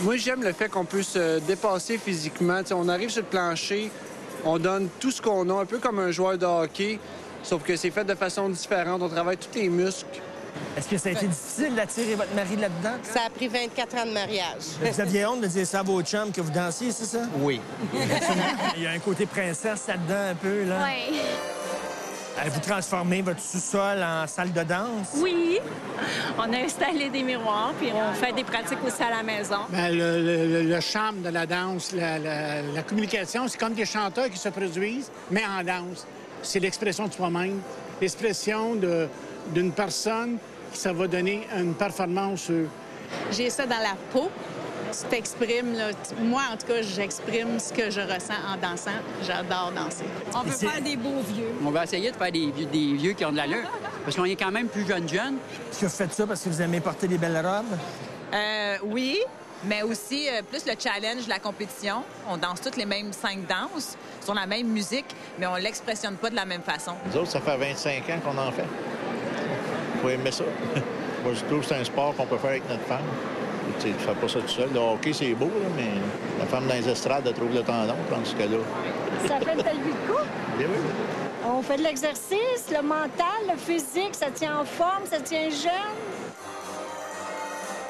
Moi, 0.00 0.16
j'aime 0.16 0.42
le 0.42 0.52
fait 0.52 0.68
qu'on 0.68 0.84
puisse 0.84 1.08
se 1.08 1.38
dépasser 1.40 1.98
physiquement. 1.98 2.60
On 2.72 2.88
arrive 2.88 3.10
sur 3.10 3.22
le 3.22 3.28
plancher, 3.28 3.90
on 4.44 4.58
donne 4.58 4.88
tout 5.00 5.10
ce 5.10 5.22
qu'on 5.22 5.48
a, 5.50 5.62
un 5.62 5.64
peu 5.64 5.78
comme 5.78 5.98
un 5.98 6.10
joueur 6.10 6.36
de 6.36 6.44
hockey, 6.44 6.98
sauf 7.42 7.62
que 7.62 7.76
c'est 7.76 7.90
fait 7.90 8.04
de 8.04 8.14
façon 8.14 8.48
différente. 8.48 9.00
On 9.02 9.08
travaille 9.08 9.38
tous 9.38 9.58
les 9.58 9.68
muscles. 9.68 10.20
Est-ce 10.76 10.88
que 10.88 10.98
ça 10.98 11.08
a 11.08 11.12
été 11.12 11.26
difficile 11.26 11.74
d'attirer 11.74 12.14
votre 12.14 12.34
mari 12.34 12.56
là-dedans? 12.56 12.96
Ça 13.02 13.20
a 13.26 13.30
pris 13.30 13.48
24 13.48 13.96
ans 13.96 14.06
de 14.06 14.12
mariage. 14.12 14.62
Vous 14.80 15.00
aviez 15.00 15.26
honte 15.26 15.40
de 15.40 15.46
dire 15.46 15.66
ça 15.66 15.80
à 15.80 15.82
vos 15.82 16.02
chums 16.02 16.32
que 16.32 16.40
vous 16.40 16.50
dansiez, 16.50 16.92
c'est 16.92 17.04
ça? 17.04 17.22
Oui. 17.38 17.60
Il 18.76 18.82
y 18.82 18.86
a 18.86 18.90
un 18.90 18.98
côté 18.98 19.26
princesse 19.26 19.86
là-dedans 19.86 20.30
un 20.30 20.34
peu, 20.34 20.64
là. 20.64 20.86
Oui. 20.86 21.18
Euh, 22.38 22.48
Vous 22.52 22.60
transformez 22.60 23.22
votre 23.22 23.40
sous-sol 23.40 24.02
en 24.02 24.26
salle 24.26 24.52
de 24.52 24.62
danse? 24.62 25.08
Oui. 25.16 25.58
On 26.38 26.52
a 26.52 26.58
installé 26.58 27.08
des 27.08 27.22
miroirs, 27.22 27.72
puis 27.78 27.88
on 27.94 28.12
fait 28.14 28.32
des 28.32 28.44
pratiques 28.44 28.78
aussi 28.86 29.02
à 29.02 29.10
la 29.10 29.22
maison. 29.22 29.56
Ben, 29.70 29.90
le, 29.96 30.22
le- 30.22 30.62
le 30.62 30.80
charme 30.80 31.22
de 31.22 31.30
la 31.30 31.46
danse, 31.46 31.92
la, 31.92 32.18
la- 32.18 32.62
la 32.62 32.82
communication, 32.82 33.48
c'est 33.48 33.58
comme 33.58 33.72
des 33.74 33.86
chanteurs 33.86 34.28
qui 34.30 34.38
se 34.38 34.48
produisent, 34.50 35.10
mais 35.30 35.42
en 35.44 35.62
danse. 35.64 36.06
C'est 36.42 36.60
l'expression 36.60 37.06
de 37.08 37.12
soi-même, 37.14 37.60
l'expression 38.00 38.76
d'une 39.54 39.72
personne 39.72 40.36
qui 40.72 40.78
ça 40.78 40.92
va 40.92 41.06
donner 41.06 41.46
une 41.56 41.74
performance. 41.74 42.50
J'ai 43.32 43.48
ça 43.50 43.64
dans 43.66 43.78
la 43.78 43.94
peau. 44.12 44.30
Tu 44.92 45.08
t'exprimes, 45.08 45.74
là. 45.74 45.90
Tu- 45.92 46.22
Moi, 46.22 46.42
en 46.52 46.56
tout 46.56 46.66
cas, 46.66 46.82
j'exprime 46.82 47.58
ce 47.58 47.72
que 47.72 47.90
je 47.90 48.00
ressens 48.00 48.34
en 48.52 48.56
dansant. 48.56 48.90
J'adore 49.22 49.72
danser. 49.74 50.04
On 50.34 50.40
veut 50.42 50.52
faire 50.52 50.80
des 50.82 50.96
beaux 50.96 51.20
vieux. 51.28 51.48
On 51.64 51.70
va 51.70 51.84
essayer 51.84 52.10
de 52.10 52.16
faire 52.16 52.32
des 52.32 52.50
vieux, 52.50 52.66
des 52.66 52.94
vieux 52.94 53.12
qui 53.12 53.24
ont 53.24 53.32
de 53.32 53.36
l'allure. 53.36 53.68
Parce 54.04 54.16
qu'on 54.16 54.24
est 54.24 54.36
quand 54.36 54.50
même 54.50 54.68
plus 54.68 54.86
jeunes 54.86 55.08
jeunes. 55.08 55.36
Est-ce 55.70 55.80
que 55.80 55.86
vous 55.86 55.92
faites 55.92 56.12
ça 56.12 56.26
parce 56.26 56.40
que 56.42 56.48
vous 56.48 56.62
aimez 56.62 56.80
porter 56.80 57.08
des 57.08 57.18
belles 57.18 57.36
robes? 57.44 57.76
Euh, 58.34 58.76
oui, 58.84 59.18
Mais 59.64 59.82
aussi, 59.82 60.28
euh, 60.28 60.42
plus 60.42 60.64
le 60.66 60.72
challenge 60.78 61.26
la 61.28 61.38
compétition. 61.38 62.02
On 62.28 62.36
danse 62.36 62.60
toutes 62.60 62.76
les 62.76 62.84
mêmes 62.84 63.12
cinq 63.12 63.46
danses 63.48 63.96
sur 64.22 64.34
la 64.34 64.46
même 64.46 64.66
musique, 64.68 65.06
mais 65.38 65.46
on 65.46 65.56
l'expressionne 65.56 66.16
pas 66.16 66.28
de 66.28 66.36
la 66.36 66.44
même 66.44 66.60
façon. 66.62 66.92
Nous 67.06 67.16
autres, 67.20 67.30
ça 67.30 67.40
fait 67.40 67.56
25 67.56 68.02
ans 68.10 68.20
qu'on 68.22 68.36
en 68.38 68.52
fait. 68.52 68.66
faut 70.02 70.10
aimer 70.10 70.30
ça. 70.30 70.44
Moi, 71.24 71.32
je 71.34 71.40
trouve 71.46 71.60
que 71.60 71.66
c'est 71.66 71.74
un 71.76 71.84
sport 71.84 72.14
qu'on 72.14 72.26
peut 72.26 72.36
faire 72.36 72.50
avec 72.50 72.68
notre 72.68 72.84
femme. 72.84 73.00
Tu 73.80 73.88
ne 73.88 73.94
fais 73.94 74.14
pas 74.14 74.28
ça 74.28 74.40
tout 74.40 74.48
seul. 74.48 74.68
Le 74.72 74.80
hockey, 74.80 75.12
c'est 75.12 75.34
beau, 75.34 75.46
là, 75.46 75.68
mais 75.76 76.00
la 76.38 76.46
femme 76.46 76.66
dans 76.66 76.74
les 76.74 76.88
estrades, 76.88 77.26
elle 77.26 77.34
trouve 77.34 77.54
le 77.54 77.62
tendon, 77.62 77.94
tandis 78.08 78.34
que 78.34 78.42
là... 78.42 78.58
Ça 79.26 79.38
fait 79.38 79.52
une 79.52 79.62
belle 79.62 79.76
vie 79.76 79.90
de 79.90 80.12
couple. 80.12 80.24
Bien 80.58 80.66
oui. 80.68 80.80
On 81.48 81.62
fait 81.62 81.76
de 81.76 81.82
l'exercice, 81.82 82.70
le 82.70 82.82
mental, 82.82 83.42
le 83.48 83.56
physique, 83.56 84.14
ça 84.14 84.30
tient 84.30 84.58
en 84.58 84.64
forme, 84.64 85.04
ça 85.10 85.20
tient 85.20 85.48
jeune. 85.48 85.96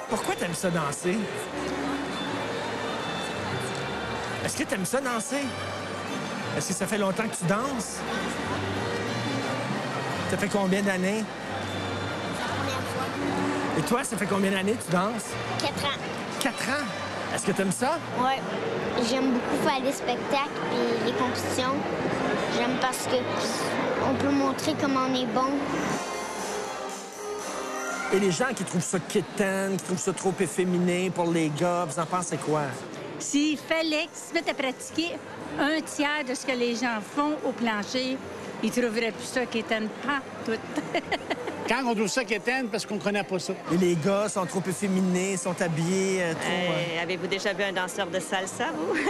Pourquoi 0.09 0.35
t'aimes 0.35 0.55
ça 0.55 0.71
danser? 0.71 1.17
Est-ce 4.45 4.57
que 4.57 4.65
t'aimes 4.65 4.85
ça 4.85 5.01
danser? 5.01 5.45
Est-ce 6.57 6.69
que 6.69 6.75
ça 6.75 6.87
fait 6.87 6.99
longtemps 6.99 7.25
que 7.25 7.37
tu 7.37 7.45
danses? 7.47 7.99
Ça 10.31 10.37
fait 10.37 10.49
combien 10.49 10.83
d'années? 10.83 11.25
Et 13.79 13.83
toi, 13.83 14.03
ça 14.03 14.17
fait 14.17 14.27
combien 14.27 14.51
d'années 14.51 14.73
que 14.73 14.85
tu 14.85 14.91
danses? 14.91 15.27
Quatre 15.61 15.85
ans. 15.85 15.99
Quatre 16.41 16.69
ans? 16.71 16.85
Est-ce 17.35 17.45
que 17.45 17.53
t'aimes 17.53 17.73
ça? 17.73 17.99
Ouais. 18.19 18.41
J'aime 19.09 19.33
beaucoup 19.33 19.69
faire 19.69 19.81
les 19.85 19.93
spectacles 19.93 20.63
et 20.73 21.07
les 21.07 21.13
compétitions. 21.13 21.75
J'aime 22.57 22.77
parce 22.81 23.07
que 23.07 23.17
on 24.09 24.15
peut 24.15 24.31
montrer 24.31 24.75
comment 24.81 25.01
on 25.11 25.15
est 25.15 25.27
bon. 25.27 25.51
Et 28.15 28.21
les 28.21 28.31
gens 28.31 28.55
qui 28.55 28.65
trouvent 28.65 28.83
ça 28.83 28.99
kitten, 28.99 29.77
qui 29.77 29.85
trouvent 29.85 29.99
ça 29.99 30.13
trop 30.15 30.33
efféminé 30.41 31.11
pour 31.11 31.31
les 31.31 31.51
gars, 31.51 31.85
vous 31.85 32.01
en 32.01 32.07
pensez 32.07 32.39
quoi? 32.39 32.63
S'il 33.19 33.59
fallait 33.59 34.07
qu'ils 34.07 34.29
se 34.29 34.33
mettent 34.33 34.49
à 34.49 34.55
pratiquer 34.55 35.19
un 35.59 35.81
tiers 35.83 36.25
de 36.27 36.35
ce 36.35 36.47
que 36.47 36.53
les 36.53 36.77
gens 36.77 37.01
font 37.15 37.37
au 37.45 37.53
plancher, 37.53 38.17
ils 38.63 38.71
trouveraient 38.71 39.13
plus 39.13 39.27
ça 39.27 39.45
qui 39.45 39.63
pas 39.63 39.77
tout. 40.47 40.53
Quand 41.69 41.83
on 41.87 41.95
trouve 41.95 42.07
ça 42.09 42.25
quétaine, 42.25 42.69
parce 42.69 42.87
qu'on 42.87 42.99
connaît 42.99 43.25
pas 43.25 43.39
ça. 43.39 43.53
Et 43.73 43.77
les 43.77 43.97
gars 43.97 44.29
sont 44.29 44.47
trop 44.47 44.63
efféminés, 44.69 45.37
sont 45.37 45.61
habillés 45.61 46.23
euh, 46.23 46.33
trop... 46.35 46.73
euh, 46.73 47.03
Avez-vous 47.03 47.27
déjà 47.27 47.53
vu 47.53 47.65
un 47.65 47.73
danseur 47.73 48.07
de 48.07 48.21
salsa, 48.21 48.67
vous? 48.75 48.95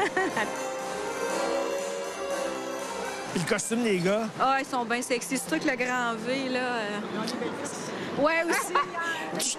Puis 3.32 3.42
le 3.44 3.48
costume 3.48 3.82
des 3.82 3.98
gars? 3.98 4.28
Ah, 4.40 4.56
ils 4.60 4.66
sont 4.66 4.84
bien 4.86 5.02
sexy. 5.02 5.36
C'est 5.36 5.58
que 5.58 5.68
le 5.68 5.76
grand 5.76 6.14
V, 6.26 6.48
là. 6.48 6.58
euh, 6.60 6.98
Ouais, 8.18 8.42
aussi. 8.48 8.72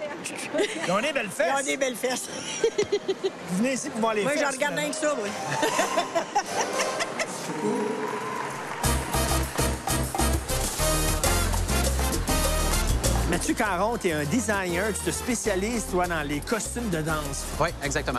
Ils 0.86 0.90
ont 0.92 0.98
des 1.00 1.12
belles 1.12 1.28
fesses. 1.30 1.46
Ils 1.56 1.60
ont 1.60 1.64
des 1.64 1.76
belles 1.76 1.94
fesses. 1.94 2.28
Vous 3.50 3.58
venez 3.58 3.74
ici 3.74 3.88
pour 3.90 4.00
voir 4.00 4.14
les 4.14 4.22
Moi, 4.24 4.32
fesses. 4.32 4.42
j'en 4.42 4.50
regarde 4.50 4.74
rien 4.74 4.88
que 4.88 4.96
ça, 4.96 5.14
moi. 5.14 5.28
Mathieu 13.48 13.64
Caron, 13.64 13.96
tu 13.96 14.08
es 14.08 14.12
un 14.12 14.24
designer, 14.24 14.92
tu 14.92 15.00
te 15.00 15.10
spécialises, 15.10 15.86
toi, 15.90 16.06
dans 16.06 16.20
les 16.20 16.40
costumes 16.40 16.90
de 16.90 17.00
danse. 17.00 17.46
Oui, 17.58 17.70
exactement. 17.82 18.18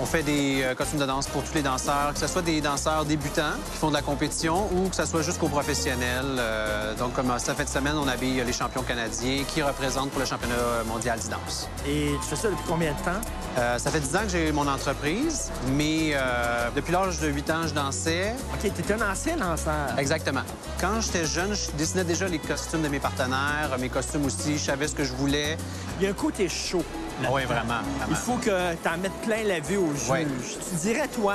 On 0.00 0.06
fait 0.06 0.22
des 0.22 0.62
euh, 0.62 0.74
costumes 0.74 1.00
de 1.00 1.04
danse 1.04 1.26
pour 1.26 1.42
tous 1.44 1.52
les 1.52 1.60
danseurs, 1.60 2.14
que 2.14 2.18
ce 2.18 2.26
soit 2.26 2.40
des 2.40 2.62
danseurs 2.62 3.04
débutants 3.04 3.52
qui 3.72 3.76
font 3.76 3.88
de 3.90 3.92
la 3.92 4.00
compétition 4.00 4.70
ou 4.72 4.88
que 4.88 4.96
ce 4.96 5.04
soit 5.04 5.20
jusqu'aux 5.20 5.50
professionnels. 5.50 6.24
Euh, 6.38 6.94
donc, 6.94 7.12
comme 7.12 7.30
ça 7.38 7.54
fait 7.54 7.64
de 7.64 7.68
semaine, 7.68 7.92
on 8.02 8.08
habille 8.08 8.42
les 8.42 8.52
champions 8.54 8.82
canadiens 8.82 9.44
qui 9.46 9.60
représentent 9.60 10.12
pour 10.12 10.20
le 10.20 10.26
championnat 10.26 10.54
mondial 10.88 11.18
de 11.18 11.28
danse. 11.28 11.68
Et 11.86 12.12
tu 12.22 12.28
fais 12.30 12.36
ça 12.36 12.48
depuis 12.48 12.64
combien 12.66 12.92
de 12.92 12.98
temps? 13.00 13.20
Euh, 13.58 13.78
ça 13.78 13.90
fait 13.90 13.98
10 14.00 14.16
ans 14.16 14.20
que 14.22 14.28
j'ai 14.28 14.52
mon 14.52 14.66
entreprise, 14.68 15.50
mais 15.76 16.10
euh, 16.14 16.68
depuis 16.74 16.92
l'âge 16.92 17.18
de 17.18 17.28
8 17.28 17.50
ans, 17.50 17.66
je 17.66 17.74
dansais. 17.74 18.34
OK, 18.54 18.60
tu 18.60 18.66
étais 18.68 18.94
un 18.94 19.10
ancien 19.10 19.36
danseur. 19.36 19.98
Exactement. 19.98 20.42
Quand 20.80 21.00
j'étais 21.00 21.24
jeune, 21.24 21.52
je 21.54 21.70
dessinais 21.76 22.04
déjà 22.04 22.28
les 22.28 22.38
costumes 22.38 22.82
de 22.82 22.88
mes 22.88 23.00
partenaires, 23.00 23.76
mes 23.80 23.88
costumes 23.88 24.24
aussi, 24.24 24.56
je 24.56 24.64
savais 24.64 24.86
ce 24.86 24.94
que 24.94 25.02
je 25.04 25.12
voulais. 25.12 25.56
Il 25.98 26.04
y 26.04 26.06
a 26.06 26.10
un 26.10 26.14
côté 26.14 26.48
chaud. 26.48 26.84
Oui, 27.30 27.42
vraiment, 27.44 27.74
Il 27.84 27.98
vraiment. 27.98 28.16
faut 28.16 28.36
que 28.36 28.72
tu 28.82 28.88
en 28.88 28.96
mettes 28.98 29.12
plein 29.26 29.42
la 29.42 29.60
vue 29.60 29.76
au 29.76 29.92
juge. 29.94 30.08
Ouais. 30.08 30.26
Tu 30.70 30.76
dirais, 30.76 31.08
toi, 31.08 31.34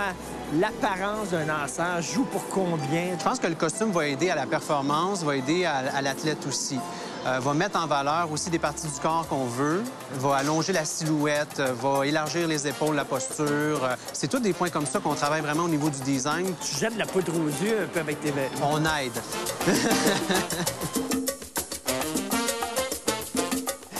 l'apparence 0.60 1.30
d'un 1.30 1.46
danseur 1.46 2.02
joue 2.02 2.24
pour 2.24 2.48
combien? 2.50 3.10
Je 3.20 3.24
pense 3.24 3.40
que 3.40 3.46
le 3.48 3.54
costume 3.56 3.92
va 3.92 4.08
aider 4.08 4.30
à 4.32 4.36
la 4.36 4.48
performance, 4.48 5.22
va 5.24 5.36
aider 5.36 5.66
à, 5.66 5.84
à 5.96 6.02
l'athlète 6.02 6.44
aussi. 6.48 6.80
Euh, 7.26 7.40
va 7.40 7.54
mettre 7.56 7.80
en 7.80 7.88
valeur 7.88 8.32
aussi 8.32 8.52
des 8.52 8.60
parties 8.60 8.86
du 8.88 9.00
corps 9.00 9.26
qu'on 9.28 9.46
veut, 9.46 9.82
va 10.20 10.36
allonger 10.36 10.74
la 10.74 10.86
silhouette, 10.86 11.60
euh, 11.60 11.74
va 11.74 12.06
élargir 12.06 12.48
les 12.48 12.68
épaules, 12.68 12.96
la 12.96 13.04
posture. 13.06 13.84
Euh, 13.84 13.96
C'est 14.14 14.28
tous 14.28 14.40
des 14.40 14.54
points 14.54 14.70
comme 14.70 14.86
ça 14.86 15.00
qu'on 15.00 15.16
travaille 15.16 15.42
vraiment 15.42 15.64
au 15.64 15.68
niveau 15.70 15.90
du 15.90 16.00
design. 16.02 16.54
Tu 16.62 16.76
jettes 16.78 16.94
de 16.94 17.00
la 17.00 17.08
poudre 17.08 17.34
aux 17.36 17.48
yeux 17.66 17.80
un 17.84 17.88
peu 17.88 18.00
avec 18.00 18.22
tes 18.22 18.30
vêtements. 18.30 18.70
On 18.74 18.80
aide. 18.86 19.12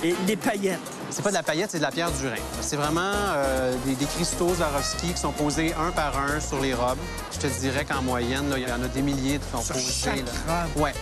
Et 0.04 0.16
les 0.28 0.36
paillettes. 0.36 0.80
C'est 1.10 1.24
pas 1.24 1.30
de 1.30 1.36
la 1.36 1.44
paillette, 1.44 1.72
c'est 1.72 1.78
de 1.78 1.84
la 1.84 1.92
pierre 1.92 2.12
du 2.12 2.28
Rhin. 2.28 2.36
C'est 2.62 2.76
vraiment 2.76 3.02
euh, 3.02 3.74
des, 3.86 3.96
des 3.96 4.06
cristaux 4.06 4.54
Swarovski 4.54 5.14
qui 5.14 5.18
sont 5.20 5.32
posés 5.32 5.74
un 5.74 5.92
par 5.92 6.14
un 6.20 6.40
sur 6.40 6.60
les 6.62 6.74
robes. 6.74 6.98
Je 7.34 7.40
te 7.40 7.48
dirais 7.48 7.86
qu'en 7.86 8.02
moyenne, 8.02 8.50
là, 8.50 8.58
il 8.58 8.68
y 8.68 8.72
en 8.72 8.84
a 8.84 8.88
des 8.88 9.02
milliers 9.02 9.40
qui 9.40 9.46
sont 9.52 9.64
Sur 9.64 9.74
posés. 9.76 9.92
chaque 9.92 10.18
là. 10.18 10.64
robe? 10.76 10.84
Ouais, 10.84 10.94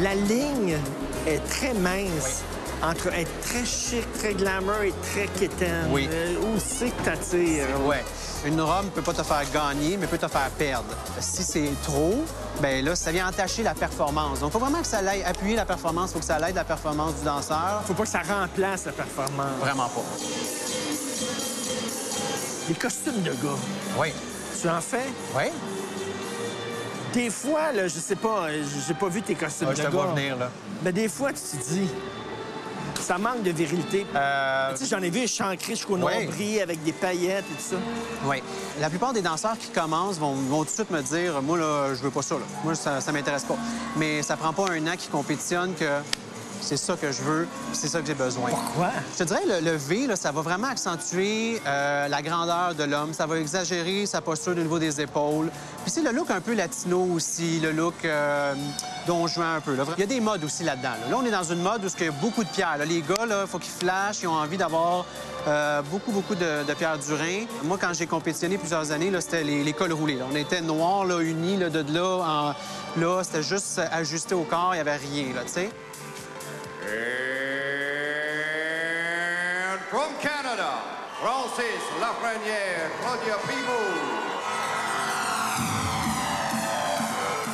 La 0.00 0.14
ligne 0.14 0.76
est 1.26 1.40
très 1.48 1.74
mince 1.74 2.42
entre 2.82 3.08
être 3.08 3.30
très 3.42 3.64
chic, 3.64 4.04
très 4.18 4.34
glamour 4.34 4.82
et 4.82 4.92
très 5.12 5.26
quétaine. 5.28 5.88
Oui. 5.90 6.08
Euh, 6.10 6.34
où 6.38 6.58
c'est 6.58 6.90
que 6.90 7.02
t'attires? 7.04 7.66
Ouais. 7.86 8.02
Une 8.44 8.60
robe 8.60 8.86
peut 8.92 9.02
pas 9.02 9.12
te 9.12 9.22
faire 9.22 9.44
gagner, 9.52 9.96
mais 9.96 10.08
peut 10.08 10.18
te 10.18 10.26
faire 10.26 10.50
perdre. 10.58 10.88
Si 11.20 11.44
c'est 11.44 11.70
trop, 11.84 12.24
ben 12.60 12.84
là, 12.84 12.96
ça 12.96 13.12
vient 13.12 13.28
entacher 13.28 13.62
la 13.62 13.74
performance. 13.74 14.40
Donc, 14.40 14.50
il 14.50 14.52
faut 14.52 14.58
vraiment 14.58 14.80
que 14.80 14.86
ça 14.86 15.00
l'aille 15.00 15.22
appuyer 15.22 15.54
la 15.54 15.64
performance, 15.64 16.10
il 16.10 16.12
faut 16.14 16.18
que 16.18 16.24
ça 16.24 16.40
l'aide 16.40 16.56
la 16.56 16.64
performance 16.64 17.14
du 17.14 17.24
danseur. 17.24 17.82
Faut 17.86 17.94
pas 17.94 18.02
que 18.02 18.08
ça 18.08 18.22
remplace 18.22 18.86
la 18.86 18.92
performance. 18.92 19.58
Vraiment 19.60 19.88
pas. 19.88 20.02
Les 22.68 22.74
costumes 22.74 23.22
de 23.22 23.30
gars. 23.30 23.58
Oui. 23.96 24.08
Tu 24.60 24.68
en 24.68 24.80
fais? 24.80 25.06
Oui. 25.36 25.44
Des 27.12 27.30
fois, 27.30 27.72
là, 27.72 27.88
je 27.88 27.98
sais 27.98 28.16
pas, 28.16 28.46
euh, 28.48 28.62
j'ai 28.86 28.94
pas 28.94 29.08
vu 29.08 29.22
tes 29.22 29.34
costumes 29.34 29.68
Ouais, 29.68 29.74
de 29.74 29.78
je 29.78 29.82
te 29.86 29.88
gars. 29.88 29.92
vois 30.02 30.06
venir, 30.14 30.36
là. 30.36 30.50
Mais 30.82 30.92
des 30.92 31.08
fois, 31.08 31.30
tu 31.32 31.40
te 31.40 31.62
dis, 31.74 31.86
ça 33.00 33.18
manque 33.18 33.42
de 33.42 33.50
virilité. 33.50 34.06
Tu 34.10 34.76
sais, 34.76 34.86
j'en 34.88 35.02
ai 35.02 35.10
vu 35.10 35.20
échancré 35.20 35.74
jusqu'au 35.74 35.96
Euh, 35.96 35.98
nombril 35.98 36.60
avec 36.60 36.82
des 36.84 36.92
paillettes 36.92 37.44
et 37.50 37.54
tout 37.54 37.70
ça. 37.70 37.76
Oui. 38.24 38.42
La 38.80 38.88
plupart 38.88 39.12
des 39.12 39.20
danseurs 39.22 39.58
qui 39.58 39.68
commencent 39.68 40.18
vont, 40.18 40.32
vont 40.34 40.60
tout 40.60 40.70
de 40.70 40.70
suite 40.70 40.90
me 40.90 41.02
dire 41.02 41.42
Moi, 41.42 41.58
là, 41.58 41.88
je 41.94 42.00
veux 42.02 42.10
pas 42.10 42.22
ça. 42.22 42.36
Là. 42.36 42.42
Moi, 42.64 42.74
ça, 42.74 43.00
ça 43.00 43.12
m'intéresse 43.12 43.44
pas. 43.44 43.56
Mais 43.96 44.22
ça 44.22 44.36
prend 44.36 44.52
pas 44.52 44.70
un 44.70 44.86
an 44.86 44.96
qu'ils 44.96 45.10
compétitionnent 45.10 45.74
que 45.74 45.84
c'est 46.62 46.76
ça 46.76 46.94
que 46.96 47.10
je 47.12 47.22
veux, 47.22 47.46
c'est 47.72 47.88
ça 47.88 48.00
que 48.00 48.06
j'ai 48.06 48.14
besoin. 48.14 48.50
Pourquoi? 48.50 48.90
Je 49.12 49.18
te 49.18 49.24
dirais, 49.24 49.42
le, 49.46 49.60
le 49.60 49.76
V, 49.76 50.06
là, 50.06 50.16
ça 50.16 50.30
va 50.32 50.40
vraiment 50.42 50.68
accentuer 50.68 51.60
euh, 51.66 52.08
la 52.08 52.22
grandeur 52.22 52.74
de 52.74 52.84
l'homme. 52.84 53.12
Ça 53.12 53.26
va 53.26 53.38
exagérer 53.38 54.06
sa 54.06 54.20
posture 54.20 54.52
au 54.52 54.56
niveau 54.56 54.78
des 54.78 55.00
épaules. 55.00 55.50
Puis 55.82 55.90
c'est 55.90 56.02
le 56.02 56.12
look 56.12 56.30
un 56.30 56.40
peu 56.40 56.54
latino 56.54 57.02
aussi, 57.14 57.60
le 57.60 57.72
look 57.72 58.04
euh, 58.04 58.54
don 59.06 59.26
juan 59.26 59.56
un 59.56 59.60
peu. 59.60 59.74
là. 59.74 59.84
Il 59.96 60.00
y 60.00 60.04
a 60.04 60.06
des 60.06 60.20
modes 60.20 60.44
aussi 60.44 60.62
là-dedans. 60.64 60.90
Là, 60.90 61.10
Là, 61.10 61.16
on 61.20 61.26
est 61.26 61.30
dans 61.30 61.42
une 61.44 61.62
mode 61.62 61.84
où 61.84 61.88
il 61.98 62.04
y 62.06 62.08
a 62.08 62.12
beaucoup 62.12 62.44
de 62.44 62.48
pierres. 62.48 62.78
là. 62.78 62.84
Les 62.84 63.02
gars, 63.02 63.26
il 63.28 63.46
faut 63.48 63.58
qu'ils 63.58 63.72
flashent, 63.72 64.22
ils 64.22 64.28
ont 64.28 64.32
envie 64.34 64.56
d'avoir 64.56 65.04
euh, 65.48 65.82
beaucoup, 65.90 66.12
beaucoup 66.12 66.34
de, 66.36 66.64
de 66.66 66.74
pierres 66.74 66.98
du 66.98 67.12
Rhin. 67.12 67.46
Moi, 67.64 67.76
quand 67.80 67.92
j'ai 67.92 68.06
compétitionné 68.06 68.56
plusieurs 68.58 68.92
années, 68.92 69.10
c'était 69.20 69.42
les, 69.42 69.64
les 69.64 69.72
cols 69.72 69.92
roulés. 69.92 70.18
On 70.30 70.34
était 70.36 70.60
noirs, 70.60 71.04
unis, 71.20 71.56
de 71.58 71.92
là, 71.92 72.54
en... 72.96 73.00
là, 73.00 73.22
c'était 73.24 73.42
juste 73.42 73.80
ajusté 73.90 74.34
au 74.34 74.42
corps, 74.44 74.70
il 74.72 74.76
n'y 74.76 74.80
avait 74.80 74.96
rien, 74.96 75.34
là, 75.34 75.42
tu 75.44 75.52
sais. 75.52 75.70
And 79.72 79.78
from 79.88 80.12
Canada, 80.20 80.72
Francis 81.20 81.82
Lafrenière, 82.00 82.90
Claudia 83.00 83.36
Primo. 83.44 83.80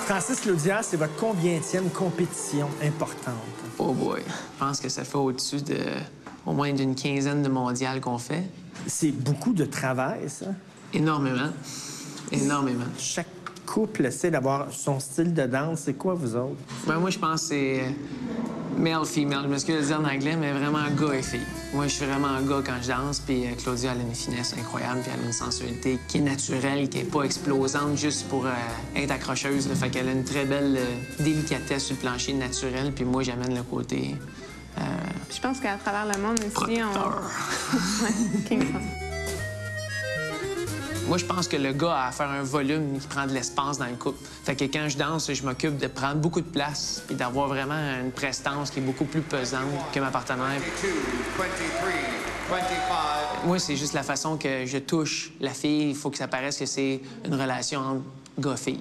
Francis 0.07 0.41
Claudia, 0.41 0.83
c'est 0.83 0.97
votre 0.97 1.15
combienième 1.17 1.91
compétition 1.91 2.69
importante? 2.83 3.35
Oh 3.79 3.93
boy. 3.93 4.23
Je 4.27 4.59
pense 4.59 4.81
que 4.81 4.89
ça 4.89 5.05
fait 5.05 5.19
au-dessus 5.19 5.63
de 5.63 5.79
au 6.47 6.53
moins 6.53 6.73
d'une 6.73 6.95
quinzaine 6.95 7.43
de 7.43 7.49
mondiales 7.49 8.01
qu'on 8.01 8.19
fait. 8.19 8.45
C'est 8.87 9.13
beaucoup 9.13 9.53
de 9.53 9.67
travail, 9.67 10.29
ça? 10.31 10.47
Énormément. 10.95 11.51
Énormément. 12.33 12.87
Chaque 12.99 13.29
couple 13.67 14.07
essaie 14.07 14.31
d'avoir 14.31 14.73
son 14.73 14.99
style 14.99 15.35
de 15.35 15.45
danse. 15.45 15.81
C'est 15.85 15.93
quoi, 15.95 16.15
vous 16.15 16.35
autres? 16.35 16.57
Ben, 16.87 16.99
moi, 16.99 17.11
je 17.11 17.19
pense 17.19 17.43
que 17.43 17.49
c'est 17.49 17.95
euh, 18.79 18.83
male-female. 18.83 19.43
Je 19.45 19.49
m'excuse 19.49 19.77
de 19.77 19.83
dire 19.87 20.01
en 20.01 20.05
anglais, 20.05 20.37
mais 20.37 20.53
vraiment 20.53 20.79
gars 20.99 21.15
et 21.15 21.23
fille. 21.23 21.41
Moi, 21.75 21.87
je 21.87 21.95
suis 21.95 22.07
vraiment 22.07 22.29
un 22.29 22.43
gars 22.43 22.63
quand 22.65 22.81
je 22.83 22.89
danse, 22.89 23.21
puis 23.21 23.45
euh, 23.47 23.51
Claudia, 23.63 23.93
elle 23.93 24.01
a 24.01 24.03
une 24.05 24.15
finesse 24.15 24.55
incroyable, 24.59 25.01
puis 25.03 25.11
elle 25.15 25.21
a 25.23 25.27
une 25.27 25.33
sensualité 25.33 25.99
qui 26.09 26.19
est 26.19 26.23
naturelle, 26.23 26.89
qui 26.89 26.99
est 26.99 27.05
pas 27.11 27.23
explosante 27.23 27.97
juste 27.97 28.29
pour 28.29 28.47
euh, 28.47 28.51
être 28.97 29.11
accrocheuse. 29.11 29.69
là. 29.69 29.75
Fait 29.75 29.91
qu'elle 29.91 30.09
a 30.09 30.13
une 30.13 30.25
très 30.25 30.45
belle 30.45 30.77
euh, 30.79 31.23
délicatesse 31.23 31.85
sur 31.87 31.97
le 31.97 32.01
plancher 32.01 32.33
naturel, 32.33 32.93
puis 32.95 33.05
moi, 33.05 33.23
j'amène 33.23 33.55
le 33.55 33.63
côté... 33.63 34.15
euh, 34.79 34.81
Je 35.35 35.41
pense 35.41 35.61
qu'à 35.61 35.77
travers 35.77 36.07
le 36.07 36.23
monde 36.23 36.39
aussi, 36.41 36.79
on. 36.83 36.99
Moi, 41.09 41.17
je 41.17 41.25
pense 41.25 41.49
que 41.49 41.57
le 41.57 41.73
gars 41.73 41.95
a 41.95 42.09
à 42.09 42.13
faire 42.13 42.29
un 42.29 42.43
volume 42.43 42.99
qui 42.99 43.07
prend 43.07 43.27
de 43.27 43.33
l'espace 43.33 43.79
dans 43.79 43.87
le 43.87 43.97
couple. 43.97 44.23
Fait 44.45 44.55
que 44.55 44.65
quand 44.65 44.91
je 44.91 44.99
danse, 44.99 45.33
je 45.33 45.43
m'occupe 45.43 45.79
de 45.79 45.87
prendre 45.87 46.17
beaucoup 46.17 46.43
de 46.43 46.47
place 46.47 47.03
et 47.11 47.15
d'avoir 47.15 47.49
vraiment 47.49 47.81
une 48.05 48.11
prestance 48.11 48.71
qui 48.71 48.81
est 48.81 48.83
beaucoup 48.83 49.07
plus 49.07 49.23
pesante 49.23 49.63
que 49.91 50.01
ma 50.01 50.11
partenaire. 50.11 50.61
22, 50.61 50.89
23, 51.39 51.47
25. 52.51 53.47
Moi, 53.47 53.59
c'est 53.59 53.77
juste 53.77 53.95
la 53.95 54.03
façon 54.03 54.37
que 54.37 54.67
je 54.67 54.77
touche 54.77 55.33
la 55.41 55.55
fille. 55.55 55.89
Il 55.89 55.97
faut 55.97 56.11
que 56.11 56.19
ça 56.19 56.29
paraisse 56.29 56.59
que 56.59 56.67
c'est 56.67 57.01
une 57.25 57.35
relation 57.35 57.81
entre 57.81 58.03
gars-fille. 58.39 58.81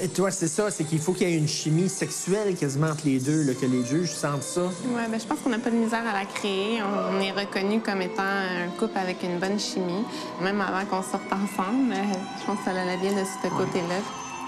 Et 0.00 0.08
toi, 0.08 0.30
c'est 0.30 0.48
ça, 0.48 0.70
c'est 0.70 0.84
qu'il 0.84 0.98
faut 0.98 1.12
qu'il 1.12 1.28
y 1.28 1.32
ait 1.32 1.38
une 1.38 1.48
chimie 1.48 1.88
sexuelle 1.88 2.56
quasiment 2.56 2.88
entre 2.88 3.04
les 3.04 3.20
deux, 3.20 3.44
là, 3.44 3.52
que 3.54 3.66
les 3.66 3.84
juges 3.84 4.12
sentent 4.12 4.42
ça. 4.42 4.62
Ouais, 4.62 5.06
ben, 5.08 5.20
je 5.20 5.26
pense 5.26 5.38
qu'on 5.40 5.50
n'a 5.50 5.58
pas 5.58 5.70
de 5.70 5.76
misère 5.76 6.02
à 6.06 6.12
la 6.12 6.24
créer. 6.24 6.82
On 6.82 7.20
est 7.20 7.30
reconnu 7.32 7.80
comme 7.80 8.02
étant 8.02 8.22
un 8.22 8.68
couple 8.78 8.98
avec 8.98 9.22
une 9.22 9.38
bonne 9.38 9.60
chimie, 9.60 10.04
même 10.40 10.60
avant 10.60 10.84
qu'on 10.86 11.02
sorte 11.02 11.30
ensemble. 11.32 11.94
Je 12.40 12.46
pense 12.46 12.58
que 12.58 12.64
ça 12.64 12.70
allait 12.70 12.96
bien 12.96 13.12
de 13.12 13.24
ce 13.24 13.48
côté-là. 13.48 13.96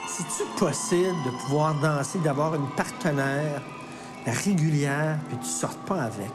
C'est-tu 0.09 0.48
possible 0.59 1.14
de 1.24 1.30
pouvoir 1.42 1.74
danser, 1.80 2.18
d'avoir 2.18 2.54
une 2.54 2.68
partenaire 2.76 3.62
régulière, 4.26 5.18
puis 5.28 5.38
tu 5.38 5.48
sortes 5.48 5.78
pas 5.87 6.02
avec? 6.02 6.33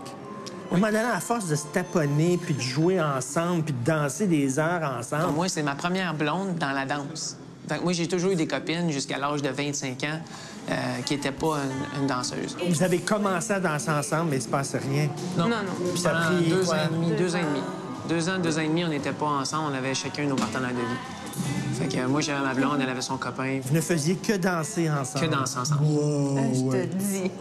Un 0.71 0.75
moment 0.75 0.87
donné, 0.87 0.99
à 0.99 1.19
force 1.19 1.47
de 1.47 1.55
se 1.55 1.65
taponner, 1.65 2.37
puis 2.37 2.53
de 2.53 2.61
jouer 2.61 3.01
ensemble, 3.01 3.63
puis 3.63 3.73
de 3.73 3.83
danser 3.83 4.27
des 4.27 4.59
heures 4.59 4.97
ensemble. 4.99 5.33
Moi, 5.33 5.49
c'est 5.49 5.63
ma 5.63 5.75
première 5.75 6.13
blonde 6.13 6.55
dans 6.55 6.71
la 6.71 6.85
danse. 6.85 7.37
Fait 7.67 7.77
que 7.77 7.83
moi, 7.83 7.93
j'ai 7.93 8.07
toujours 8.07 8.31
eu 8.31 8.35
des 8.35 8.47
copines 8.47 8.89
jusqu'à 8.91 9.17
l'âge 9.17 9.41
de 9.41 9.49
25 9.49 10.03
ans 10.03 10.19
euh, 10.69 10.73
qui 11.05 11.13
n'étaient 11.15 11.31
pas 11.31 11.57
une, 11.95 12.01
une 12.01 12.07
danseuse. 12.07 12.57
Vous 12.67 12.83
avez 12.83 12.99
commencé 12.99 13.53
à 13.53 13.59
danser 13.59 13.91
ensemble, 13.91 14.31
mais 14.31 14.37
il 14.37 14.41
se 14.41 14.47
passe 14.47 14.75
rien. 14.75 15.07
Non. 15.37 15.43
Non, 15.47 15.57
non. 15.57 15.89
Puis 15.91 16.01
ça 16.01 16.17
a 16.17 16.25
pris 16.31 16.45
deux 16.49 16.63
quoi? 16.63 16.75
ans 16.75 16.77
et 16.89 16.93
demi. 16.95 17.11
Deux 17.17 17.35
ans 17.35 17.39
et 17.39 17.43
demi. 17.43 17.61
Deux 18.07 18.29
ans, 18.29 18.39
deux 18.39 18.57
ans 18.57 18.61
et 18.61 18.67
demi, 18.67 18.83
on 18.85 18.87
n'était 18.89 19.11
pas 19.11 19.25
ensemble. 19.27 19.71
On 19.71 19.77
avait 19.77 19.93
chacun 19.93 20.25
nos 20.25 20.35
partenaires 20.35 20.71
de 20.71 20.75
vie. 20.77 21.79
Fait 21.79 21.87
que 21.87 22.05
moi, 22.07 22.19
j'avais 22.21 22.43
ma 22.43 22.53
blonde, 22.53 22.79
elle 22.81 22.89
avait 22.89 23.01
son 23.01 23.17
copain. 23.17 23.59
Vous 23.63 23.73
ne 23.75 23.79
faisiez 23.81 24.15
que 24.15 24.33
danser 24.35 24.89
ensemble? 24.89 25.25
Que 25.27 25.31
danser 25.31 25.59
ensemble. 25.59 25.83
Wow, 25.85 26.37
Ah, 26.37 26.41
je 26.53 26.59
ouais. 26.61 26.87
te 26.87 26.95
dis. 26.95 27.31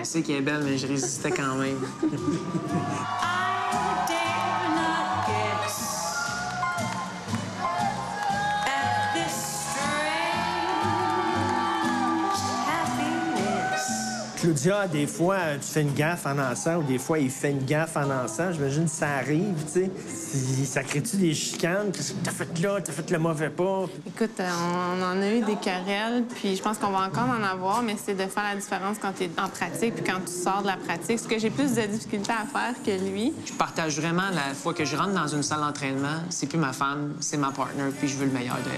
Je 0.00 0.04
sais 0.04 0.22
qu'elle 0.22 0.36
est 0.36 0.40
belle, 0.42 0.62
mais 0.64 0.76
je 0.76 0.86
résistais 0.88 1.30
quand 1.30 1.54
même. 1.54 1.76
Claudia, 14.40 14.88
des 14.88 15.06
fois, 15.06 15.36
tu 15.60 15.68
fais 15.70 15.82
une 15.82 15.92
gaffe 15.92 16.24
en 16.24 16.34
dansant, 16.34 16.76
ou 16.78 16.82
des 16.82 16.98
fois, 16.98 17.18
il 17.18 17.30
fait 17.30 17.50
une 17.50 17.64
gaffe 17.66 17.96
en 17.96 18.06
dansant. 18.06 18.52
J'imagine 18.52 18.84
que 18.84 18.90
ça 18.90 19.08
arrive, 19.16 19.54
tu 19.66 19.80
sais. 19.82 19.90
Si- 20.08 20.64
Ça 20.66 20.82
crée-tu 20.82 21.16
des 21.16 21.34
chicanes? 21.34 21.90
Qu'est-ce 21.92 22.12
que 22.12 22.24
t'as 22.24 22.30
fait 22.30 22.58
là? 22.60 22.80
T'as 22.80 22.92
fait 22.92 23.10
le 23.10 23.18
mauvais 23.18 23.50
pas? 23.50 23.84
Écoute, 24.06 24.40
on 24.40 25.02
en 25.02 25.20
a 25.20 25.28
eu 25.30 25.40
des 25.42 25.56
querelles, 25.56 26.24
puis 26.36 26.56
je 26.56 26.62
pense 26.62 26.78
qu'on 26.78 26.90
va 26.90 27.06
encore 27.06 27.28
en 27.28 27.42
avoir, 27.42 27.82
mais 27.82 27.96
c'est 28.02 28.14
de 28.14 28.22
faire 28.30 28.44
la 28.44 28.56
différence 28.56 28.96
quand 29.00 29.12
tu 29.12 29.24
es 29.24 29.30
en 29.38 29.48
pratique 29.48 29.94
puis 29.96 30.04
quand 30.04 30.20
tu 30.24 30.32
sors 30.32 30.62
de 30.62 30.68
la 30.68 30.76
pratique. 30.76 31.18
Ce 31.18 31.26
que 31.28 31.38
j'ai 31.38 31.50
plus 31.50 31.74
de 31.74 31.82
difficultés 31.82 32.32
à 32.32 32.46
faire 32.46 32.74
que 32.84 32.92
lui. 33.10 33.32
Je 33.44 33.52
partage 33.52 33.98
vraiment 33.98 34.30
la 34.32 34.54
fois 34.54 34.72
que 34.72 34.84
je 34.84 34.96
rentre 34.96 35.12
dans 35.12 35.28
une 35.28 35.42
salle 35.42 35.60
d'entraînement, 35.60 36.20
c'est 36.30 36.46
plus 36.46 36.58
ma 36.58 36.72
femme, 36.72 37.14
c'est 37.20 37.36
ma 37.36 37.50
partner, 37.50 37.90
puis 37.98 38.08
je 38.08 38.16
veux 38.16 38.26
le 38.26 38.32
meilleur 38.32 38.56
de 38.56 38.70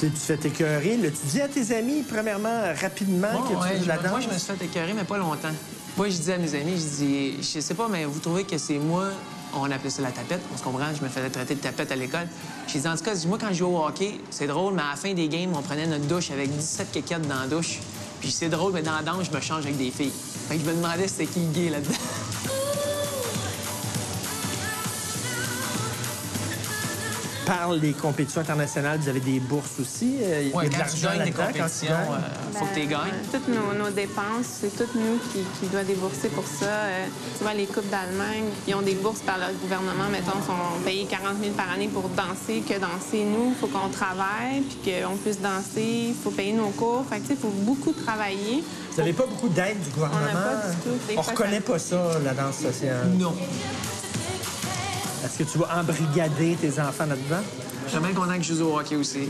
Tu 0.00 0.10
tu 0.10 0.16
fais 0.16 0.36
t'écœurer. 0.36 0.96
là. 0.96 1.08
Tu 1.10 1.26
dis 1.26 1.40
à 1.40 1.48
tes 1.48 1.74
amis, 1.76 2.02
premièrement, 2.08 2.62
rapidement, 2.80 3.28
Bon, 3.34 3.42
que 3.42 3.48
tu 3.48 3.54
ouais, 3.56 3.68
fais 3.74 3.78
de 3.80 3.88
la 3.88 3.96
danse? 3.98 4.10
moi, 4.10 4.20
je 4.20 4.28
me 4.28 4.38
suis 4.38 4.52
fait 4.56 4.64
écœurer, 4.64 4.92
mais 4.94 5.04
pas 5.04 5.18
longtemps. 5.18 5.50
Moi, 5.96 6.08
je 6.08 6.16
dis 6.18 6.32
à 6.32 6.38
mes 6.38 6.54
amis, 6.54 6.72
je 6.76 7.04
dis, 7.04 7.34
je 7.42 7.60
sais 7.60 7.74
pas, 7.74 7.86
mais 7.88 8.04
vous 8.06 8.18
trouvez 8.20 8.44
que 8.44 8.56
c'est 8.56 8.78
moi, 8.78 9.08
on 9.54 9.70
appelait 9.70 9.90
ça 9.90 10.00
la 10.00 10.10
tapette, 10.12 10.40
on 10.54 10.56
se 10.56 10.62
comprend, 10.62 10.86
je 10.98 11.02
me 11.04 11.08
faisais 11.10 11.28
traiter 11.28 11.54
de 11.56 11.60
tapette 11.60 11.92
à 11.92 11.96
l'école. 11.96 12.26
Je 12.66 12.78
dis, 12.78 12.88
en 12.88 12.96
tout 12.96 13.04
cas, 13.04 13.12
moi, 13.26 13.36
quand 13.38 13.48
je 13.50 13.54
jouais 13.58 13.68
au 13.74 13.84
hockey, 13.84 14.18
c'est 14.30 14.46
drôle, 14.46 14.72
mais 14.74 14.82
à 14.82 14.90
la 14.92 14.96
fin 14.96 15.12
des 15.12 15.28
games, 15.28 15.52
on 15.54 15.60
prenait 15.62 15.86
notre 15.86 16.06
douche 16.06 16.30
avec 16.30 16.50
17 16.56 16.92
kékettes 16.92 17.28
dans 17.28 17.40
la 17.40 17.46
douche. 17.46 17.78
Puis 18.20 18.30
c'est 18.30 18.48
drôle, 18.48 18.72
mais 18.72 18.82
dans 18.82 18.94
la 18.96 19.02
danse, 19.02 19.26
je 19.30 19.36
me 19.36 19.40
change 19.40 19.64
avec 19.64 19.76
des 19.76 19.90
filles. 19.90 20.12
Fait 20.48 20.56
que 20.56 20.60
je 20.64 20.66
me 20.70 20.74
demandais 20.76 21.08
c'était 21.08 21.26
qui 21.26 21.40
le 21.40 21.52
gay 21.52 21.68
là-dedans. 21.70 21.90
Parle 27.50 27.80
des 27.80 27.94
compétitions 27.94 28.42
internationales, 28.42 29.00
vous 29.02 29.08
avez 29.08 29.18
des 29.18 29.40
bourses 29.40 29.80
aussi. 29.80 30.18
euh, 30.22 30.42
il 30.44 30.50
y 30.50 30.52
a 30.56 30.62
de 30.62 30.68
quand 30.68 30.70
tu 30.70 30.78
l'argent 30.78 31.08
gagnes 31.08 31.12
des 31.12 31.18
là-dedans, 31.32 31.42
quand 31.42 31.52
tu 31.52 31.58
compétitions, 31.58 31.88
gagnes. 31.88 32.22
euh, 32.54 32.58
faut 32.60 32.64
que 32.66 32.74
tu 32.74 32.86
gagnes. 32.86 33.10
Ben, 33.10 33.28
Toutes 33.32 33.48
nos, 33.48 33.84
nos 33.84 33.90
dépenses, 33.90 34.46
c'est 34.60 34.76
toutes 34.76 34.94
nous 34.94 35.18
qui, 35.32 35.40
qui 35.58 35.66
doit 35.66 35.82
débourser 35.82 36.28
pour 36.28 36.46
ça. 36.46 36.66
Euh, 36.66 37.06
tu 37.36 37.42
vois, 37.42 37.54
les 37.54 37.66
coupes 37.66 37.90
d'Allemagne, 37.90 38.44
ils 38.68 38.74
ont 38.76 38.82
des 38.82 38.94
bourses 38.94 39.22
par 39.22 39.38
leur 39.38 39.50
gouvernement, 39.60 40.06
mettons, 40.12 40.38
sont 40.46 40.78
payés 40.84 41.06
40 41.10 41.38
000 41.42 41.52
par 41.56 41.72
année 41.72 41.88
pour 41.88 42.08
danser, 42.10 42.60
que 42.62 42.74
danser. 42.78 43.24
Nous, 43.24 43.48
il 43.50 43.56
faut 43.60 43.66
qu'on 43.66 43.88
travaille, 43.88 44.60
puis 44.60 44.92
qu'on 44.92 45.16
puisse 45.16 45.40
danser, 45.40 46.10
il 46.10 46.14
faut 46.22 46.30
payer 46.30 46.52
nos 46.52 46.68
cours. 46.70 47.04
Fait 47.10 47.20
il 47.28 47.36
faut 47.36 47.50
beaucoup 47.66 47.90
travailler. 47.92 48.62
Vous 48.92 48.98
n'avez 48.98 49.12
pas 49.12 49.26
beaucoup 49.26 49.48
d'aide 49.48 49.80
du 49.82 49.90
gouvernement? 49.90 50.20
On 50.22 50.34
n'a 50.34 50.40
pas 50.40 50.68
du 50.70 50.76
tout. 50.84 50.96
Des 51.08 51.18
On 51.18 51.22
fois, 51.24 51.32
reconnaît 51.32 51.56
ça- 51.66 51.72
pas 51.72 51.78
ça, 51.80 52.12
la 52.24 52.32
danse 52.32 52.58
sociale. 52.58 53.08
Non. 53.18 53.34
Est-ce 55.30 55.38
que 55.38 55.44
tu 55.44 55.58
vas 55.58 55.78
embrigader 55.80 56.56
tes 56.60 56.80
enfants 56.80 57.06
là-dedans? 57.06 57.42
Je 57.86 57.90
suis 57.90 58.00
bien 58.00 58.12
content 58.12 58.36
que 58.36 58.42
je 58.42 58.54
joue 58.54 58.66
au 58.66 58.80
hockey 58.80 58.96
aussi. 58.96 59.28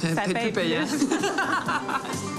Peut-être 0.00 0.32
paye 0.32 0.44
plus 0.44 0.52
payant. 0.52 0.86
plus. 0.86 1.08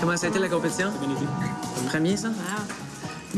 Comment 0.00 0.16
ça 0.16 0.26
a 0.26 0.30
été 0.30 0.38
la 0.38 0.48
compétition? 0.48 0.90
Le 1.02 1.88
premier, 1.88 2.16
ça? 2.16 2.28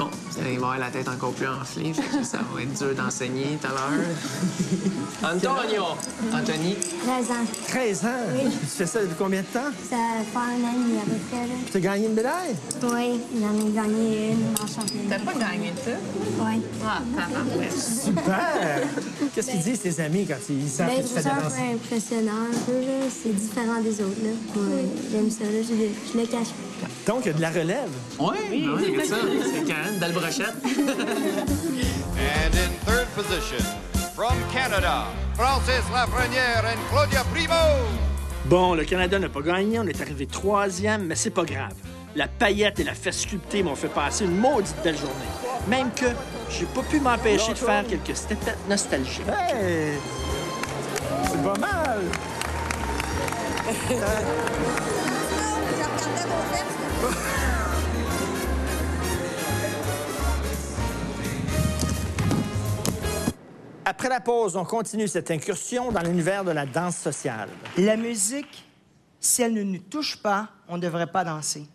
Bon, 0.00 0.08
vous 0.30 0.40
allez 0.40 0.56
voir 0.56 0.78
la 0.78 0.88
tête 0.88 1.06
encore 1.08 1.32
plus 1.32 1.46
enflée, 1.46 1.92
fait 1.92 2.00
que 2.20 2.24
ça 2.24 2.38
va 2.38 2.62
être 2.62 2.72
dur 2.72 2.94
d'enseigner 2.94 3.58
tout 3.60 3.66
à 3.66 3.70
l'heure. 3.70 4.06
Antonio! 5.22 5.84
Anthony? 6.32 6.74
13 7.04 7.30
ans. 7.30 7.34
13 7.68 8.04
ans? 8.06 8.08
Oui. 8.32 8.50
Tu 8.50 8.66
fais 8.66 8.86
ça 8.86 9.02
depuis 9.02 9.16
combien 9.18 9.42
de 9.42 9.46
temps? 9.48 9.70
Ça 9.90 9.96
fait 10.24 10.38
un 10.38 10.64
an 10.64 10.72
et 10.72 10.78
demi 10.78 10.98
à 10.98 11.04
peu 11.04 11.18
près. 11.30 11.46
là. 11.46 11.54
Tu 11.70 11.76
as 11.76 11.80
gagné 11.80 12.06
une 12.06 12.14
médaille? 12.14 12.56
Oui, 12.82 13.20
j'en 13.38 13.66
ai 13.66 13.72
gagné 13.72 14.30
une 14.30 14.52
le 14.52 14.66
championnat. 14.66 15.18
T'as 15.18 15.18
pas 15.18 15.38
gagné 15.38 15.72
ça? 15.84 15.90
Oui. 16.40 16.62
Ah. 16.82 17.02
Super! 17.70 18.88
Qu'est-ce 19.34 19.50
qu'ils 19.50 19.60
disent 19.62 19.80
tes 19.80 20.00
amis 20.02 20.26
quand 20.26 20.36
ils 20.48 20.68
savent 20.68 20.88
Ben, 20.88 21.02
que 21.02 21.08
tu 21.08 21.14
fais 21.14 21.20
de 21.22 21.24
la 21.28 21.34
un 21.34 21.40
danse? 21.42 21.52
peu 21.54 21.60
impressionnant, 21.74 22.32
un 22.52 22.58
peu, 22.66 22.72
là. 22.80 23.06
C'est 23.22 23.34
différent 23.34 23.80
des 23.80 24.00
autres, 24.00 24.20
là. 24.22 24.30
Ouais, 24.60 24.84
J'aime 25.12 25.30
ça, 25.30 25.44
là. 25.44 25.50
Je, 25.62 25.74
le- 25.74 25.90
je 26.12 26.18
le 26.18 26.26
cache 26.26 26.48
pas. 26.48 27.12
Donc, 27.12 27.22
il 27.24 27.28
y 27.28 27.30
a 27.30 27.34
de 27.34 27.40
la 27.40 27.50
relève. 27.50 27.90
Oui, 28.18 28.26
oui, 28.50 28.66
regarde 28.66 29.04
ça. 29.06 29.16
C'est 29.54 29.64
Karen, 29.66 29.98
belle 29.98 30.12
brochette. 30.12 30.54
And 32.20 32.54
in 32.54 32.70
third 32.86 33.06
position, 33.14 33.64
from 34.14 34.34
Canada, 34.52 35.04
Francis 35.34 35.84
Lafrenière 35.92 36.64
and 36.64 36.78
Claudia 36.90 37.24
Primo. 37.32 37.54
Bon, 38.46 38.74
le 38.74 38.84
Canada 38.84 39.18
n'a 39.18 39.28
pas 39.28 39.42
gagné, 39.42 39.78
on 39.78 39.86
est 39.86 40.00
arrivé 40.00 40.26
troisième, 40.26 41.04
mais 41.06 41.14
c'est 41.14 41.30
pas 41.30 41.44
grave. 41.44 41.72
La 42.16 42.26
paillette 42.26 42.80
et 42.80 42.84
la 42.84 42.94
fesse 42.94 43.20
sculptée 43.20 43.62
m'ont 43.62 43.76
fait 43.76 43.88
passer 43.88 44.24
une 44.24 44.36
maudite 44.36 44.76
belle 44.82 44.96
journée. 44.96 45.14
Même 45.68 45.92
que 45.92 46.06
j'ai 46.50 46.66
pas 46.66 46.82
pu 46.82 46.98
m'empêcher 46.98 47.52
de 47.52 47.58
faire 47.58 47.86
quelques 47.86 48.16
stepettes 48.16 48.68
nostalgiques. 48.68 49.28
Hey! 49.28 49.92
C'est 51.30 51.42
pas 51.42 51.58
mal! 51.58 52.00
Après 63.84 64.08
la 64.08 64.20
pause, 64.20 64.56
on 64.56 64.64
continue 64.64 65.06
cette 65.06 65.30
incursion 65.30 65.92
dans 65.92 66.00
l'univers 66.00 66.42
de 66.42 66.50
la 66.50 66.66
danse 66.66 66.96
sociale. 66.96 67.50
La 67.78 67.96
musique, 67.96 68.64
si 69.20 69.42
elle 69.42 69.54
ne 69.54 69.62
nous 69.62 69.78
touche 69.78 70.16
pas, 70.20 70.48
on 70.68 70.76
ne 70.76 70.82
devrait 70.82 71.06
pas 71.06 71.22
danser. 71.22 71.66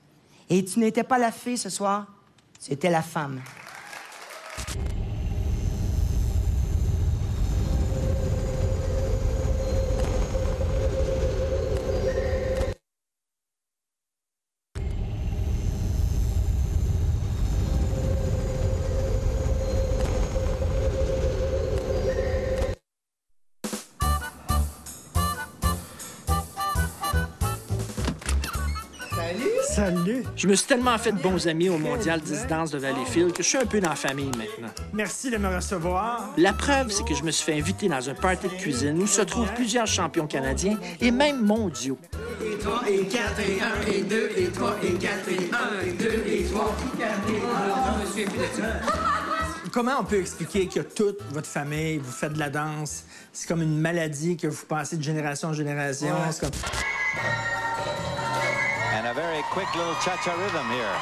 Et 0.50 0.64
tu 0.64 0.80
n'étais 0.80 1.04
pas 1.04 1.18
la 1.18 1.32
fille 1.32 1.58
ce 1.58 1.70
soir, 1.70 2.06
tu 2.64 2.72
étais 2.72 2.90
la 2.90 3.02
femme. 3.02 3.42
Salut! 29.76 30.24
Je 30.38 30.48
me 30.48 30.56
suis 30.56 30.68
tellement 30.68 30.98
fait 30.98 31.12
de 31.12 31.22
bons 31.22 31.50
amis 31.50 31.68
au 31.68 31.78
Mondial 31.78 32.22
10 32.22 32.48
danse 32.48 32.72
de 32.72 32.78
Valleyfield 32.78 33.34
que 33.34 33.44
je 33.44 33.50
suis 33.50 33.58
un 33.58 33.66
peu 33.66 33.82
dans 33.82 33.90
la 33.90 33.96
famille 33.98 34.32
maintenant. 34.38 34.74
Merci 34.94 35.30
de 35.30 35.36
me 35.36 35.54
recevoir. 35.54 36.30
La 36.38 36.54
preuve, 36.54 36.92
c'est 36.92 37.04
que 37.04 37.14
je 37.14 37.24
me 37.24 37.32
suis 37.32 37.44
fait 37.44 37.60
inviter 37.60 37.90
dans 37.90 38.10
un 38.10 38.14
party 38.14 38.48
de 38.48 38.54
cuisine 38.54 38.98
où 39.02 39.06
se 39.06 39.20
trouvent 39.20 39.52
plusieurs 39.54 39.86
champions 39.86 40.28
canadiens 40.28 40.80
et 41.02 41.12
même 41.12 41.46
mondiaux. 41.46 41.98
Et 42.42 42.58
3 42.58 42.84
et 42.88 43.06
4 43.06 43.40
et 43.42 43.62
1 43.90 43.92
et 43.92 44.02
2 44.04 44.30
et 44.38 44.46
3 44.46 44.76
et 44.82 44.94
4 44.94 45.30
et 45.30 45.52
1 45.84 45.88
et 45.88 45.92
2 45.92 46.06
et 46.26 46.44
3 46.46 46.76
et 46.98 47.04
1. 47.04 47.08
Je 47.92 48.08
me 48.08 48.14
suis 48.14 48.24
plus 48.24 48.38
de 48.38 48.64
ça. 48.64 48.68
Comment 49.74 50.00
on 50.00 50.06
peut 50.06 50.20
expliquer 50.20 50.70
que 50.70 50.80
toute 50.80 51.18
votre 51.34 51.50
famille, 51.50 51.98
vous 51.98 52.14
faites 52.14 52.32
de 52.32 52.40
la 52.40 52.50
danse, 52.50 53.04
c'est 53.34 53.46
comme 53.46 53.62
une 53.62 53.78
maladie 53.78 54.38
que 54.38 54.48
vous 54.48 54.66
passez 54.70 54.96
de 54.96 55.04
génération 55.04 55.50
en 55.50 55.54
génération? 55.54 56.08
Ouais. 56.08 56.32
C'est 56.32 56.40
comme... 56.40 56.52
A 59.46 59.54
quick 59.54 59.68
little 59.76 59.94
cha-cha 60.04 60.34
rhythm 60.34 60.70
here. 60.72 60.96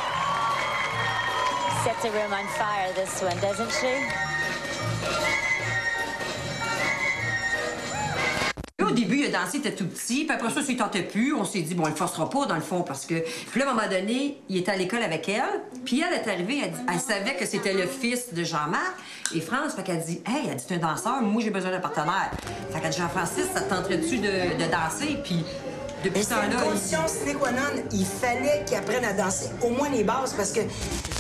Sets 1.84 2.02
the 2.04 2.12
room 2.12 2.32
on 2.34 2.46
fire, 2.58 2.92
this 2.94 3.22
one, 3.22 3.38
doesn't 3.42 3.72
she? 3.72 3.94
Au 8.82 8.92
début, 8.92 9.20
il 9.20 9.34
a 9.34 9.40
dansé, 9.40 9.58
il 9.58 9.60
était 9.62 9.74
tout 9.76 9.88
petit, 9.88 10.26
puis 10.26 10.36
après 10.36 10.50
ça, 10.52 10.62
s'il 10.62 10.78
tentait 10.78 11.04
plus, 11.04 11.34
on 11.34 11.46
s'est 11.46 11.62
dit, 11.62 11.74
bon, 11.74 11.86
il 11.88 11.92
le 11.92 11.96
forcera 11.96 12.30
pas, 12.30 12.46
dans 12.46 12.56
le 12.56 12.62
fond, 12.62 12.82
parce 12.84 13.06
que. 13.06 13.16
Puis 13.50 13.60
là, 13.60 13.68
à 13.68 13.72
un 13.72 13.74
moment 13.74 13.88
donné, 13.88 14.42
il 14.50 14.58
était 14.58 14.72
à 14.72 14.76
l'école 14.76 15.02
avec 15.04 15.28
elle, 15.30 15.42
puis 15.86 16.02
elle 16.06 16.14
est 16.14 16.28
arrivée, 16.30 16.62
elle, 16.64 16.72
dit- 16.72 16.82
elle 16.92 17.00
savait 17.00 17.36
que 17.36 17.46
c'était 17.46 17.74
le 17.74 17.88
fils 17.88 18.34
de 18.34 18.44
Jean-Marc, 18.44 18.94
et 19.34 19.42
France, 19.42 19.74
fait 19.76 19.84
qu'elle 19.84 20.04
dit, 20.04 20.22
hey, 20.28 20.48
elle 20.50 20.58
dit, 20.58 20.66
t'es 20.68 20.76
un 20.76 20.80
danseur, 20.80 21.22
moi, 21.22 21.42
j'ai 21.42 21.50
besoin 21.50 21.72
d'un 21.72 21.80
partenaire. 21.80 22.30
Fait 22.72 22.80
qu'elle 22.82 22.92
dit, 22.92 22.98
Jean-Francis, 22.98 23.46
ça 23.54 23.62
te 23.62 23.70
tenterait-tu 23.74 24.18
de, 24.18 24.64
de 24.64 24.70
danser? 24.72 25.18
Puis 25.24 25.44
depuis 26.04 26.20
Mais 26.20 26.24
ce 26.24 26.30
c'est 26.30 26.36
une 26.36 26.52
temps-là, 26.52 26.64
il- 26.66 26.70
condition 26.72 27.00
sine 27.08 27.38
qua 27.38 27.52
non. 27.52 27.84
Il 27.92 28.06
fallait 28.06 28.64
qu'il 28.66 28.78
apprenne 28.78 29.06
à 29.06 29.14
danser 29.14 29.50
au 29.62 29.70
moins 29.70 29.90
les 29.90 30.04
bases 30.04 30.34
parce 30.34 30.52
que 30.52 30.60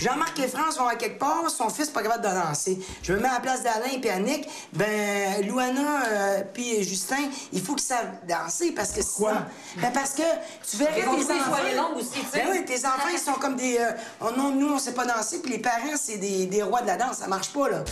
Jean-Marc 0.01 0.37
et 0.39 0.47
France 0.47 0.77
vont 0.77 0.87
à 0.87 0.95
quelque 0.95 1.19
part, 1.19 1.43
son 1.49 1.69
fils 1.69 1.87
n'est 1.87 1.93
pas 1.93 2.03
capable 2.03 2.23
de 2.23 2.29
danser. 2.29 2.79
Je 3.01 3.13
me 3.13 3.19
mets 3.19 3.29
à 3.29 3.33
la 3.35 3.39
place 3.39 3.63
d'Alain 3.63 3.99
et 4.01 4.09
Annick. 4.09 4.47
Ben, 4.73 5.45
Louana 5.47 6.03
euh, 6.07 6.41
puis 6.53 6.83
Justin, 6.83 7.29
il 7.51 7.61
faut 7.61 7.75
qu'ils 7.75 7.85
savent 7.87 8.11
danser 8.27 8.71
parce 8.71 8.91
que 8.91 9.01
sinon... 9.01 9.29
Ben 9.77 9.91
parce 9.93 10.11
que 10.11 10.21
tu 10.69 10.77
verrais 10.77 11.01
les 11.17 11.31
enfants... 11.31 11.95
aussi, 11.97 12.09
tu 12.11 12.19
sais. 12.19 12.43
Ben 12.43 12.47
oui, 12.51 12.65
tes 12.65 12.85
enfants, 12.85 13.09
ils 13.11 13.19
sont 13.19 13.33
comme 13.33 13.55
des... 13.55 13.77
euh, 13.77 13.91
oh 14.21 14.29
non, 14.37 14.51
nous, 14.51 14.73
on 14.73 14.79
sait 14.79 14.93
pas 14.93 15.05
danser, 15.05 15.39
puis 15.41 15.51
les 15.53 15.59
parents, 15.59 15.95
c'est 15.95 16.17
des, 16.17 16.45
des 16.47 16.61
rois 16.63 16.81
de 16.81 16.87
la 16.87 16.97
danse. 16.97 17.17
Ça 17.17 17.27
marche 17.27 17.49
pas, 17.53 17.69
là. 17.69 17.83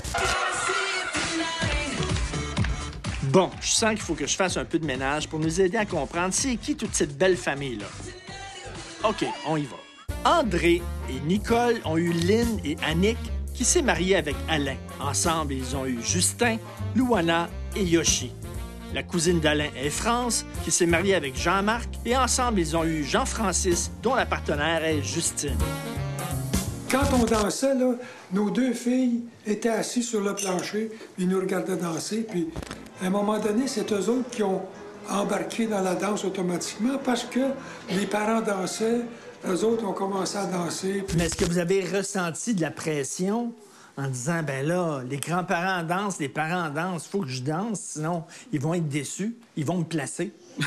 Bon, 3.31 3.49
je 3.61 3.71
sens 3.71 3.91
qu'il 3.91 4.01
faut 4.01 4.13
que 4.13 4.27
je 4.27 4.35
fasse 4.35 4.57
un 4.57 4.65
peu 4.65 4.77
de 4.77 4.85
ménage 4.85 5.29
pour 5.29 5.39
nous 5.39 5.61
aider 5.61 5.77
à 5.77 5.85
comprendre 5.85 6.33
c'est 6.33 6.57
qui 6.57 6.75
toute 6.75 6.93
cette 6.93 7.17
belle 7.17 7.37
famille-là. 7.37 7.85
OK, 9.07 9.25
on 9.47 9.55
y 9.55 9.63
va. 9.63 9.77
André 10.25 10.81
et 11.09 11.19
Nicole 11.25 11.79
ont 11.85 11.95
eu 11.95 12.11
Lynn 12.11 12.59
et 12.65 12.75
Annick 12.85 13.17
qui 13.53 13.63
s'est 13.63 13.81
mariée 13.81 14.17
avec 14.17 14.35
Alain. 14.49 14.75
Ensemble, 14.99 15.53
ils 15.53 15.77
ont 15.77 15.85
eu 15.85 15.99
Justin, 16.03 16.57
Louana 16.93 17.49
et 17.73 17.85
Yoshi. 17.85 18.33
La 18.93 19.01
cousine 19.01 19.39
d'Alain 19.39 19.69
est 19.77 19.89
France, 19.89 20.45
qui 20.65 20.71
s'est 20.71 20.85
mariée 20.85 21.15
avec 21.15 21.37
Jean-Marc, 21.37 21.87
et 22.05 22.17
ensemble, 22.17 22.59
ils 22.59 22.75
ont 22.75 22.83
eu 22.83 23.05
Jean-Francis, 23.05 23.91
dont 24.03 24.15
la 24.15 24.25
partenaire 24.25 24.83
est 24.83 25.01
Justine. 25.01 25.57
Quand 26.89 27.05
on 27.13 27.23
dansait, 27.23 27.75
là, 27.75 27.93
nos 28.33 28.49
deux 28.49 28.73
filles 28.73 29.21
étaient 29.47 29.69
assises 29.69 30.09
sur 30.09 30.19
le 30.19 30.35
plancher, 30.35 30.91
ils 31.17 31.29
nous 31.29 31.39
regardaient 31.39 31.77
danser. 31.77 32.25
Puis, 32.29 32.49
à 33.01 33.07
un 33.07 33.09
moment 33.09 33.39
donné, 33.39 33.67
c'est 33.67 33.91
eux 33.91 34.09
autres 34.09 34.29
qui 34.29 34.43
ont 34.43 34.61
embarqué 35.09 35.65
dans 35.65 35.81
la 35.81 35.95
danse 35.95 36.23
automatiquement 36.23 36.99
parce 37.03 37.23
que 37.23 37.39
les 37.89 38.05
parents 38.05 38.41
dansaient, 38.41 39.01
eux 39.47 39.65
autres 39.65 39.85
ont 39.85 39.93
commencé 39.93 40.37
à 40.37 40.45
danser. 40.45 41.03
Mais 41.17 41.25
est-ce 41.25 41.35
que 41.35 41.45
vous 41.45 41.57
avez 41.57 41.83
ressenti 41.83 42.53
de 42.53 42.61
la 42.61 42.69
pression 42.69 43.53
en 43.97 44.07
disant, 44.07 44.43
ben 44.43 44.65
là, 44.65 45.01
les 45.09 45.17
grands-parents 45.17 45.83
dansent, 45.83 46.19
les 46.19 46.29
parents 46.29 46.69
dansent, 46.69 47.07
faut 47.07 47.21
que 47.21 47.29
je 47.29 47.41
danse, 47.41 47.79
sinon 47.79 48.23
ils 48.53 48.61
vont 48.61 48.75
être 48.75 48.87
déçus, 48.87 49.35
ils 49.57 49.65
vont 49.65 49.79
me 49.79 49.83
placer? 49.83 50.31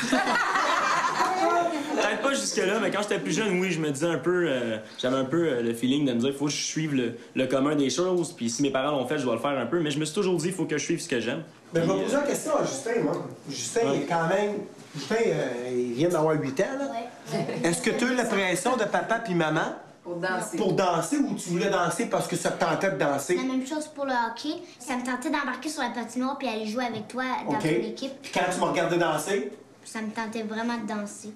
Peut-être 1.95 2.21
pas 2.21 2.33
jusque-là, 2.33 2.79
mais 2.81 2.91
quand 2.91 3.01
j'étais 3.01 3.19
plus 3.19 3.31
jeune, 3.31 3.59
oui, 3.59 3.71
je 3.71 3.79
me 3.79 3.89
disais 3.89 4.07
un 4.07 4.17
peu, 4.17 4.45
euh, 4.47 4.77
j'avais 4.99 5.15
un 5.15 5.25
peu 5.25 5.47
euh, 5.47 5.61
le 5.63 5.73
feeling 5.73 6.05
de 6.05 6.13
me 6.13 6.19
dire, 6.19 6.29
il 6.29 6.35
faut 6.35 6.45
que 6.45 6.51
je 6.51 6.57
suive 6.57 6.93
le, 6.93 7.13
le 7.33 7.47
commun 7.47 7.75
des 7.75 7.89
choses, 7.89 8.33
puis 8.33 8.49
si 8.49 8.61
mes 8.61 8.69
parents 8.69 8.91
l'ont 8.91 9.07
fait, 9.07 9.17
je 9.17 9.23
dois 9.23 9.35
le 9.35 9.41
faire 9.41 9.57
un 9.57 9.65
peu, 9.65 9.79
mais 9.79 9.91
je 9.91 9.99
me 9.99 10.05
suis 10.05 10.13
toujours 10.13 10.35
dit, 10.35 10.47
il 10.47 10.53
faut 10.53 10.65
que 10.65 10.77
je 10.77 10.83
suive 10.83 10.99
ce 10.99 11.07
que 11.07 11.21
j'aime. 11.21 11.41
Mais 11.73 11.81
je 11.81 11.91
vais 11.91 12.03
poser 12.03 12.15
la 12.15 12.21
question 12.23 12.57
à 12.57 12.63
Justin, 12.65 13.01
moi. 13.03 13.25
Justin, 13.49 13.81
il 13.93 14.01
est 14.01 14.05
quand 14.05 14.27
même. 14.27 14.53
Justin, 14.95 15.15
euh, 15.25 15.69
il 15.71 15.93
vient 15.93 16.09
d'avoir 16.09 16.39
8 16.39 16.59
ans, 16.61 16.63
là. 16.79 17.37
Est-ce 17.63 17.81
que 17.81 17.89
tu 17.91 18.05
as 18.05 18.11
eu 18.11 18.15
la 18.15 18.25
pression 18.25 18.77
de 18.77 18.85
papa 18.85 19.19
puis 19.19 19.33
maman? 19.35 19.75
Pour 20.03 20.17
danser. 20.17 20.57
Pour 20.57 20.73
danser 20.73 21.17
ou 21.17 21.33
tu 21.33 21.49
voulais 21.49 21.69
danser 21.69 22.05
parce 22.05 22.27
que 22.27 22.35
ça 22.35 22.51
te 22.51 22.63
tentait 22.63 22.91
de 22.91 22.97
danser? 22.97 23.35
La 23.35 23.41
même 23.43 23.65
chose 23.65 23.87
pour 23.87 24.05
le 24.05 24.11
hockey. 24.11 24.61
Ça 24.79 24.95
me 24.95 25.03
tentait 25.03 25.31
d'embarquer 25.31 25.67
sur 25.67 25.81
la 25.81 25.89
patinoire 25.89 26.37
puis 26.37 26.47
aller 26.47 26.67
jouer 26.67 26.85
avec 26.85 27.07
toi 27.07 27.23
dans 27.43 27.53
OK. 27.55 27.61
ton 27.61 27.67
équipe. 27.67 28.21
Puis 28.21 28.31
quand 28.31 28.45
tu 28.53 28.59
m'as 28.59 28.67
regardé 28.67 28.97
danser? 28.97 29.51
Ça 29.83 30.01
me 30.01 30.11
tentait 30.11 30.43
vraiment 30.43 30.77
de 30.77 30.87
danser. 30.87 31.33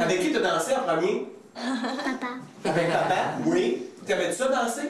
Avec 0.00 0.20
qui 0.20 0.32
t'as 0.32 0.40
dansé 0.40 0.72
en 0.74 0.82
premier? 0.82 1.26
Papa. 1.54 2.26
Avec 2.64 2.90
papa? 2.92 3.14
Oui. 3.46 3.82
T'avais-tu 4.06 4.36
ça 4.36 4.48
dansé? 4.48 4.82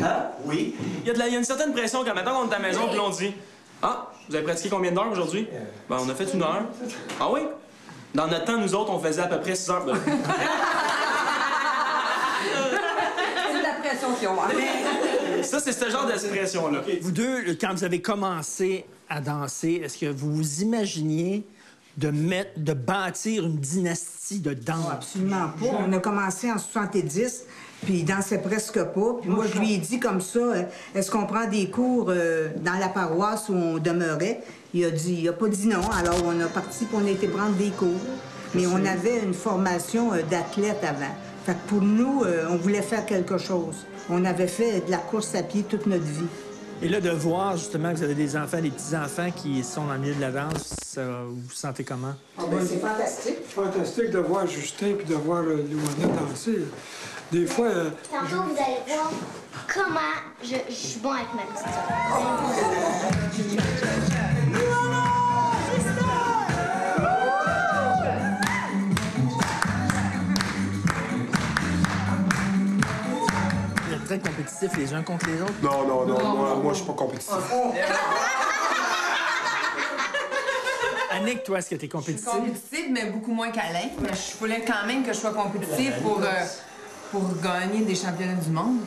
Hein? 0.00 0.16
Oui. 0.44 0.74
Il 1.02 1.06
y, 1.06 1.10
a 1.10 1.14
de 1.14 1.18
la- 1.18 1.26
il 1.28 1.32
y 1.32 1.36
a 1.36 1.38
une 1.38 1.44
certaine 1.44 1.72
pression 1.72 2.04
quand 2.04 2.14
maintenant 2.14 2.42
on 2.44 2.50
est 2.50 2.54
à 2.54 2.58
la 2.58 2.66
maison, 2.68 2.88
puis 2.90 2.98
on 3.00 3.10
dit, 3.10 3.32
ah, 3.82 4.10
vous 4.28 4.34
avez 4.34 4.44
pratiqué 4.44 4.68
combien 4.70 4.92
d'heures 4.92 5.10
aujourd'hui? 5.10 5.46
Ben, 5.88 5.96
on 6.00 6.08
a 6.08 6.14
fait 6.14 6.32
une 6.32 6.42
heure. 6.42 6.62
Ah 7.20 7.30
oui? 7.30 7.40
Dans 8.14 8.26
notre 8.26 8.44
temps, 8.44 8.58
nous 8.58 8.74
autres, 8.74 8.90
on 8.92 8.98
faisait 8.98 9.22
à 9.22 9.26
peu 9.26 9.38
près 9.40 9.54
6 9.54 9.70
heures. 9.70 9.84
Ben, 9.84 9.94
c'est 13.52 13.58
de 13.58 13.62
la 13.62 13.74
pression 13.82 14.08
qu'ils 14.18 14.28
ont. 14.28 14.36
Ça, 15.42 15.60
c'est 15.60 15.72
ce 15.72 15.90
genre 15.90 16.06
d'expression-là. 16.06 16.80
Vous 17.00 17.10
deux, 17.12 17.54
quand 17.60 17.72
vous 17.72 17.84
avez 17.84 18.00
commencé 18.00 18.84
à 19.08 19.20
danser, 19.20 19.80
est-ce 19.84 19.98
que 19.98 20.06
vous 20.06 20.32
vous 20.34 20.62
imaginiez 20.62 21.44
de 21.98 22.10
mettre, 22.10 22.58
de 22.58 22.72
bâtir 22.72 23.44
une 23.44 23.56
dynastie 23.58 24.40
de 24.40 24.54
danse? 24.54 24.90
Absolument 24.90 25.48
pas. 25.60 25.66
On 25.86 25.92
a 25.92 25.98
commencé 25.98 26.50
en 26.50 26.58
70, 26.58 27.44
puis 27.84 27.98
il 27.98 28.04
dansait 28.04 28.38
presque 28.38 28.82
pas. 28.82 29.16
Puis 29.20 29.30
moi, 29.30 29.46
je 29.52 29.58
lui 29.58 29.74
ai 29.74 29.78
dit 29.78 29.98
comme 29.98 30.20
ça, 30.20 30.38
euh, 30.38 30.62
est-ce 30.94 31.10
qu'on 31.10 31.26
prend 31.26 31.46
des 31.46 31.68
cours 31.70 32.06
euh, 32.08 32.48
dans 32.62 32.78
la 32.78 32.88
paroisse 32.88 33.48
où 33.48 33.54
on 33.54 33.78
demeurait? 33.78 34.40
Il 34.74 34.84
a 34.84 34.90
dit, 34.90 35.20
il 35.22 35.28
a 35.28 35.32
pas 35.32 35.48
dit 35.48 35.66
non. 35.66 35.80
Alors, 35.90 36.22
on 36.24 36.38
a 36.40 36.46
parti, 36.46 36.84
puis 36.84 36.96
on 37.00 37.06
a 37.06 37.10
été 37.10 37.26
prendre 37.26 37.56
des 37.56 37.70
cours. 37.70 37.88
Mais 38.54 38.66
on 38.66 38.84
avait 38.84 39.22
une 39.22 39.34
formation 39.34 40.12
euh, 40.12 40.22
d'athlète 40.30 40.82
avant. 40.82 41.14
Fait 41.44 41.54
que 41.54 41.68
pour 41.68 41.82
nous, 41.82 42.24
euh, 42.24 42.46
on 42.50 42.56
voulait 42.56 42.82
faire 42.82 43.04
quelque 43.06 43.38
chose. 43.38 43.86
On 44.10 44.24
avait 44.24 44.48
fait 44.48 44.84
de 44.86 44.90
la 44.90 44.98
course 44.98 45.34
à 45.34 45.42
pied 45.42 45.62
toute 45.62 45.86
notre 45.86 46.04
vie. 46.04 46.26
Et 46.80 46.88
là, 46.88 47.00
de 47.00 47.10
voir 47.10 47.56
justement 47.56 47.90
que 47.90 47.96
vous 47.96 48.02
avez 48.04 48.14
des 48.14 48.36
enfants, 48.36 48.60
des 48.60 48.70
petits-enfants 48.70 49.30
qui 49.34 49.64
sont 49.64 49.86
dans 49.86 49.94
le 49.94 49.98
milieu 49.98 50.14
de 50.14 50.20
la 50.20 50.30
danse, 50.30 50.74
ça, 50.84 51.02
vous 51.26 51.34
vous 51.34 51.52
sentez 51.52 51.82
comment? 51.82 52.14
Ah 52.38 52.42
ben, 52.48 52.58
c'est 52.64 52.78
fantastique. 52.78 53.36
Fantastique 53.48 54.10
de 54.10 54.18
voir 54.18 54.46
Justin 54.46 54.92
puis 54.96 55.06
de 55.06 55.14
voir 55.14 55.42
euh, 55.42 55.66
Louana 55.68 56.20
danser. 56.20 56.60
Des 57.32 57.46
fois, 57.46 57.66
euh, 57.66 57.90
Tantôt, 58.10 58.42
vous 58.44 58.56
allez 58.62 58.78
voir 58.86 59.10
comment 59.74 60.00
je, 60.42 60.54
je 60.68 60.74
suis 60.74 61.00
bon 61.00 61.10
avec 61.10 61.26
ma 61.34 61.42
petite 61.42 61.66
très 74.08 74.18
compétitifs 74.18 74.74
les 74.78 74.92
uns 74.94 75.02
contre 75.02 75.26
les 75.26 75.42
autres? 75.42 75.52
Non, 75.62 75.86
non, 75.86 76.06
non. 76.06 76.18
Moi, 76.34 76.54
moi 76.62 76.72
je 76.72 76.78
suis 76.78 76.86
pas 76.86 76.94
compétitif. 76.94 77.34
Annick, 81.10 81.42
toi, 81.42 81.58
est-ce 81.58 81.68
que 81.70 81.74
tu 81.74 81.84
es 81.84 81.88
Je 81.92 82.00
suis 82.00 82.14
compétitive? 82.24 82.86
mais 82.90 83.04
beaucoup 83.10 83.32
moins 83.32 83.50
qu'Alain. 83.50 83.88
Mais 84.00 84.08
je 84.14 84.36
voulais 84.38 84.64
quand 84.66 84.86
même 84.86 85.02
que 85.04 85.12
je 85.12 85.18
sois 85.18 85.32
compétitive 85.34 85.92
pour, 86.02 86.20
euh, 86.22 86.26
pour 87.10 87.22
gagner 87.42 87.80
des 87.84 87.94
championnats 87.94 88.32
du 88.34 88.48
monde. 88.50 88.78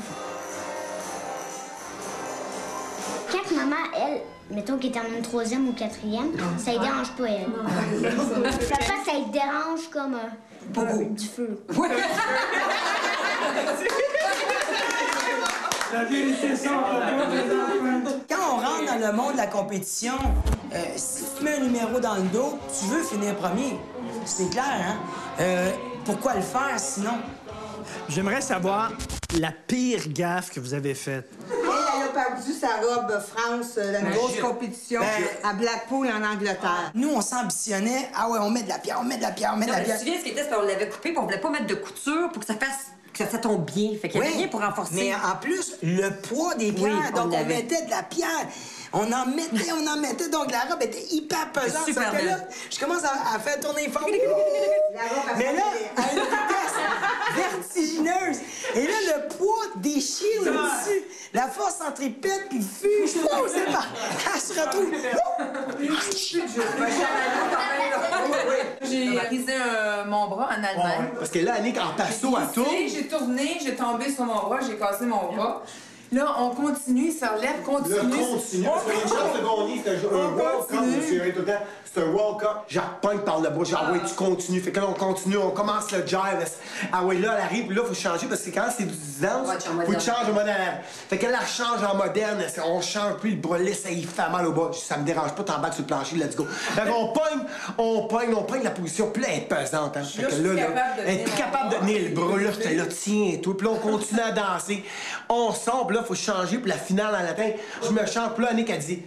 Quand 3.31 3.51
maman, 3.55 3.75
elle, 3.95 4.21
mettons 4.55 4.77
qu'elle 4.77 4.91
termine 4.91 5.21
troisième 5.21 5.69
ou 5.69 5.73
quatrième, 5.73 6.31
ça 6.57 6.71
ne 6.73 6.79
dérange 6.79 7.11
pas, 7.11 7.27
elle. 7.27 7.51
Papa, 8.69 8.93
ça 9.05 9.13
lui 9.13 9.25
dérange 9.31 9.87
comme 9.91 10.15
euh, 10.77 11.03
du 11.09 11.27
feu. 11.27 11.63
la 15.93 16.03
vérité 16.05 16.55
sort. 16.55 16.83
Quand 18.29 18.35
on 18.53 18.55
rentre 18.57 18.85
dans 18.99 19.07
le 19.07 19.13
monde 19.13 19.33
de 19.33 19.37
la 19.37 19.47
compétition, 19.47 20.13
euh, 20.73 20.77
si 20.95 21.23
tu 21.37 21.43
mets 21.43 21.55
un 21.57 21.59
numéro 21.61 21.99
dans 21.99 22.15
le 22.15 22.23
dos, 22.23 22.57
tu 22.79 22.85
veux 22.87 23.03
finir 23.03 23.35
premier. 23.35 23.77
C'est 24.25 24.49
clair, 24.49 24.63
hein? 24.65 24.97
Euh, 25.39 25.71
pourquoi 26.05 26.35
le 26.35 26.41
faire 26.41 26.77
sinon? 26.77 27.13
J'aimerais 28.09 28.41
savoir 28.41 28.91
la 29.39 29.51
pire 29.51 30.01
gaffe 30.09 30.51
que 30.51 30.59
vous 30.59 30.73
avez 30.73 30.93
faite? 30.93 31.29
Elle, 31.49 31.57
elle 31.97 32.09
a 32.09 32.25
perdu 32.25 32.51
sa 32.53 32.67
robe 32.77 33.19
France, 33.21 33.75
euh, 33.77 33.91
la 33.91 34.01
Ben, 34.01 34.11
grosse 34.11 34.39
compétition 34.39 35.01
Ben- 35.01 35.49
à 35.49 35.53
Blackpool 35.53 36.07
en 36.07 36.23
Angleterre. 36.23 36.91
Nous, 36.93 37.09
on 37.09 37.21
s'ambitionnait. 37.21 38.09
Ah 38.15 38.29
ouais, 38.29 38.39
on 38.41 38.49
met 38.49 38.63
de 38.63 38.69
la 38.69 38.79
pierre, 38.79 38.99
on 39.01 39.03
met 39.05 39.17
de 39.17 39.21
la 39.21 39.31
pierre, 39.31 39.51
on 39.53 39.57
met 39.57 39.65
de 39.65 39.71
la 39.71 39.77
mais 39.77 39.83
tu 39.83 39.85
pierre. 39.87 39.97
te 39.99 40.03
souviens 40.03 40.19
ce 40.19 40.23
qui 40.25 40.29
était, 40.31 40.43
c'est 40.43 40.49
qu'on 40.55 40.61
l'avait 40.61 40.89
coupé, 40.89 41.09
puis 41.09 41.17
on 41.17 41.23
voulait 41.23 41.39
pas 41.39 41.49
mettre 41.49 41.67
de 41.67 41.75
couture 41.75 42.29
pour 42.31 42.39
que 42.41 42.45
ça 42.45 42.55
fasse 42.55 42.91
que 43.13 43.25
ça 43.27 43.37
tombe 43.37 43.65
bien. 43.65 43.91
Fait 44.01 44.09
qu'il 44.09 44.19
y 44.19 44.23
avait 44.23 44.31
Oui, 44.33 44.37
rien 44.39 44.47
pour 44.47 44.61
renforcer. 44.61 44.95
Mais 44.95 45.13
en 45.13 45.35
plus, 45.37 45.75
le 45.83 46.09
poids 46.21 46.55
des 46.55 46.71
pierres, 46.71 46.91
Oui, 46.91 46.97
on 47.13 47.17
donc 47.27 47.33
on, 47.33 47.45
mettait 47.45 47.83
de 47.85 47.89
la 47.89 48.03
pierre. 48.03 48.47
On 48.93 49.11
en 49.11 49.25
mettait, 49.25 49.71
on 49.71 49.85
en 49.87 49.97
mettait, 49.97 50.29
donc 50.29 50.49
la 50.51 50.61
robe 50.61 50.81
était 50.81 51.05
hyper 51.11 51.51
pesante. 51.51 51.85
Super 51.85 52.11
que 52.11 52.25
là, 52.25 52.37
je 52.69 52.79
commence 52.79 53.03
à, 53.03 53.13
à 53.35 53.39
faire 53.39 53.59
tourner 53.59 53.89
fort. 53.89 54.05
La 54.05 54.11
robe, 55.01 55.29
elle 55.29 55.37
Mais 55.37 55.53
là, 55.55 55.63
à 55.95 56.11
une 56.11 56.19
vitesse 56.19 56.75
vertigineuse. 57.35 58.37
Et 58.75 58.85
là, 58.87 58.93
le 59.15 59.27
poids 59.35 59.65
déchire 59.77 60.41
au-dessus. 60.41 61.03
La 61.33 61.47
force 61.47 61.77
centripète, 61.77 62.49
puis 62.49 62.61
fuge. 62.61 63.11
Oh, 63.23 63.47
c'est 63.47 63.63
pas. 63.71 63.85
Elle 64.33 64.41
se 64.41 64.53
retrouve. 64.59 64.91
J'ai 69.21 69.27
brisé 69.37 69.53
euh, 69.53 70.05
mon 70.05 70.27
bras 70.27 70.49
en 70.57 70.63
Allemagne. 70.63 71.11
Parce 71.17 71.29
que 71.29 71.39
là, 71.39 71.55
Annick, 71.55 71.77
en 71.77 71.93
passo 71.95 72.35
à 72.35 72.45
tout. 72.53 72.65
J'ai 72.69 72.89
j'ai 72.89 73.07
tourné, 73.07 73.57
j'ai 73.63 73.75
tombé 73.75 74.11
sur 74.11 74.25
mon 74.25 74.47
bras, 74.47 74.59
j'ai 74.65 74.77
cassé 74.77 75.05
mon 75.05 75.33
bras. 75.33 75.63
Là, 76.11 76.35
on 76.39 76.49
continue, 76.49 77.09
se 77.09 77.25
relève, 77.25 77.61
continue. 77.65 77.95
Le 77.95 78.01
continue. 78.01 78.65
Parce 78.65 78.83
de 78.85 78.91
gagner, 78.91 79.81
c'est 79.83 79.91
un, 79.95 80.77
continue. 80.77 80.97
monsieur 80.97 81.33
tout 81.33 81.39
le 81.39 81.45
temps. 81.45 81.53
C'est 81.93 82.01
un 82.01 82.05
World 82.07 82.39
Cup. 82.39 82.49
J'appogne 82.67 83.19
par 83.19 83.39
le 83.41 83.49
bras. 83.49 83.63
J'ai 83.65 83.75
ah 83.77 83.91
ouais, 83.91 83.99
tu 84.05 84.13
continues. 84.13 84.61
Fait 84.61 84.71
que 84.71 84.79
là, 84.79 84.87
on 84.89 84.93
continue, 84.93 85.37
on 85.37 85.51
commence 85.51 85.91
le 85.91 86.05
jive. 86.05 86.19
Ah 86.91 87.03
ouais, 87.03 87.17
là, 87.17 87.35
elle 87.37 87.43
arrive, 87.43 87.67
puis 87.67 87.75
là, 87.75 87.83
faut 87.85 87.93
changer 87.93 88.27
parce 88.27 88.41
que 88.41 88.49
quand 88.49 88.67
c'est 88.75 88.85
du 88.85 88.95
dance, 89.21 89.47
faut 89.85 89.91
que 89.91 89.99
changes 89.99 90.29
en 90.29 90.33
moderne. 90.33 90.79
Fait 91.09 91.17
qu'elle 91.17 91.31
la 91.31 91.45
change 91.45 91.83
en 91.83 91.95
moderne. 91.95 92.43
On 92.65 92.81
change, 92.81 93.15
puis 93.21 93.31
le 93.31 93.37
bras 93.37 93.57
lisse, 93.57 93.83
ça 93.83 93.89
il 93.89 94.05
fait 94.05 94.29
mal 94.29 94.47
au 94.47 94.51
bas. 94.51 94.71
Ça 94.73 94.97
me 94.97 95.05
dérange 95.05 95.33
pas, 95.33 95.43
t'embarques 95.43 95.73
sur 95.73 95.83
le 95.83 95.87
plancher, 95.87 96.15
let's 96.15 96.35
go. 96.35 96.45
Fait 96.45 96.89
qu'on 96.89 97.07
pogne, 97.07 97.45
on 97.77 98.03
pogne, 98.07 98.33
on 98.35 98.43
pogne 98.43 98.63
la 98.63 98.71
position, 98.71 99.09
puis 99.11 99.23
là, 99.23 99.29
elle 99.31 99.39
est 99.39 99.47
pesante. 99.47 99.95
Hein. 99.97 100.03
Fait 100.03 100.21
Là, 100.21 100.27
que 100.29 100.35
je 100.35 100.41
là, 100.43 100.53
là, 100.53 100.83
elle 101.05 101.19
est 101.19 101.23
plus 101.23 101.37
capable 101.37 101.71
de 101.71 101.75
tenir 101.75 102.01
le 102.09 102.15
bras. 102.15 102.37
Là, 102.37 102.51
j'étais 102.53 102.75
là, 102.75 102.83
tiens, 102.85 103.37
tout. 103.41 103.53
Puis 103.53 103.67
là, 103.67 103.73
on 103.73 103.79
continue 103.79 104.21
à 104.21 104.31
danser. 104.31 104.85
On 105.27 105.51
sort, 105.53 105.87
puis 105.87 105.97
là, 106.01 106.07
faut 106.07 106.15
changer, 106.15 106.57
puis 106.57 106.69
la 106.69 106.77
finale 106.77 107.15
en 107.15 107.23
latin. 107.23 107.49
Je 107.83 107.89
me 107.89 108.05
change, 108.05 108.33
puis 108.33 108.43
là, 108.43 108.51
Annick 108.51 108.69
a 108.69 108.77
dit, 108.77 109.03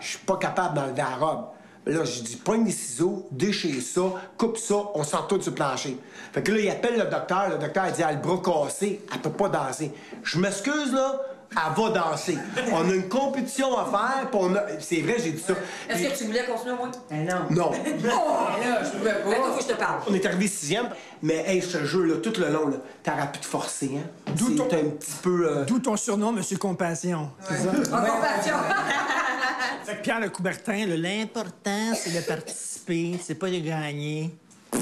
je 0.00 0.06
suis 0.06 0.18
pas 0.18 0.36
capable 0.36 0.74
d'enlever 0.74 1.02
la 1.02 1.16
robe. 1.16 1.44
Là, 1.86 2.04
j'ai 2.04 2.22
dit, 2.22 2.36
pogne 2.36 2.66
les 2.66 2.72
ciseaux, 2.72 3.26
déchire 3.30 3.82
ça, 3.82 4.02
coupe 4.36 4.58
ça, 4.58 4.74
on 4.94 5.02
sort 5.02 5.26
tout 5.26 5.40
le 5.44 5.52
plancher. 5.52 5.98
Fait 6.32 6.42
que 6.42 6.52
là, 6.52 6.58
il 6.60 6.70
appelle 6.70 6.98
le 6.98 7.06
docteur. 7.06 7.48
Le 7.48 7.58
docteur, 7.58 7.86
il 7.88 7.92
dit, 7.92 8.02
elle 8.02 8.08
a 8.08 8.12
le 8.12 8.18
bras 8.18 8.40
cassé, 8.44 9.00
elle 9.12 9.20
peut 9.20 9.30
pas 9.30 9.48
danser. 9.48 9.92
Je 10.22 10.38
m'excuse, 10.38 10.92
là, 10.92 11.20
elle 11.52 11.82
va 11.82 11.90
danser. 11.90 12.38
On 12.72 12.88
a 12.88 12.94
une 12.94 13.08
compétition 13.08 13.76
à 13.76 13.84
faire, 13.86 14.30
puis 14.30 14.40
on 14.40 14.54
a... 14.54 14.60
C'est 14.78 15.00
vrai, 15.00 15.16
j'ai 15.22 15.32
dit 15.32 15.42
ça. 15.42 15.54
Est-ce 15.88 16.08
que 16.12 16.18
tu 16.18 16.24
voulais 16.26 16.44
continuer, 16.44 16.74
moi? 16.76 16.90
Ben 17.10 17.24
non. 17.26 17.40
Non. 17.50 17.70
Oh, 17.72 18.60
là, 18.64 18.84
je 18.84 18.90
pouvais 18.96 19.12
Ben, 19.12 19.22
toi, 19.24 19.34
pas. 19.34 19.50
faut 19.52 19.56
que 19.58 19.62
je 19.62 19.68
te 19.68 19.72
parle. 19.78 20.00
On 20.08 20.14
est 20.14 20.24
arrivé 20.26 20.46
sixième, 20.46 20.88
mais 21.22 21.44
hey, 21.46 21.60
je 21.60 21.76
te 21.78 21.84
jure, 21.84 22.06
là, 22.06 22.14
tout 22.22 22.32
le 22.40 22.48
long, 22.50 22.68
là, 22.68 22.76
t'aurais 23.02 23.32
pu 23.32 23.40
te 23.40 23.46
forcer, 23.46 23.90
hein? 23.96 24.32
D'où 24.36 24.54
ton... 24.54 24.64
un 24.64 24.90
petit 24.90 25.12
peu... 25.22 25.48
euh, 25.48 25.64
D'où 25.64 25.78
ton 25.80 25.96
surnom, 25.96 26.32
Monsieur 26.32 26.56
Compassion? 26.56 27.30
C'est 27.48 27.56
ça? 27.58 27.70
En 27.70 28.00
compassion. 28.04 28.54
Fait 29.84 29.96
que 29.96 30.02
Pierre 30.02 30.20
Le 30.20 30.28
Coubertin, 30.30 30.86
l'important, 30.86 31.94
c'est 31.94 32.14
de 32.14 32.20
participer, 32.20 33.18
c'est 33.22 33.34
pas 33.34 33.48
de 33.48 33.58
gagner. 33.58 34.30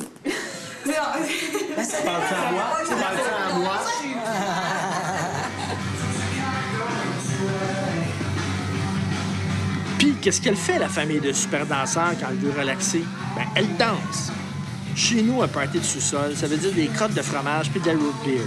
Tu 0.85 0.95
parles 2.05 2.23
à 2.23 2.51
moi? 2.53 2.63
Tu 2.83 2.95
parles 2.95 3.19
à 3.53 3.59
moi? 3.59 3.79
Qu'est-ce 10.21 10.41
qu'elle 10.41 10.57
fait, 10.57 10.79
la 10.79 10.89
famille 10.89 11.21
de 11.21 11.33
super 11.33 11.67
danseurs, 11.67 12.13
quand 12.21 12.27
elle 12.31 12.37
veut 12.37 12.59
relaxer? 12.59 13.03
Ben, 13.37 13.45
elle 13.55 13.77
danse. 13.77 14.33
Chez 14.95 15.23
nous, 15.23 15.43
un 15.43 15.49
party 15.49 15.79
de 15.79 15.85
sous-sol, 15.85 16.35
ça 16.35 16.47
veut 16.47 16.57
dire 16.57 16.73
des 16.73 16.89
crottes 16.89 17.15
de 17.15 17.23
fromage 17.23 17.71
puis 17.71 17.81
de 17.81 17.87
la 17.87 17.93
root 17.93 18.15
beer. 18.25 18.43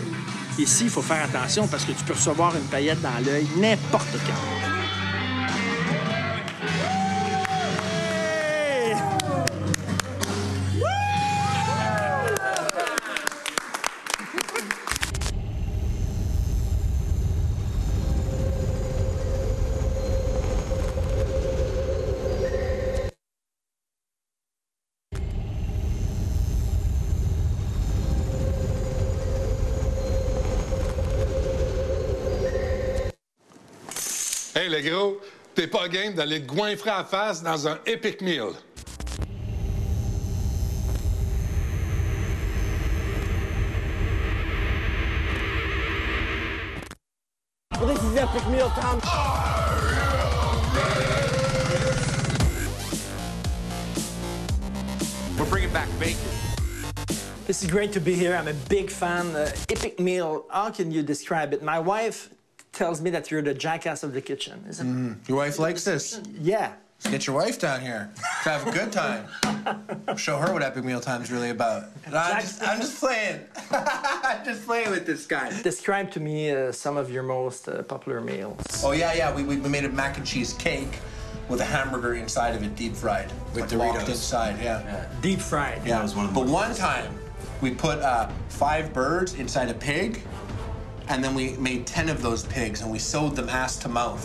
Ici, 0.60 0.86
il 0.86 0.90
faut 0.90 1.02
faire 1.02 1.24
attention 1.24 1.68
parce 1.68 1.86
que 1.86 1.94
tu 1.94 2.04
peux 2.04 2.14
recevoir 2.14 2.56
une 2.56 2.64
paillette 2.64 3.02
dans 3.02 3.26
l'œil 3.26 3.48
n'importe 3.58 4.12
quand. 4.28 4.71
Gros, 34.92 35.22
t'es 35.56 35.68
pas 35.68 35.88
game 35.88 36.14
d'aller 36.14 36.42
te 36.42 36.48
goinfrer 36.48 36.92
en 36.92 37.06
face 37.06 37.42
dans 37.42 37.68
un 37.68 37.80
Epic 37.86 38.22
Meal. 38.22 38.52
We're 55.38 55.50
bringing 55.50 55.74
back 55.74 55.88
bacon. 56.00 56.18
This 57.48 57.64
is 57.64 57.70
great 57.70 57.92
to 57.94 58.00
be 58.00 58.14
here. 58.14 58.36
I'm 58.36 58.48
a 58.48 58.54
big 58.70 58.90
fan. 58.90 59.36
Uh, 59.36 59.50
epic 59.70 60.00
meal. 60.00 60.46
How 60.52 60.70
can 60.70 60.92
you 60.92 61.02
describe 61.02 61.54
it? 61.54 61.64
My 61.64 61.80
wife 61.80 62.30
tells 62.74 63.02
me 63.02 63.10
that 63.12 63.30
you're 63.32 63.42
the 63.42 63.54
jackass 63.54 64.04
of 64.04 64.14
the 64.14 64.22
kitchen. 64.22 64.64
isn't 64.68 65.12
it? 65.12 65.30
Your 65.30 65.38
wife 65.38 65.60
likes 65.60 65.84
this. 65.84 66.22
Yeah. 66.40 66.74
Get 67.10 67.26
your 67.26 67.36
wife 67.36 67.60
down 67.60 67.82
here. 67.82 68.12
Let's 68.16 68.64
have 68.64 68.68
a 68.68 68.72
good 68.72 68.92
time. 68.92 69.26
Show 70.18 70.38
her 70.38 70.54
what 70.54 70.62
Epic 70.62 70.84
Meal 70.84 71.02
Time's 71.02 71.32
really 71.32 71.50
about. 71.50 71.86
No, 72.12 72.18
I'm, 72.18 72.42
just, 72.42 72.62
I'm 72.62 72.80
just 72.80 73.00
playing. 73.00 73.40
I'm 73.72 74.46
just 74.46 74.68
playing 74.68 74.92
with 74.92 75.08
this 75.08 75.26
guy. 75.26 75.50
Describe 75.64 76.12
to 76.12 76.20
me 76.20 76.52
uh, 76.52 76.72
some 76.72 76.98
of 76.98 77.10
your 77.12 77.24
most 77.24 77.68
uh, 77.68 77.82
popular 77.84 78.22
meals. 78.22 78.62
Oh, 78.84 78.92
yeah, 78.92 79.14
yeah. 79.14 79.34
We, 79.34 79.44
we 79.44 79.56
made 79.58 79.84
a 79.84 79.90
mac 79.90 80.18
and 80.18 80.26
cheese 80.28 80.54
cake 80.54 81.00
with 81.50 81.60
a 81.60 81.66
hamburger 81.66 82.14
inside 82.14 82.56
of 82.56 82.64
it, 82.64 82.76
deep 82.76 82.96
fried. 82.96 83.32
With 83.56 83.72
like 83.72 83.74
locked 83.74 84.00
Doritos. 84.02 84.10
inside, 84.10 84.62
yeah. 84.62 85.08
Deep 85.22 85.40
fried. 85.40 85.86
Yeah, 85.86 86.04
was 86.04 86.16
one. 86.16 86.32
but 86.34 86.46
one 86.46 86.74
time 86.76 87.12
we 87.62 87.72
put 87.72 88.00
uh, 88.00 88.30
five 88.50 88.94
birds 88.94 89.34
inside 89.34 89.70
a 89.70 89.74
pig, 89.74 90.22
and 91.12 91.24
then 91.24 91.36
we 91.36 91.52
made 91.58 91.86
10 91.86 92.10
of 92.10 92.22
those 92.22 92.46
pigs 92.46 92.82
and 92.82 92.92
we 92.92 92.98
sewed 92.98 93.36
them 93.36 93.50
ass 93.50 93.76
to 93.78 93.90
mouth. 93.90 94.24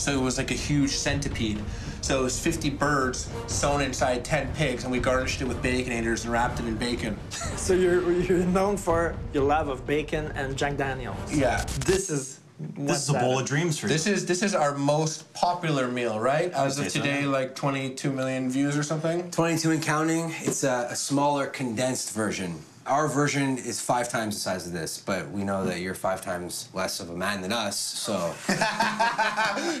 So 0.00 0.12
it 0.12 0.20
was 0.20 0.38
like 0.38 0.50
a 0.50 0.54
huge 0.54 0.90
centipede. 0.90 1.62
So 2.00 2.20
it 2.20 2.22
was 2.24 2.40
50 2.40 2.70
birds 2.70 3.30
sewn 3.46 3.80
inside 3.80 4.24
10 4.24 4.52
pigs, 4.54 4.82
and 4.82 4.90
we 4.90 4.98
garnished 4.98 5.40
it 5.40 5.46
with 5.46 5.62
baconators 5.62 6.24
and 6.24 6.32
wrapped 6.32 6.58
it 6.58 6.66
in 6.66 6.76
bacon. 6.76 7.16
So 7.62 7.74
you're, 7.74 8.10
you're 8.12 8.44
known 8.46 8.76
for 8.76 9.14
your 9.32 9.44
love 9.44 9.68
of 9.68 9.86
bacon 9.86 10.32
and 10.34 10.56
Jack 10.56 10.76
Daniels. 10.76 11.32
Yeah. 11.32 11.64
This 11.86 12.10
is. 12.10 12.40
This 12.76 13.02
is 13.02 13.08
a 13.08 13.18
bowl 13.18 13.38
of 13.38 13.46
dreams 13.46 13.78
for 13.78 13.86
you. 13.86 13.92
This 13.92 14.06
is 14.06 14.24
this 14.24 14.42
is 14.42 14.54
our 14.54 14.76
most 14.76 15.32
popular 15.32 15.88
meal, 15.88 16.20
right? 16.20 16.52
As 16.52 16.76
say 16.76 16.86
of 16.86 16.92
so. 16.92 17.00
today, 17.00 17.24
like 17.24 17.56
22 17.56 18.12
million 18.12 18.50
views 18.50 18.76
or 18.76 18.84
something. 18.84 19.30
22 19.32 19.72
and 19.72 19.82
counting. 19.82 20.32
It's 20.40 20.62
a, 20.62 20.88
a 20.90 20.96
smaller, 20.96 21.46
condensed 21.46 22.12
version. 22.12 22.60
Our 22.86 23.06
version 23.06 23.58
is 23.58 23.80
five 23.80 24.08
times 24.08 24.34
the 24.34 24.40
size 24.40 24.66
of 24.66 24.72
this, 24.72 24.98
but 24.98 25.30
we 25.30 25.44
know 25.44 25.64
that 25.66 25.80
you're 25.80 25.94
five 25.94 26.20
times 26.20 26.68
less 26.74 26.98
of 26.98 27.10
a 27.10 27.16
man 27.16 27.40
than 27.40 27.52
us, 27.52 27.78
so. 27.78 28.34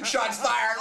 Shots 0.04 0.38
fired! 0.38 0.78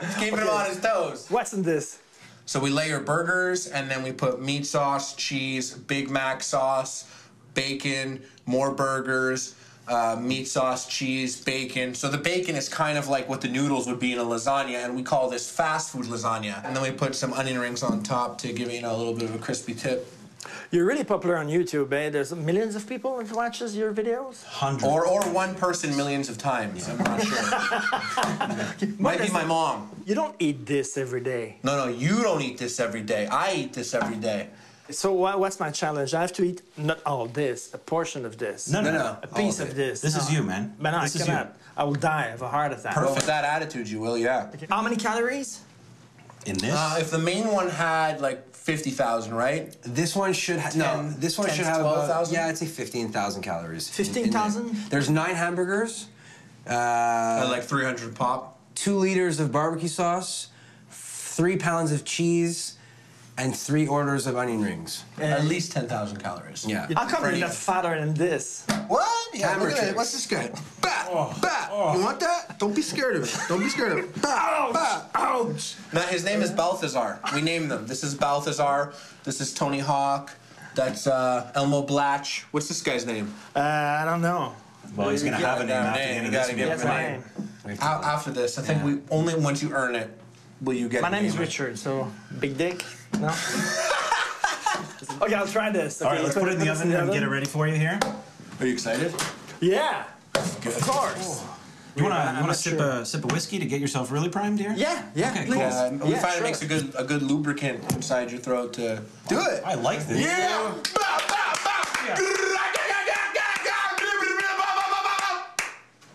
Keeping 0.18 0.40
him 0.40 0.48
on 0.48 0.66
his 0.66 0.80
toes. 0.80 1.26
What's 1.30 1.54
in 1.54 1.62
this? 1.62 2.00
So 2.44 2.60
we 2.60 2.68
layer 2.68 3.00
burgers, 3.00 3.68
and 3.68 3.90
then 3.90 4.02
we 4.02 4.12
put 4.12 4.42
meat 4.42 4.66
sauce, 4.66 5.14
cheese, 5.14 5.72
Big 5.72 6.10
Mac 6.10 6.42
sauce, 6.42 7.10
bacon, 7.54 8.22
more 8.44 8.72
burgers, 8.72 9.54
uh, 9.88 10.16
meat 10.20 10.48
sauce, 10.48 10.86
cheese, 10.86 11.42
bacon. 11.42 11.94
So 11.94 12.08
the 12.08 12.18
bacon 12.18 12.56
is 12.56 12.68
kind 12.68 12.96
of 12.96 13.08
like 13.08 13.28
what 13.28 13.40
the 13.40 13.48
noodles 13.48 13.86
would 13.86 14.00
be 14.00 14.12
in 14.12 14.18
a 14.18 14.24
lasagna, 14.24 14.84
and 14.84 14.96
we 14.96 15.02
call 15.02 15.28
this 15.28 15.50
fast 15.50 15.92
food 15.92 16.06
lasagna. 16.06 16.64
And 16.64 16.74
then 16.74 16.82
we 16.82 16.90
put 16.90 17.14
some 17.14 17.32
onion 17.32 17.58
rings 17.58 17.82
on 17.82 18.02
top 18.02 18.38
to 18.38 18.52
give 18.52 18.68
it 18.68 18.74
you 18.74 18.82
know, 18.82 18.94
a 18.94 18.98
little 18.98 19.14
bit 19.14 19.24
of 19.24 19.34
a 19.34 19.38
crispy 19.38 19.74
tip. 19.74 20.10
You're 20.70 20.84
really 20.84 21.04
popular 21.04 21.36
on 21.36 21.46
YouTube, 21.48 21.92
eh? 21.92 22.10
There's 22.10 22.34
millions 22.34 22.74
of 22.74 22.86
people 22.86 23.16
that 23.18 23.32
watches 23.32 23.76
your 23.76 23.92
videos. 23.94 24.44
Hundreds. 24.44 24.84
Or, 24.84 25.06
or 25.06 25.22
one 25.32 25.54
person 25.54 25.96
millions 25.96 26.28
of 26.28 26.36
times. 26.36 26.88
I'm 26.88 26.98
not 26.98 27.22
sure. 27.22 28.88
Might 28.98 29.20
be 29.20 29.30
my 29.30 29.44
mom. 29.44 29.90
You 30.04 30.14
don't 30.14 30.34
eat 30.38 30.66
this 30.66 30.98
every 30.98 31.20
day. 31.20 31.58
No, 31.62 31.76
no, 31.76 31.88
you 31.90 32.22
don't 32.22 32.42
eat 32.42 32.58
this 32.58 32.80
every 32.80 33.02
day. 33.02 33.26
I 33.26 33.54
eat 33.54 33.72
this 33.72 33.94
every 33.94 34.16
day. 34.16 34.48
So 34.90 35.12
what's 35.14 35.58
my 35.60 35.70
challenge? 35.70 36.12
I 36.12 36.20
have 36.20 36.32
to 36.34 36.42
eat 36.44 36.60
not 36.76 37.00
all 37.06 37.26
this, 37.26 37.72
a 37.72 37.78
portion 37.78 38.26
of 38.26 38.36
this. 38.36 38.68
No, 38.70 38.80
no, 38.82 38.92
No, 38.92 38.98
no. 38.98 39.18
A 39.22 39.26
piece 39.28 39.58
of 39.58 39.68
of 39.68 39.72
it. 39.72 39.76
this. 39.76 40.00
This 40.02 40.14
is 40.16 40.30
you, 40.32 40.42
man. 40.42 40.74
But 40.78 40.90
no, 40.90 41.00
This 41.00 41.16
I 41.16 41.20
is 41.20 41.26
you. 41.26 41.32
cannot. 41.32 41.56
I 41.76 41.84
will 41.84 41.94
die 41.94 42.26
of 42.26 42.42
a 42.42 42.48
heart 42.48 42.72
attack. 42.72 42.94
Well, 42.96 43.14
with 43.14 43.26
that 43.26 43.44
attitude, 43.44 43.88
you 43.88 43.98
will, 44.00 44.18
yeah. 44.18 44.50
How 44.68 44.82
many 44.82 44.96
calories? 44.96 45.60
In 46.46 46.58
this? 46.58 46.74
Uh, 46.74 46.98
if 47.00 47.10
the 47.10 47.18
main 47.18 47.48
one 47.48 47.70
had 47.70 48.20
like 48.20 48.54
50,000, 48.54 49.32
right? 49.32 49.74
This 49.82 50.14
one 50.14 50.34
should 50.34 50.58
have 50.58 50.76
no. 50.76 51.08
This 51.18 51.38
one 51.38 51.46
10 51.48 51.56
should 51.56 51.62
to 51.64 51.70
have 51.70 51.80
about 51.80 51.94
12,000? 52.06 52.34
yeah, 52.34 52.46
I'd 52.48 52.58
say 52.58 52.66
fifteen 52.66 53.10
thousand 53.10 53.42
calories. 53.42 53.88
in- 53.98 54.04
in 54.06 54.12
15,000? 54.12 54.66
there. 54.74 54.74
There's 54.90 55.08
nine 55.08 55.34
hamburgers. 55.34 56.08
Uh, 56.68 57.46
like 57.50 57.62
300 57.64 58.14
pop. 58.14 58.58
Two 58.74 58.96
liters 58.98 59.40
of 59.40 59.50
barbecue 59.52 59.88
sauce, 59.88 60.48
three 60.90 61.56
pounds 61.56 61.92
of 61.92 62.04
cheese, 62.04 62.76
and 63.36 63.54
three 63.56 63.86
orders 63.86 64.26
of 64.26 64.36
onion 64.36 64.62
rings. 64.62 65.04
At 65.18 65.44
least 65.44 65.72
10,000 65.72 66.18
calories. 66.18 66.64
Yeah. 66.66 66.86
How 66.94 67.06
come 67.06 67.22
Freddy. 67.22 67.38
you're 67.38 67.48
not 67.48 67.56
fatter 67.56 67.98
than 67.98 68.14
this? 68.14 68.64
What? 68.86 69.08
Yeah, 69.34 69.52
Hammer 69.52 69.70
look 69.70 69.78
at 69.78 69.88
it. 69.88 69.96
What's 69.96 70.12
this 70.12 70.26
guy? 70.26 70.52
Bat, 70.80 71.40
bat. 71.40 71.70
You 71.72 72.04
want 72.04 72.20
that? 72.20 72.58
Don't 72.58 72.74
be 72.74 72.82
scared 72.82 73.16
of 73.16 73.24
it. 73.24 73.36
Don't 73.48 73.60
be 73.60 73.68
scared 73.68 73.92
of 73.92 73.98
it. 73.98 74.22
Bat, 74.22 74.72
bat. 74.72 75.10
Ouch! 75.14 75.74
Now, 75.92 76.02
his 76.02 76.24
name 76.24 76.42
is 76.42 76.50
Balthazar. 76.52 77.18
We 77.34 77.40
named 77.40 77.70
them. 77.70 77.86
This 77.86 78.04
is 78.04 78.14
Balthazar. 78.14 78.92
This 79.24 79.40
is 79.40 79.52
Tony 79.52 79.80
Hawk. 79.80 80.32
That's 80.76 81.06
uh, 81.06 81.50
Elmo 81.54 81.82
Blatch. 81.82 82.44
What's 82.52 82.68
this 82.68 82.82
guy's 82.82 83.06
name? 83.06 83.34
Uh, 83.54 83.60
I 83.60 84.04
don't 84.04 84.20
know. 84.20 84.54
Well, 84.96 85.08
he's 85.08 85.22
gonna 85.22 85.36
have 85.36 85.60
a 85.60 85.64
name 85.64 85.70
after 85.76 85.98
the 85.98 86.04
end 86.04 86.26
of 86.26 86.32
this 86.32 86.46
gotta 86.46 86.56
give 86.56 86.78
video. 86.78 86.92
him 86.92 87.22
a 87.64 87.68
name. 87.68 87.78
After 87.80 88.30
this, 88.30 88.58
I 88.58 88.62
think 88.62 88.84
we 88.84 88.98
only 89.10 89.34
once 89.34 89.62
you 89.62 89.72
earn 89.72 89.94
it 89.94 90.10
will 90.60 90.74
you 90.74 90.88
get. 90.88 91.02
My 91.02 91.08
a 91.08 91.10
name 91.10 91.24
is. 91.24 91.38
Richard, 91.38 91.78
so 91.78 92.10
big 92.40 92.56
dick? 92.56 92.84
No? 93.20 93.28
okay, 95.22 95.34
I'll 95.34 95.46
try 95.46 95.70
this. 95.70 96.02
All 96.02 96.08
right, 96.10 96.16
Okay, 96.16 96.24
let's 96.24 96.34
put 96.38 96.48
it 96.48 96.54
in 96.54 96.60
the 96.60 96.68
oven 96.70 96.92
and 96.92 97.12
get 97.12 97.22
it 97.22 97.28
ready 97.28 97.46
for 97.46 97.66
you 97.68 97.74
here. 97.74 97.98
Are 98.60 98.66
you 98.66 98.72
excited? 98.72 99.14
Yeah, 99.60 100.04
of 100.34 100.80
course. 100.82 101.44
You 101.96 102.02
wanna 102.02 102.32
you 102.36 102.40
wanna 102.40 102.54
sip 102.54 102.78
sure. 102.78 102.90
a 102.90 103.04
sip 103.06 103.24
of 103.24 103.30
whiskey 103.30 103.58
to 103.60 103.66
get 103.66 103.80
yourself 103.80 104.10
really 104.10 104.28
primed 104.28 104.58
here? 104.58 104.74
Yeah, 104.76 105.04
yeah, 105.14 105.30
Okay, 105.30 105.46
please. 105.46 105.54
cool. 105.54 105.60
Yeah, 105.62 105.90
we 105.90 106.10
Yeah, 106.10 106.18
find 106.18 106.32
sure. 106.34 106.40
it 106.42 106.42
makes 106.42 106.62
a 106.62 106.66
good 106.66 106.92
a 106.98 107.04
good 107.04 107.22
lubricant 107.22 107.92
inside 107.94 108.30
your 108.32 108.40
throat 108.40 108.72
to 108.74 109.02
do 109.28 109.38
it. 109.40 109.62
I 109.64 109.74
like 109.74 110.04
this. 110.08 110.20
Yeah. 110.20 110.74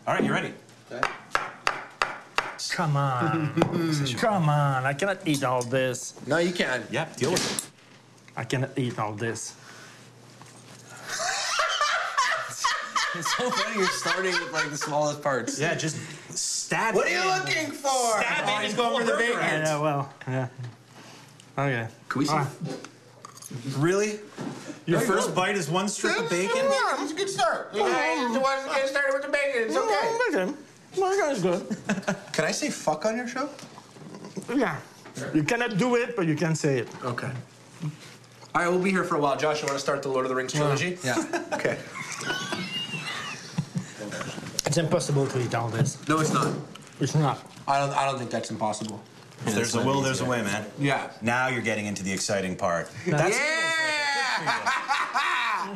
All 0.07 0.15
right, 0.15 0.23
you 0.23 0.33
ready? 0.33 0.53
Come 2.79 2.95
on. 2.95 3.51
Come 4.19 4.47
on. 4.47 4.85
I 4.85 4.93
cannot 4.93 5.27
eat 5.27 5.43
all 5.43 5.61
this. 5.61 6.13
No, 6.25 6.37
you 6.37 6.53
can. 6.53 6.81
Yeah, 6.89 7.09
deal 7.17 7.31
with 7.31 7.57
it. 7.57 7.67
I 8.37 8.45
cannot 8.45 8.69
eat 8.79 8.97
all 8.97 9.11
this. 9.11 9.53
It's 13.15 13.35
so 13.35 13.49
funny. 13.49 13.75
You're 13.79 13.87
starting 13.87 14.31
with 14.31 14.53
like 14.53 14.69
the 14.69 14.77
smallest 14.77 15.21
parts. 15.21 15.59
Yeah, 15.59 15.75
just 15.75 15.97
stab 16.37 16.93
it. 16.93 16.97
What 16.97 17.07
are 17.07 17.09
you 17.09 17.19
in. 17.21 17.27
looking 17.39 17.71
for? 17.71 18.21
Stab 18.21 18.47
it 18.47 18.47
Oh, 18.47 18.59
he's 18.61 18.69
and 18.69 18.77
going 18.77 18.89
pull 18.91 18.99
for 18.99 19.03
a 19.03 19.17
the 19.17 19.19
bacon. 19.33 19.39
out. 19.41 19.65
Yeah, 19.65 19.81
well, 19.81 20.13
yeah. 20.27 20.47
Okay. 21.57 21.87
Can 22.07 22.19
we 22.19 22.25
see? 22.25 22.31
All 22.31 22.37
right. 22.39 22.47
Really? 23.77 24.19
Your 24.85 25.01
first 25.01 25.35
bite 25.35 25.57
is 25.57 25.69
one 25.69 25.89
strip 25.89 26.17
of 26.17 26.29
bacon? 26.29 26.55
Yeah, 26.55 27.03
it's 27.03 27.11
a 27.11 27.15
good 27.15 27.29
start. 27.29 27.71
Oh. 27.73 27.77
You 27.77 27.83
guys 27.91 28.37
want 28.41 28.69
to 28.69 28.75
get 28.75 28.87
started 28.87 29.13
with 29.15 29.23
the 29.23 29.29
bacon? 29.29 29.63
It's 29.63 29.75
okay. 29.75 30.37
Mm, 30.37 30.45
okay. 30.51 30.57
Okay, 30.97 31.31
it's 31.31 31.41
good. 31.41 31.77
Can 32.33 32.45
I 32.45 32.51
say 32.51 32.69
fuck 32.69 33.05
on 33.05 33.17
your 33.17 33.27
show? 33.27 33.49
Yeah. 34.53 34.77
You 35.33 35.43
cannot 35.43 35.77
do 35.77 35.95
it, 35.95 36.15
but 36.15 36.27
you 36.27 36.35
can 36.35 36.55
say 36.55 36.79
it. 36.79 36.87
Okay. 37.03 37.29
All 38.55 38.61
right, 38.63 38.69
we'll 38.69 38.79
be 38.81 38.89
here 38.91 39.03
for 39.03 39.15
a 39.15 39.19
while. 39.19 39.37
Josh, 39.37 39.61
you 39.61 39.67
want 39.67 39.77
to 39.77 39.81
start 39.83 40.01
the 40.01 40.09
Lord 40.09 40.25
of 40.25 40.29
the 40.29 40.35
Rings 40.35 40.53
trilogy? 40.53 40.97
Yeah. 41.03 41.17
Okay. 41.53 41.77
It's 44.65 44.77
impossible 44.77 45.25
to 45.27 45.41
eat 45.41 45.55
all 45.55 45.67
this. 45.67 45.97
No, 46.07 46.19
it's 46.19 46.31
not. 46.31 46.53
It's 46.99 47.15
not. 47.15 47.39
I 47.67 47.79
don't. 47.79 47.91
I 47.97 48.05
don't 48.05 48.19
think 48.19 48.29
that's 48.29 48.51
impossible. 48.51 49.01
If 49.47 49.55
there's 49.55 49.73
a 49.75 49.83
will, 49.83 50.01
there's 50.01 50.21
a 50.21 50.25
way, 50.25 50.41
man. 50.43 50.65
Yeah. 50.77 51.09
Now 51.21 51.47
you're 51.47 51.63
getting 51.63 51.87
into 51.87 52.03
the 52.03 52.11
exciting 52.13 52.55
part. 52.55 52.89
yeah. 53.05 53.31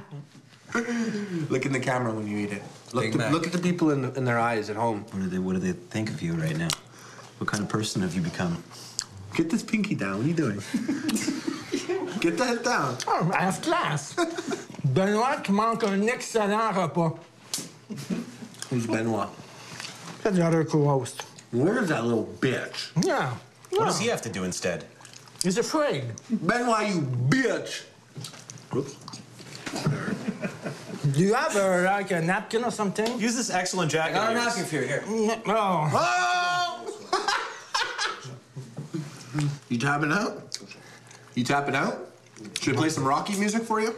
look 1.50 1.66
in 1.66 1.72
the 1.72 1.80
camera 1.80 2.12
when 2.14 2.28
you 2.28 2.38
eat 2.38 2.52
it. 2.52 2.64
Look, 2.94 3.12
to, 3.12 3.30
look 3.30 3.46
at 3.46 3.54
the 3.54 3.60
people 3.60 3.92
in, 3.92 4.06
in 4.16 4.26
their 4.26 4.40
eyes 4.40 4.70
at 4.70 4.76
home. 4.76 5.06
What 5.12 5.22
do 5.22 5.28
they 5.28 5.40
What 5.40 5.54
do 5.54 5.60
they 5.60 5.74
think 5.74 6.10
of 6.10 6.22
you 6.22 6.34
right 6.34 6.58
now? 6.58 6.70
What 7.38 7.48
kind 7.50 7.64
of 7.64 7.70
person 7.70 8.02
have 8.02 8.16
you 8.16 8.22
become? 8.22 8.64
Get 9.36 9.50
this 9.50 9.64
pinky 9.64 9.96
down. 9.96 10.18
What 10.18 10.26
are 10.26 10.30
you 10.30 10.34
doing? 10.34 10.56
Get 12.20 12.38
that 12.38 12.64
down. 12.64 12.98
Oh, 13.08 13.32
I 13.34 13.42
have 13.42 13.62
class. 13.62 14.16
Benoît 14.86 15.44
qui 15.44 15.54
manque 15.54 15.84
un 15.84 16.08
excellent 16.08 16.76
repas. 16.76 17.18
Who's 18.70 18.88
Benoit? 18.88 19.30
That's 20.24 20.38
the 20.38 20.46
other 20.46 20.64
co-host. 20.64 21.24
Where's 21.52 21.90
that 21.90 22.06
little 22.06 22.30
bitch? 22.40 22.92
Yeah. 23.06 23.36
What 23.72 23.86
does 23.86 24.00
he 24.00 24.08
have 24.08 24.22
to 24.22 24.30
do 24.30 24.44
instead? 24.44 24.86
He's 25.44 25.58
afraid. 25.58 26.06
Benoit, 26.30 26.88
you 26.88 27.02
bitch. 27.02 27.84
Oops. 28.76 28.96
Do 31.14 31.20
you 31.20 31.34
have 31.34 31.56
a, 31.56 31.82
like 31.84 32.12
a 32.12 32.22
napkin 32.22 32.64
or 32.64 32.72
something? 32.72 33.20
Use 33.20 33.36
this 33.36 33.50
excellent 33.50 33.92
jacket. 33.92 34.14
Got 34.14 34.34
a 34.34 34.38
of 34.38 34.44
yours. 34.44 34.46
napkin 34.46 34.66
for 34.66 34.76
you 34.76 34.82
here. 34.88 35.04
Mm, 35.06 35.42
oh. 35.48 35.90
oh! 35.94 37.10
You 39.70 39.80
tapping 39.80 40.12
out? 40.12 40.60
You 41.34 41.44
tapping 41.44 41.76
out? 41.76 42.08
Should 42.62 42.76
I 42.76 42.78
play 42.78 42.90
some 42.90 43.04
Rocky 43.04 43.36
music 43.40 43.64
for 43.64 43.82
you? 43.82 43.96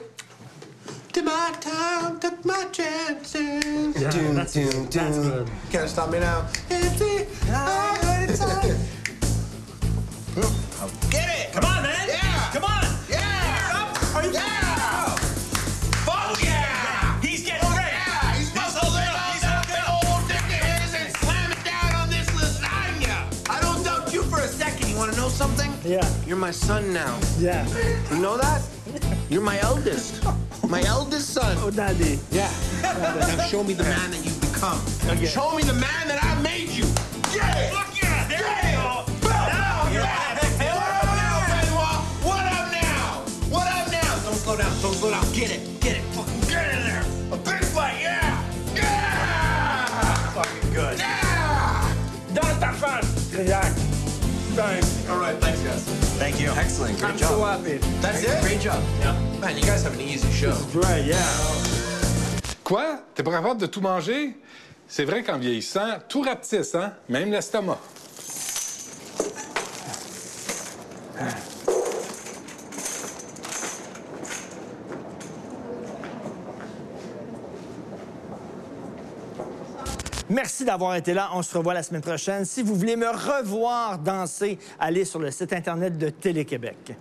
To 1.13 1.21
my 1.21 1.53
time, 1.59 2.19
took 2.19 2.43
my 2.45 2.65
chances. 2.71 4.01
Yeah, 4.01 4.09
Doom, 4.11 4.36
that's, 4.36 4.53
doom, 4.53 4.86
that's 4.88 5.17
doom. 5.17 5.30
good. 5.30 5.49
Can't 5.71 5.89
stop 5.89 6.09
me 6.11 6.19
now. 6.19 6.47
Empty, 6.69 7.28
I 7.51 7.97
heard 8.01 8.30
it's 8.30 8.39
Yeah. 25.86 26.04
You're 26.26 26.38
my 26.38 26.50
son 26.50 26.92
now. 26.94 27.20
Yeah. 27.38 27.64
You 28.12 28.20
know 28.20 28.38
that? 28.38 28.64
You're 29.30 29.44
my 29.44 29.60
eldest. 29.60 30.24
My 30.68 30.82
eldest 30.82 31.30
son. 31.30 31.56
Oh, 31.62 31.70
daddy. 31.70 32.20
Yeah. 32.32 32.50
now 32.82 33.46
show 33.46 33.64
me 33.64 33.74
the 33.76 33.84
man 33.84 34.10
that 34.10 34.26
you've 34.26 34.42
become. 34.42 34.82
Okay. 35.06 35.28
Show 35.28 35.56
me 35.56 35.62
the 35.62 35.74
man 35.74 36.08
that 36.08 36.24
I 36.24 36.42
made 36.42 36.70
you. 36.70 36.86
Yeah! 37.36 37.70
Fuck 37.70 38.02
yeah! 38.02 38.28
There 38.28 38.42
Yeah! 38.42 38.72
you 38.72 39.20
go! 39.22 39.30
Now 39.30 39.90
you're 39.92 40.02
What 40.02 40.90
up 40.90 41.06
now, 41.22 41.46
Benoit? 41.54 42.02
What 42.26 42.46
up 42.52 42.72
now? 42.72 43.22
What 43.54 43.68
up 43.68 43.92
now? 43.92 44.24
Don't 44.24 44.36
slow 44.36 44.58
down. 44.58 44.82
Don't 44.82 44.94
slow 44.96 45.12
down. 45.12 45.34
Get 45.34 45.52
it. 45.52 45.74
Excellent. 56.58 56.97
Great 56.99 57.12
I'm 57.12 57.18
job. 57.18 57.30
so 57.30 57.43
happy. 57.43 57.78
That's 58.01 58.24
it? 58.24 58.41
Great 58.41 58.62
job. 58.62 58.82
Man, 59.41 59.56
you 59.58 59.64
guys 59.64 59.84
have 59.84 59.93
an 59.93 60.01
easy 60.01 60.32
show. 60.32 60.53
Right, 60.74 61.03
yeah. 61.03 61.22
Quoi? 62.64 62.99
T'es 63.14 63.24
pas 63.24 63.32
capable 63.32 63.60
de 63.60 63.66
tout 63.68 63.82
manger? 63.82 64.38
C'est 64.88 65.03
vrai 65.03 65.24
qu'en 65.24 65.38
vieillissant, 65.38 65.99
tout 66.08 66.22
rapetisse, 66.22 66.76
hein? 66.76 66.93
Même 67.10 67.32
l'estomac. 67.32 67.80
Merci 80.30 80.65
d'avoir 80.65 80.95
été 80.95 81.13
là. 81.13 81.30
On 81.34 81.43
se 81.43 81.55
revoit 81.55 81.73
la 81.73 81.84
semaine 81.84 82.01
prochaine. 82.01 82.45
Si 82.45 82.63
vous 82.63 82.76
voulez 82.76 82.95
me 82.95 83.07
revoir 83.07 83.99
danser, 83.99 84.57
allez 84.80 85.05
sur 85.05 85.19
le 85.19 85.30
site 85.30 85.53
Internet 85.53 85.97
de 85.97 86.09
Télé-Québec. 86.09 86.95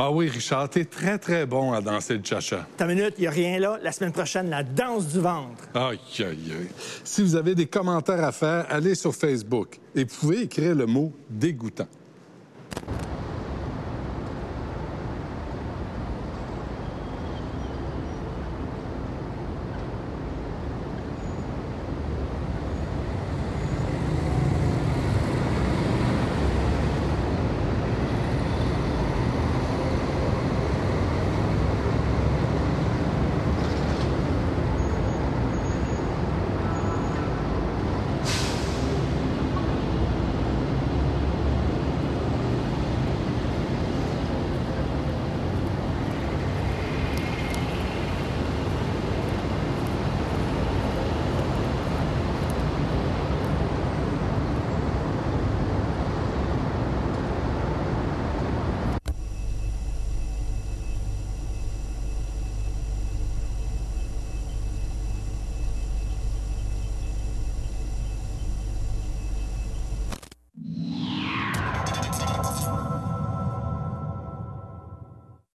Ah 0.00 0.12
oui, 0.12 0.28
Richard, 0.28 0.70
t'es 0.70 0.84
très, 0.84 1.18
très 1.18 1.44
bon 1.44 1.72
à 1.72 1.80
danser 1.80 2.16
le 2.16 2.24
cha-cha. 2.24 2.66
Ta 2.76 2.86
minute, 2.86 3.14
il 3.18 3.22
n'y 3.22 3.26
a 3.26 3.30
rien 3.30 3.58
là. 3.58 3.78
La 3.82 3.90
semaine 3.90 4.12
prochaine, 4.12 4.48
la 4.48 4.62
danse 4.62 5.08
du 5.08 5.18
ventre. 5.18 5.64
Aïe, 5.74 5.98
aïe, 6.20 6.24
aïe. 6.24 6.68
Si 7.02 7.20
vous 7.20 7.34
avez 7.34 7.56
des 7.56 7.66
commentaires 7.66 8.22
à 8.22 8.30
faire, 8.30 8.64
allez 8.70 8.94
sur 8.94 9.14
Facebook 9.14 9.80
et 9.96 10.04
vous 10.04 10.14
pouvez 10.20 10.42
écrire 10.42 10.76
le 10.76 10.86
mot 10.86 11.12
dégoûtant. 11.28 11.88